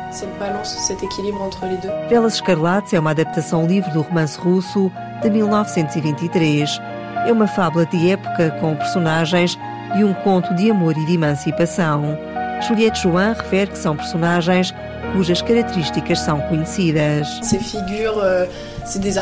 Velas 2.09 2.35
Escarlates 2.35 2.93
é 2.93 2.99
uma 2.99 3.11
adaptação 3.11 3.65
livre 3.65 3.91
do 3.91 4.01
romance 4.01 4.39
russo 4.39 4.91
de 5.21 5.29
1923. 5.29 6.79
É 7.25 7.31
uma 7.31 7.47
fábula 7.47 7.85
de 7.85 8.11
época 8.11 8.51
com 8.61 8.75
personagens 8.75 9.57
e 9.97 10.03
um 10.03 10.13
conto 10.13 10.53
de 10.55 10.69
amor 10.69 10.97
e 10.97 11.05
de 11.05 11.13
emancipação. 11.13 12.17
Juliette 12.61 13.01
Join 13.01 13.33
refere 13.33 13.71
que 13.71 13.77
são 13.77 13.95
personagens 13.95 14.73
cujas 15.13 15.41
características 15.41 16.19
são 16.19 16.41
conhecidas. 16.41 17.27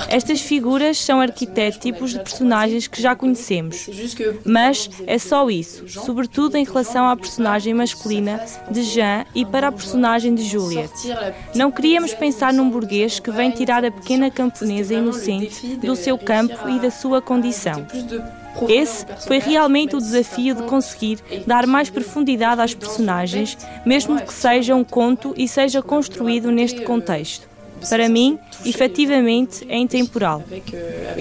Estas 0.10 0.42
figuras 0.42 0.98
são 0.98 1.20
arquétipos 1.20 2.12
de 2.12 2.20
personagens 2.20 2.88
que 2.88 3.02
já 3.02 3.16
conhecemos, 3.16 3.90
mas 4.46 4.90
é 5.08 5.18
só 5.18 5.50
isso, 5.50 5.88
sobretudo 5.88 6.56
em 6.56 6.64
relação 6.64 7.10
à 7.10 7.16
personagem 7.16 7.74
masculina 7.74 8.44
de 8.70 8.84
Jean 8.84 9.26
e 9.34 9.46
para 9.46 9.68
a 9.68 9.72
personagem 9.72 10.36
de 10.36 10.44
Juliette. 10.44 11.10
Não 11.56 11.72
queríamos 11.72 12.14
pensar 12.14 12.54
num 12.54 12.70
burguês 12.70 13.20
que 13.20 13.32
vem 13.32 13.52
tirar 13.52 13.84
a 13.84 13.92
pequena 13.92 14.30
camponesa 14.30 14.94
inocente 14.94 15.78
do 15.78 15.96
seu 15.96 16.18
campo 16.18 16.70
e 16.70 16.80
da 16.80 16.92
sua 16.92 17.22
condição. 17.22 17.86
Esse 18.70 19.06
foi 19.28 19.40
realmente 19.40 19.96
o 19.96 20.00
desafio 20.00 20.56
de 20.56 20.64
conseguir 20.64 21.20
dar 21.46 21.68
mais 21.68 21.90
profundidade 21.90 22.62
às 22.62 22.74
personagens, 22.74 23.58
mesmo 23.86 24.20
que 24.22 24.34
seja 24.34 24.76
um 24.76 24.84
conto 24.84 25.34
e 25.38 25.48
seja 25.48 25.82
construído 25.82 26.52
neste 26.52 26.82
contexto. 26.82 27.48
Para 27.90 28.10
mim, 28.10 28.40
efetivamente, 28.66 29.66
é 29.70 29.78
intemporal. 29.78 30.44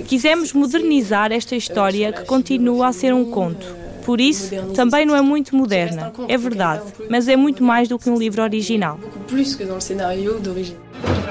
Quisemos 0.06 0.52
modernizar 0.52 1.32
esta 1.32 1.54
história 1.56 2.12
que 2.12 2.24
continua 2.24 2.88
a 2.88 2.92
ser 2.92 3.12
um 3.12 3.30
conto. 3.30 3.66
Por 4.04 4.20
isso, 4.20 4.54
também 4.74 5.06
não 5.06 5.16
é 5.16 5.22
muito 5.22 5.56
moderna, 5.56 6.12
é 6.28 6.36
verdade, 6.36 6.82
mas 7.08 7.26
é 7.26 7.36
muito 7.36 7.64
mais 7.64 7.88
do 7.88 7.98
que 7.98 8.10
um 8.10 8.18
livro 8.18 8.42
original. 8.42 8.98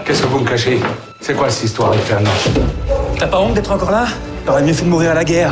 Qu'est-ce 0.05 0.21
que 0.21 0.27
vous 0.27 0.39
me 0.39 0.45
cachez 0.45 0.79
C'est 1.21 1.33
quoi 1.33 1.49
cette 1.49 1.63
histoire 1.63 1.93
infernale 1.93 2.33
T'as 3.17 3.27
pas 3.27 3.39
honte 3.39 3.53
d'être 3.53 3.71
encore 3.71 3.91
là 3.91 4.07
T'aurais 4.45 4.61
mieux 4.61 4.73
fait 4.73 4.83
de 4.83 4.89
mourir 4.89 5.11
à 5.11 5.13
la 5.13 5.23
guerre. 5.23 5.51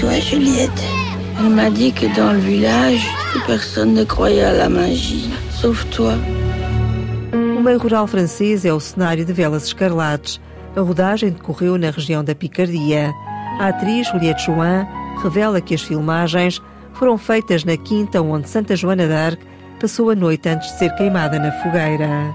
Toi, 0.00 0.18
Juliette. 0.18 0.82
Elle 1.38 1.50
m'a 1.50 1.68
dit 1.68 1.92
que 1.92 2.06
dans 2.16 2.32
le 2.32 2.38
village, 2.38 3.06
personne 3.46 3.92
ne 3.92 4.02
croyait 4.04 4.44
à 4.44 4.52
la 4.54 4.70
magie, 4.70 5.28
sauf 5.50 5.84
toi. 5.90 6.14
O 7.34 7.60
meio 7.60 7.78
rural 7.78 8.08
francês 8.08 8.64
é 8.64 8.72
o 8.72 8.80
cenário 8.80 9.26
de 9.26 9.32
Velas 9.34 9.66
Escarlates. 9.66 10.40
A 10.74 10.80
rodagem 10.80 11.28
decorreu 11.28 11.76
na 11.76 11.90
região 11.90 12.24
da 12.24 12.34
Picardia. 12.34 13.12
A 13.58 13.68
atriz 13.68 14.08
Juliette 14.08 14.46
Join 14.46 14.86
revela 15.22 15.60
que 15.60 15.74
as 15.74 15.82
filmagens 15.82 16.62
foram 16.94 17.18
feitas 17.18 17.62
na 17.64 17.76
quinta 17.76 18.22
onde 18.22 18.48
Santa 18.48 18.74
Joana 18.74 19.06
d'Arc 19.06 19.38
passou 19.80 20.10
a 20.10 20.14
noite 20.14 20.48
antes 20.48 20.70
de 20.72 20.78
ser 20.78 20.94
queimada 20.94 21.38
na 21.38 21.50
fogueira. 21.52 22.34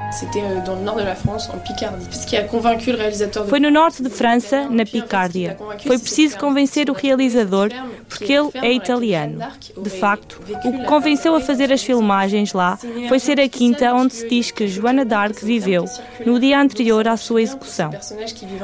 Foi 3.48 3.60
no 3.60 3.70
norte 3.70 4.02
de 4.02 4.10
França, 4.10 4.68
na 4.68 4.84
Picárdia. 4.84 5.58
Foi 5.86 6.00
preciso 6.00 6.38
convencer 6.38 6.90
o 6.90 6.94
realizador, 6.94 7.70
porque 8.10 8.34
ele 8.34 8.50
é 8.56 8.74
italiano. 8.74 9.40
De 9.78 9.90
facto, 9.90 10.42
o 10.50 10.60
que 10.60 10.86
convenceu 10.86 11.36
a 11.36 11.42
fazer 11.42 11.72
as 11.72 11.84
filmagens 11.84 12.52
lá 12.54 12.80
foi 13.08 13.20
ser 13.20 13.40
a 13.40 13.48
quinta 13.48 13.94
onde 13.94 14.16
se 14.16 14.28
diz 14.28 14.50
que 14.50 14.68
Joana 14.68 15.06
d'Arc 15.06 15.44
viveu 15.44 15.86
no 16.26 16.40
dia 16.40 16.60
anterior 16.60 17.08
à 17.08 17.16
sua 17.16 17.42
execução. 17.42 17.92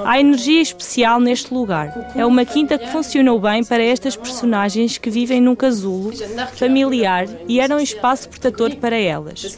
Há 0.03 0.19
energia 0.19 0.61
especial 0.61 1.19
neste 1.19 1.53
lugar. 1.53 2.11
É 2.15 2.25
uma 2.25 2.45
quinta 2.45 2.77
que 2.79 2.87
funcionou 2.87 3.39
bem 3.39 3.63
para 3.63 3.83
estas 3.83 4.15
personagens 4.15 4.97
que 4.97 5.09
vivem 5.09 5.39
num 5.39 5.55
casulo 5.55 6.11
familiar 6.55 7.27
e 7.47 7.59
era 7.59 7.75
um 7.75 7.79
espaço 7.79 8.27
protetor 8.27 8.70
para 8.77 8.97
elas. 8.97 9.55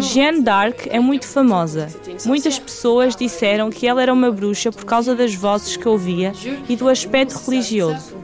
Jeanne 0.00 0.42
d'Arc 0.42 0.88
é 0.88 0.98
muito 1.00 1.26
famosa. 1.26 1.88
Muitas 2.24 2.58
pessoas 2.58 3.16
disseram 3.16 3.70
que 3.70 3.86
ela 3.86 4.02
era 4.02 4.12
uma 4.12 4.30
bruxa 4.30 4.70
por 4.70 4.84
causa 4.84 5.14
das 5.14 5.34
vozes 5.34 5.76
que 5.76 5.88
ouvia 5.88 6.32
e 6.68 6.76
do 6.76 6.88
aspecto 6.88 7.38
religioso. 7.48 8.16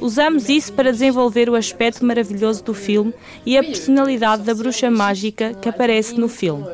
Usamos 0.00 0.48
isso 0.48 0.72
para 0.72 0.92
desenvolver 0.92 1.48
o 1.48 1.54
aspecto 1.54 2.04
maravilhoso 2.04 2.62
do 2.64 2.74
filme 2.74 3.12
e 3.44 3.56
a 3.56 3.62
personalidade 3.62 4.42
da 4.42 4.54
bruxa 4.54 4.90
mágica 4.90 5.54
que 5.54 5.68
aparece 5.68 6.18
no 6.18 6.28
filme. 6.28 6.64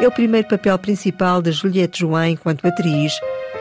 É 0.00 0.08
o 0.08 0.10
primeiro 0.10 0.48
papel 0.48 0.76
principal 0.78 1.40
de 1.40 1.52
Juliette 1.52 2.00
Join 2.00 2.32
enquanto 2.32 2.66
atriz. 2.66 3.12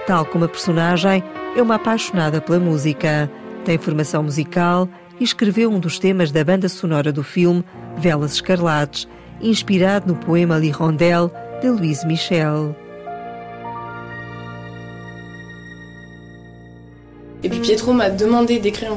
Tal 0.07 0.25
como 0.25 0.45
a 0.45 0.49
personagem, 0.49 1.23
é 1.55 1.61
uma 1.61 1.75
apaixonada 1.75 2.41
pela 2.41 2.59
música. 2.59 3.29
Tem 3.65 3.77
formação 3.77 4.23
musical 4.23 4.89
e 5.19 5.23
escreveu 5.23 5.69
um 5.69 5.79
dos 5.79 5.99
temas 5.99 6.31
da 6.31 6.43
banda 6.43 6.67
sonora 6.67 7.11
do 7.11 7.23
filme 7.23 7.63
Velas 7.97 8.33
Escarlates, 8.33 9.07
inspirado 9.39 10.11
no 10.11 10.19
poema 10.19 10.57
L'Hirondelle 10.57 11.29
de 11.61 11.69
Louise 11.69 12.05
Michel. 12.05 12.75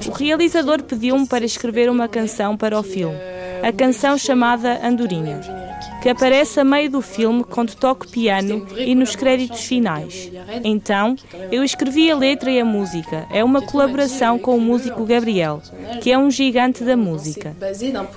O 0.06 0.12
realizador 0.12 0.82
pediu-me 0.82 1.26
para 1.26 1.44
escrever 1.44 1.90
uma 1.90 2.08
canção 2.08 2.56
para 2.56 2.78
o 2.78 2.82
filme, 2.82 3.16
a 3.62 3.72
canção 3.72 4.18
chamada 4.18 4.86
Andorinha. 4.86 5.63
Que 6.04 6.10
aparece 6.10 6.60
a 6.60 6.64
meio 6.64 6.90
do 6.90 7.00
filme 7.00 7.42
quando 7.42 7.74
toco 7.74 8.06
piano 8.06 8.66
e 8.76 8.94
nos 8.94 9.16
créditos 9.16 9.64
finais. 9.64 10.30
Então, 10.62 11.16
eu 11.50 11.64
escrevi 11.64 12.10
a 12.10 12.14
letra 12.14 12.50
e 12.50 12.60
a 12.60 12.64
música. 12.64 13.26
É 13.30 13.42
uma 13.42 13.62
colaboração 13.62 14.38
com 14.38 14.54
o 14.54 14.60
músico 14.60 15.06
Gabriel, 15.06 15.62
que 16.02 16.12
é 16.12 16.18
um 16.18 16.30
gigante 16.30 16.84
da 16.84 16.94
música. 16.94 17.56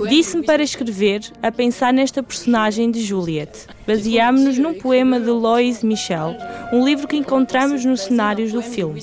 Disse-me 0.09 0.43
para 0.43 0.61
escrever 0.61 1.21
a 1.41 1.49
pensar 1.49 1.93
nesta 1.93 2.21
personagem 2.21 2.91
de 2.91 3.01
Juliette. 3.01 3.67
Baseámos-nos 3.87 4.57
num 4.57 4.73
poema 4.73 5.17
de 5.17 5.29
Lois 5.29 5.81
Michel, 5.81 6.35
um 6.73 6.83
livro 6.83 7.07
que 7.07 7.15
encontramos 7.15 7.85
nos 7.85 8.01
cenários 8.01 8.51
do 8.51 8.61
filme. 8.61 9.01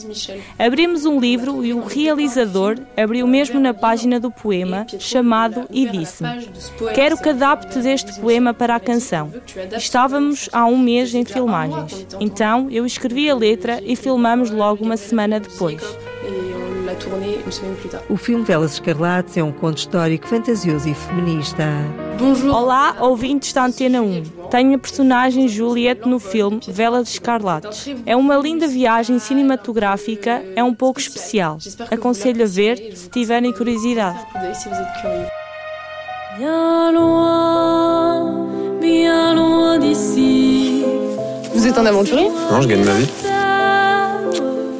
Abrimos 0.58 1.06
um 1.06 1.18
livro 1.18 1.64
e 1.64 1.72
o 1.72 1.82
realizador 1.82 2.78
abriu 2.94 3.26
mesmo 3.26 3.58
na 3.58 3.72
página 3.72 4.20
do 4.20 4.30
poema, 4.30 4.86
chamado 4.98 5.66
e 5.70 5.88
disse-me: 5.88 6.48
Quero 6.94 7.16
que 7.16 7.30
adaptes 7.30 7.86
este 7.86 8.20
poema 8.20 8.52
para 8.52 8.73
a 8.74 8.80
canção. 8.80 9.32
Estávamos 9.76 10.48
há 10.52 10.66
um 10.66 10.78
mês 10.78 11.14
em 11.14 11.24
filmagens. 11.24 12.06
Então 12.20 12.68
eu 12.70 12.84
escrevi 12.84 13.28
a 13.30 13.34
letra 13.34 13.80
e 13.82 13.96
filmamos 13.96 14.50
logo 14.50 14.84
uma 14.84 14.96
semana 14.96 15.40
depois. 15.40 15.82
O 18.08 18.16
filme 18.16 18.44
Velas 18.44 18.74
Escarlates 18.74 19.36
é 19.36 19.42
um 19.42 19.50
conto 19.50 19.78
histórico 19.78 20.26
fantasioso 20.26 20.88
e 20.88 20.94
feminista. 20.94 21.64
Olá, 22.52 22.96
ouvintes 23.00 23.52
da 23.52 23.66
Antena 23.66 24.00
1. 24.00 24.22
Tenho 24.50 24.76
a 24.76 24.78
personagem 24.78 25.48
Juliette 25.48 26.08
no 26.08 26.20
filme 26.20 26.60
Velas 26.68 27.08
Escarlates. 27.08 27.88
É 28.06 28.14
uma 28.14 28.36
linda 28.36 28.68
viagem 28.68 29.18
cinematográfica, 29.18 30.42
é 30.54 30.62
um 30.62 30.72
pouco 30.72 31.00
especial. 31.00 31.58
Aconselho 31.90 32.44
a 32.44 32.46
ver 32.46 32.96
se 32.96 33.10
tiverem 33.10 33.52
curiosidade. 33.52 34.18
Bien 36.36 36.92
loin, 36.92 38.63
bien 38.84 39.34
loin 39.34 39.78
d'ici. 39.78 40.82
Vous 41.54 41.66
êtes 41.66 41.78
un 41.78 41.86
aventurier 41.86 42.28
Non, 42.50 42.60
je 42.60 42.68
gagne 42.68 42.84
ma 42.84 42.92
vie. 42.92 43.08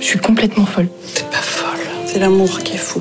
Je 0.01 0.05
suis 0.05 0.19
complètement 0.19 0.67
folle. 0.67 0.89
T'es 1.15 1.25
pas 1.31 1.39
folle. 1.39 1.87
C'est 2.07 2.19
l'amour 2.19 2.59
qui 2.65 2.75
est 2.75 2.85
fou. 2.89 3.01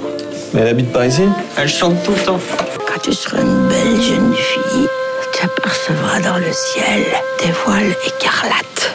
Mais 0.54 0.62
elle 0.62 0.68
habite 0.70 0.91
par 0.93 1.06
ici 1.06 1.24
Elle 1.58 1.68
chante 1.68 2.01
tout 2.04 2.12
le 2.12 2.24
temps. 2.24 2.39
Quand 2.88 2.99
tu 3.01 3.14
seras 3.14 3.41
une 3.41 3.68
belle 3.68 4.01
jeune 4.01 4.34
fille, 4.34 4.88
tu 5.34 5.45
apercevras 5.45 6.20
dans 6.22 6.38
le 6.38 6.51
ciel 6.51 7.04
des 7.39 7.51
voiles 7.66 7.95
écarlates. 8.08 8.89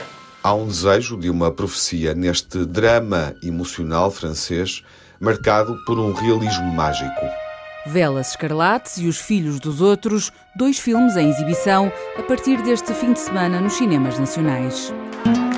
Há 0.45 0.55
um 0.55 0.67
desejo 0.67 1.17
de 1.17 1.29
uma 1.29 1.51
profecia 1.51 2.15
neste 2.15 2.65
drama 2.65 3.35
emocional 3.43 4.11
francês 4.11 4.83
marcado 5.21 5.77
por 5.85 5.99
um 5.99 6.13
realismo 6.15 6.73
mágico. 6.73 7.48
Velas 7.89 8.31
Escarlates 8.31 8.99
e 8.99 9.09
Os 9.09 9.17
Filhos 9.17 9.59
dos 9.59 9.81
Outros, 9.81 10.31
dois 10.55 10.79
filmes 10.79 11.17
em 11.17 11.31
exibição 11.31 11.91
a 12.19 12.23
partir 12.23 12.61
deste 12.63 12.93
fim 12.93 13.15
de 13.15 13.21
semana 13.21 13.61
nos 13.61 13.73
cinemas 13.73 14.19
nacionais. 14.19 14.93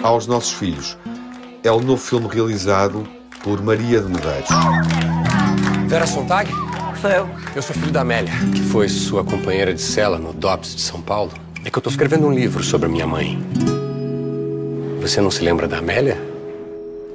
Aos 0.01 0.29
Nossos 0.29 0.53
Filhos 0.53 0.97
é 1.65 1.73
o 1.73 1.81
novo 1.81 2.01
filme 2.01 2.29
realizado 2.29 3.05
por 3.43 3.61
Maria 3.61 4.01
de 4.01 4.09
Medeiros. 4.09 4.49
Vera 5.89 6.07
Sontag? 6.07 6.49
Sou 7.01 7.11
eu. 7.11 7.29
Eu 7.57 7.63
sou 7.63 7.75
filho 7.75 7.91
da 7.91 8.03
Amélia, 8.03 8.33
que 8.55 8.63
foi 8.63 8.89
sua 8.89 9.25
companheira 9.25 9.75
de 9.75 9.83
cela 9.83 10.17
no 10.17 10.33
DOPS 10.33 10.77
de 10.77 10.83
São 10.83 11.03
Paulo. 11.03 11.33
É 11.65 11.71
que 11.71 11.77
eu 11.77 11.81
estou 11.81 11.91
escrevendo 11.91 12.29
um 12.29 12.33
livro 12.33 12.63
sobre 12.63 12.87
a 12.87 12.91
minha 12.91 13.07
mãe. 13.09 13.39
Você 15.01 15.21
não 15.21 15.33
se 15.33 15.43
lembra 15.43 15.67
da 15.67 15.79
Amélia? 15.79 16.17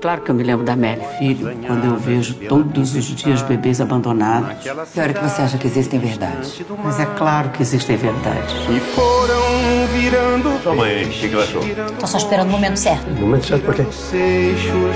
Claro 0.05 0.21
que 0.21 0.29
eu 0.29 0.35
me 0.35 0.43
lembro 0.43 0.63
da 0.63 0.73
Amélia, 0.73 1.03
filho, 1.17 1.51
quando 1.65 1.83
eu 1.83 1.97
vejo 1.97 2.35
todos 2.47 2.93
os 2.93 3.05
dias 3.05 3.41
bebês 3.41 3.81
abandonados. 3.81 4.55
Que 4.93 4.99
hora 4.99 5.11
que 5.11 5.19
você 5.19 5.41
acha 5.41 5.57
que 5.57 5.65
existem 5.65 5.99
verdades? 5.99 6.61
Mas 6.83 6.99
é 6.99 7.07
claro 7.07 7.49
que 7.49 7.63
existem 7.63 7.97
verdades. 7.97 8.53
E 8.69 8.79
foram 8.79 9.41
virando. 9.99 10.61
Sua 10.61 10.75
mãe, 10.75 11.05
o 11.05 11.09
que, 11.09 11.27
que 11.27 11.33
ela 11.33 11.43
achou? 11.43 11.63
Tô 11.99 12.05
só 12.05 12.17
esperando 12.19 12.49
o 12.49 12.51
momento 12.51 12.77
certo. 12.77 13.07
O 13.09 13.15
momento 13.15 13.47
certo 13.47 13.65
por 13.65 13.73
quê? 13.73 13.83
Seixos, 13.91 14.95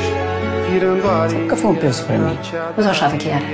virando 0.70 1.10
areia. 1.10 1.39
Nunca 1.39 1.55
foi 1.55 1.72
um 1.72 1.76
peso 1.76 2.05
pra 2.05 2.16
mim. 2.16 2.38
Mas 2.78 2.86
eu 2.86 2.91
achava 2.91 3.18
que 3.18 3.30
era. 3.30 3.45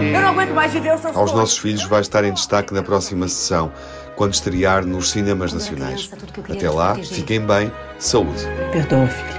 Eu 0.00 0.22
não 0.22 0.28
aguento 0.30 0.54
mais 0.54 0.72
viver 0.72 0.94
o 0.94 0.98
seu 0.98 1.10
Aos 1.10 1.34
Nossos 1.34 1.58
Filhos 1.58 1.84
vai 1.84 2.00
estar 2.00 2.24
em 2.24 2.32
destaque 2.32 2.72
na 2.72 2.82
próxima 2.82 3.28
sessão, 3.28 3.70
quando 4.16 4.32
estrear 4.32 4.86
nos 4.86 5.10
cinemas 5.10 5.52
nacionais. 5.52 6.10
Até 6.50 6.70
lá, 6.70 6.94
fiquem 6.94 7.42
bem, 7.42 7.70
saúde. 7.98 8.46
Perdoa, 8.72 9.06
filho. 9.08 9.37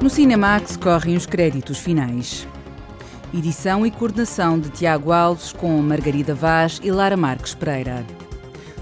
No 0.00 0.08
Cinemax 0.08 0.76
correm 0.76 1.16
os 1.16 1.26
créditos 1.26 1.78
finais. 1.78 2.46
Edição 3.34 3.84
e 3.84 3.90
coordenação 3.90 4.56
de 4.56 4.70
Tiago 4.70 5.10
Alves 5.10 5.52
com 5.52 5.76
Margarida 5.82 6.36
Vaz 6.36 6.80
e 6.84 6.90
Lara 6.92 7.16
Marques 7.16 7.52
Pereira. 7.52 8.06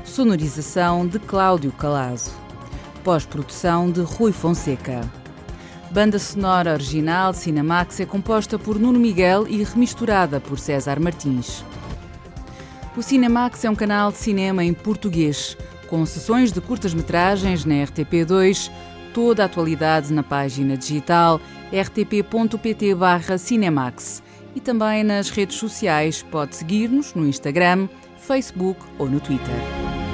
Sonorização 0.05 1.07
de 1.07 1.19
Cláudio 1.19 1.73
Calazo. 1.73 2.33
Pós-produção 3.03 3.91
de 3.91 4.03
Rui 4.03 4.31
Fonseca. 4.31 5.11
Banda 5.91 6.19
sonora 6.19 6.75
original 6.75 7.33
Cinemax 7.33 8.01
é 8.01 8.05
composta 8.05 8.59
por 8.59 8.79
Nuno 8.79 8.99
Miguel 8.99 9.47
e 9.49 9.65
remisturada 9.65 10.39
por 10.39 10.59
César 10.59 11.01
Martins. 11.01 11.65
O 12.95 13.03
Cinemax 13.03 13.65
é 13.65 13.71
um 13.71 13.75
canal 13.75 14.13
de 14.13 14.19
cinema 14.19 14.63
em 14.63 14.75
português, 14.75 15.57
com 15.89 16.05
sessões 16.05 16.53
de 16.53 16.61
curtas-metragens 16.61 17.65
na 17.65 17.77
RTP2, 17.77 18.71
toda 19.17 19.43
a 19.45 19.47
atualidade 19.47 20.13
na 20.13 20.23
página 20.23 20.77
digital 20.77 21.41
rtp.pt/cinemax 21.73 24.23
e 24.55 24.61
também 24.61 25.03
nas 25.03 25.31
redes 25.31 25.57
sociais. 25.57 26.23
Pode 26.23 26.55
seguir-nos 26.55 27.15
no 27.15 27.27
Instagram, 27.27 27.89
Facebook 28.19 28.79
ou 28.99 29.09
no 29.09 29.19
Twitter. 29.19 30.06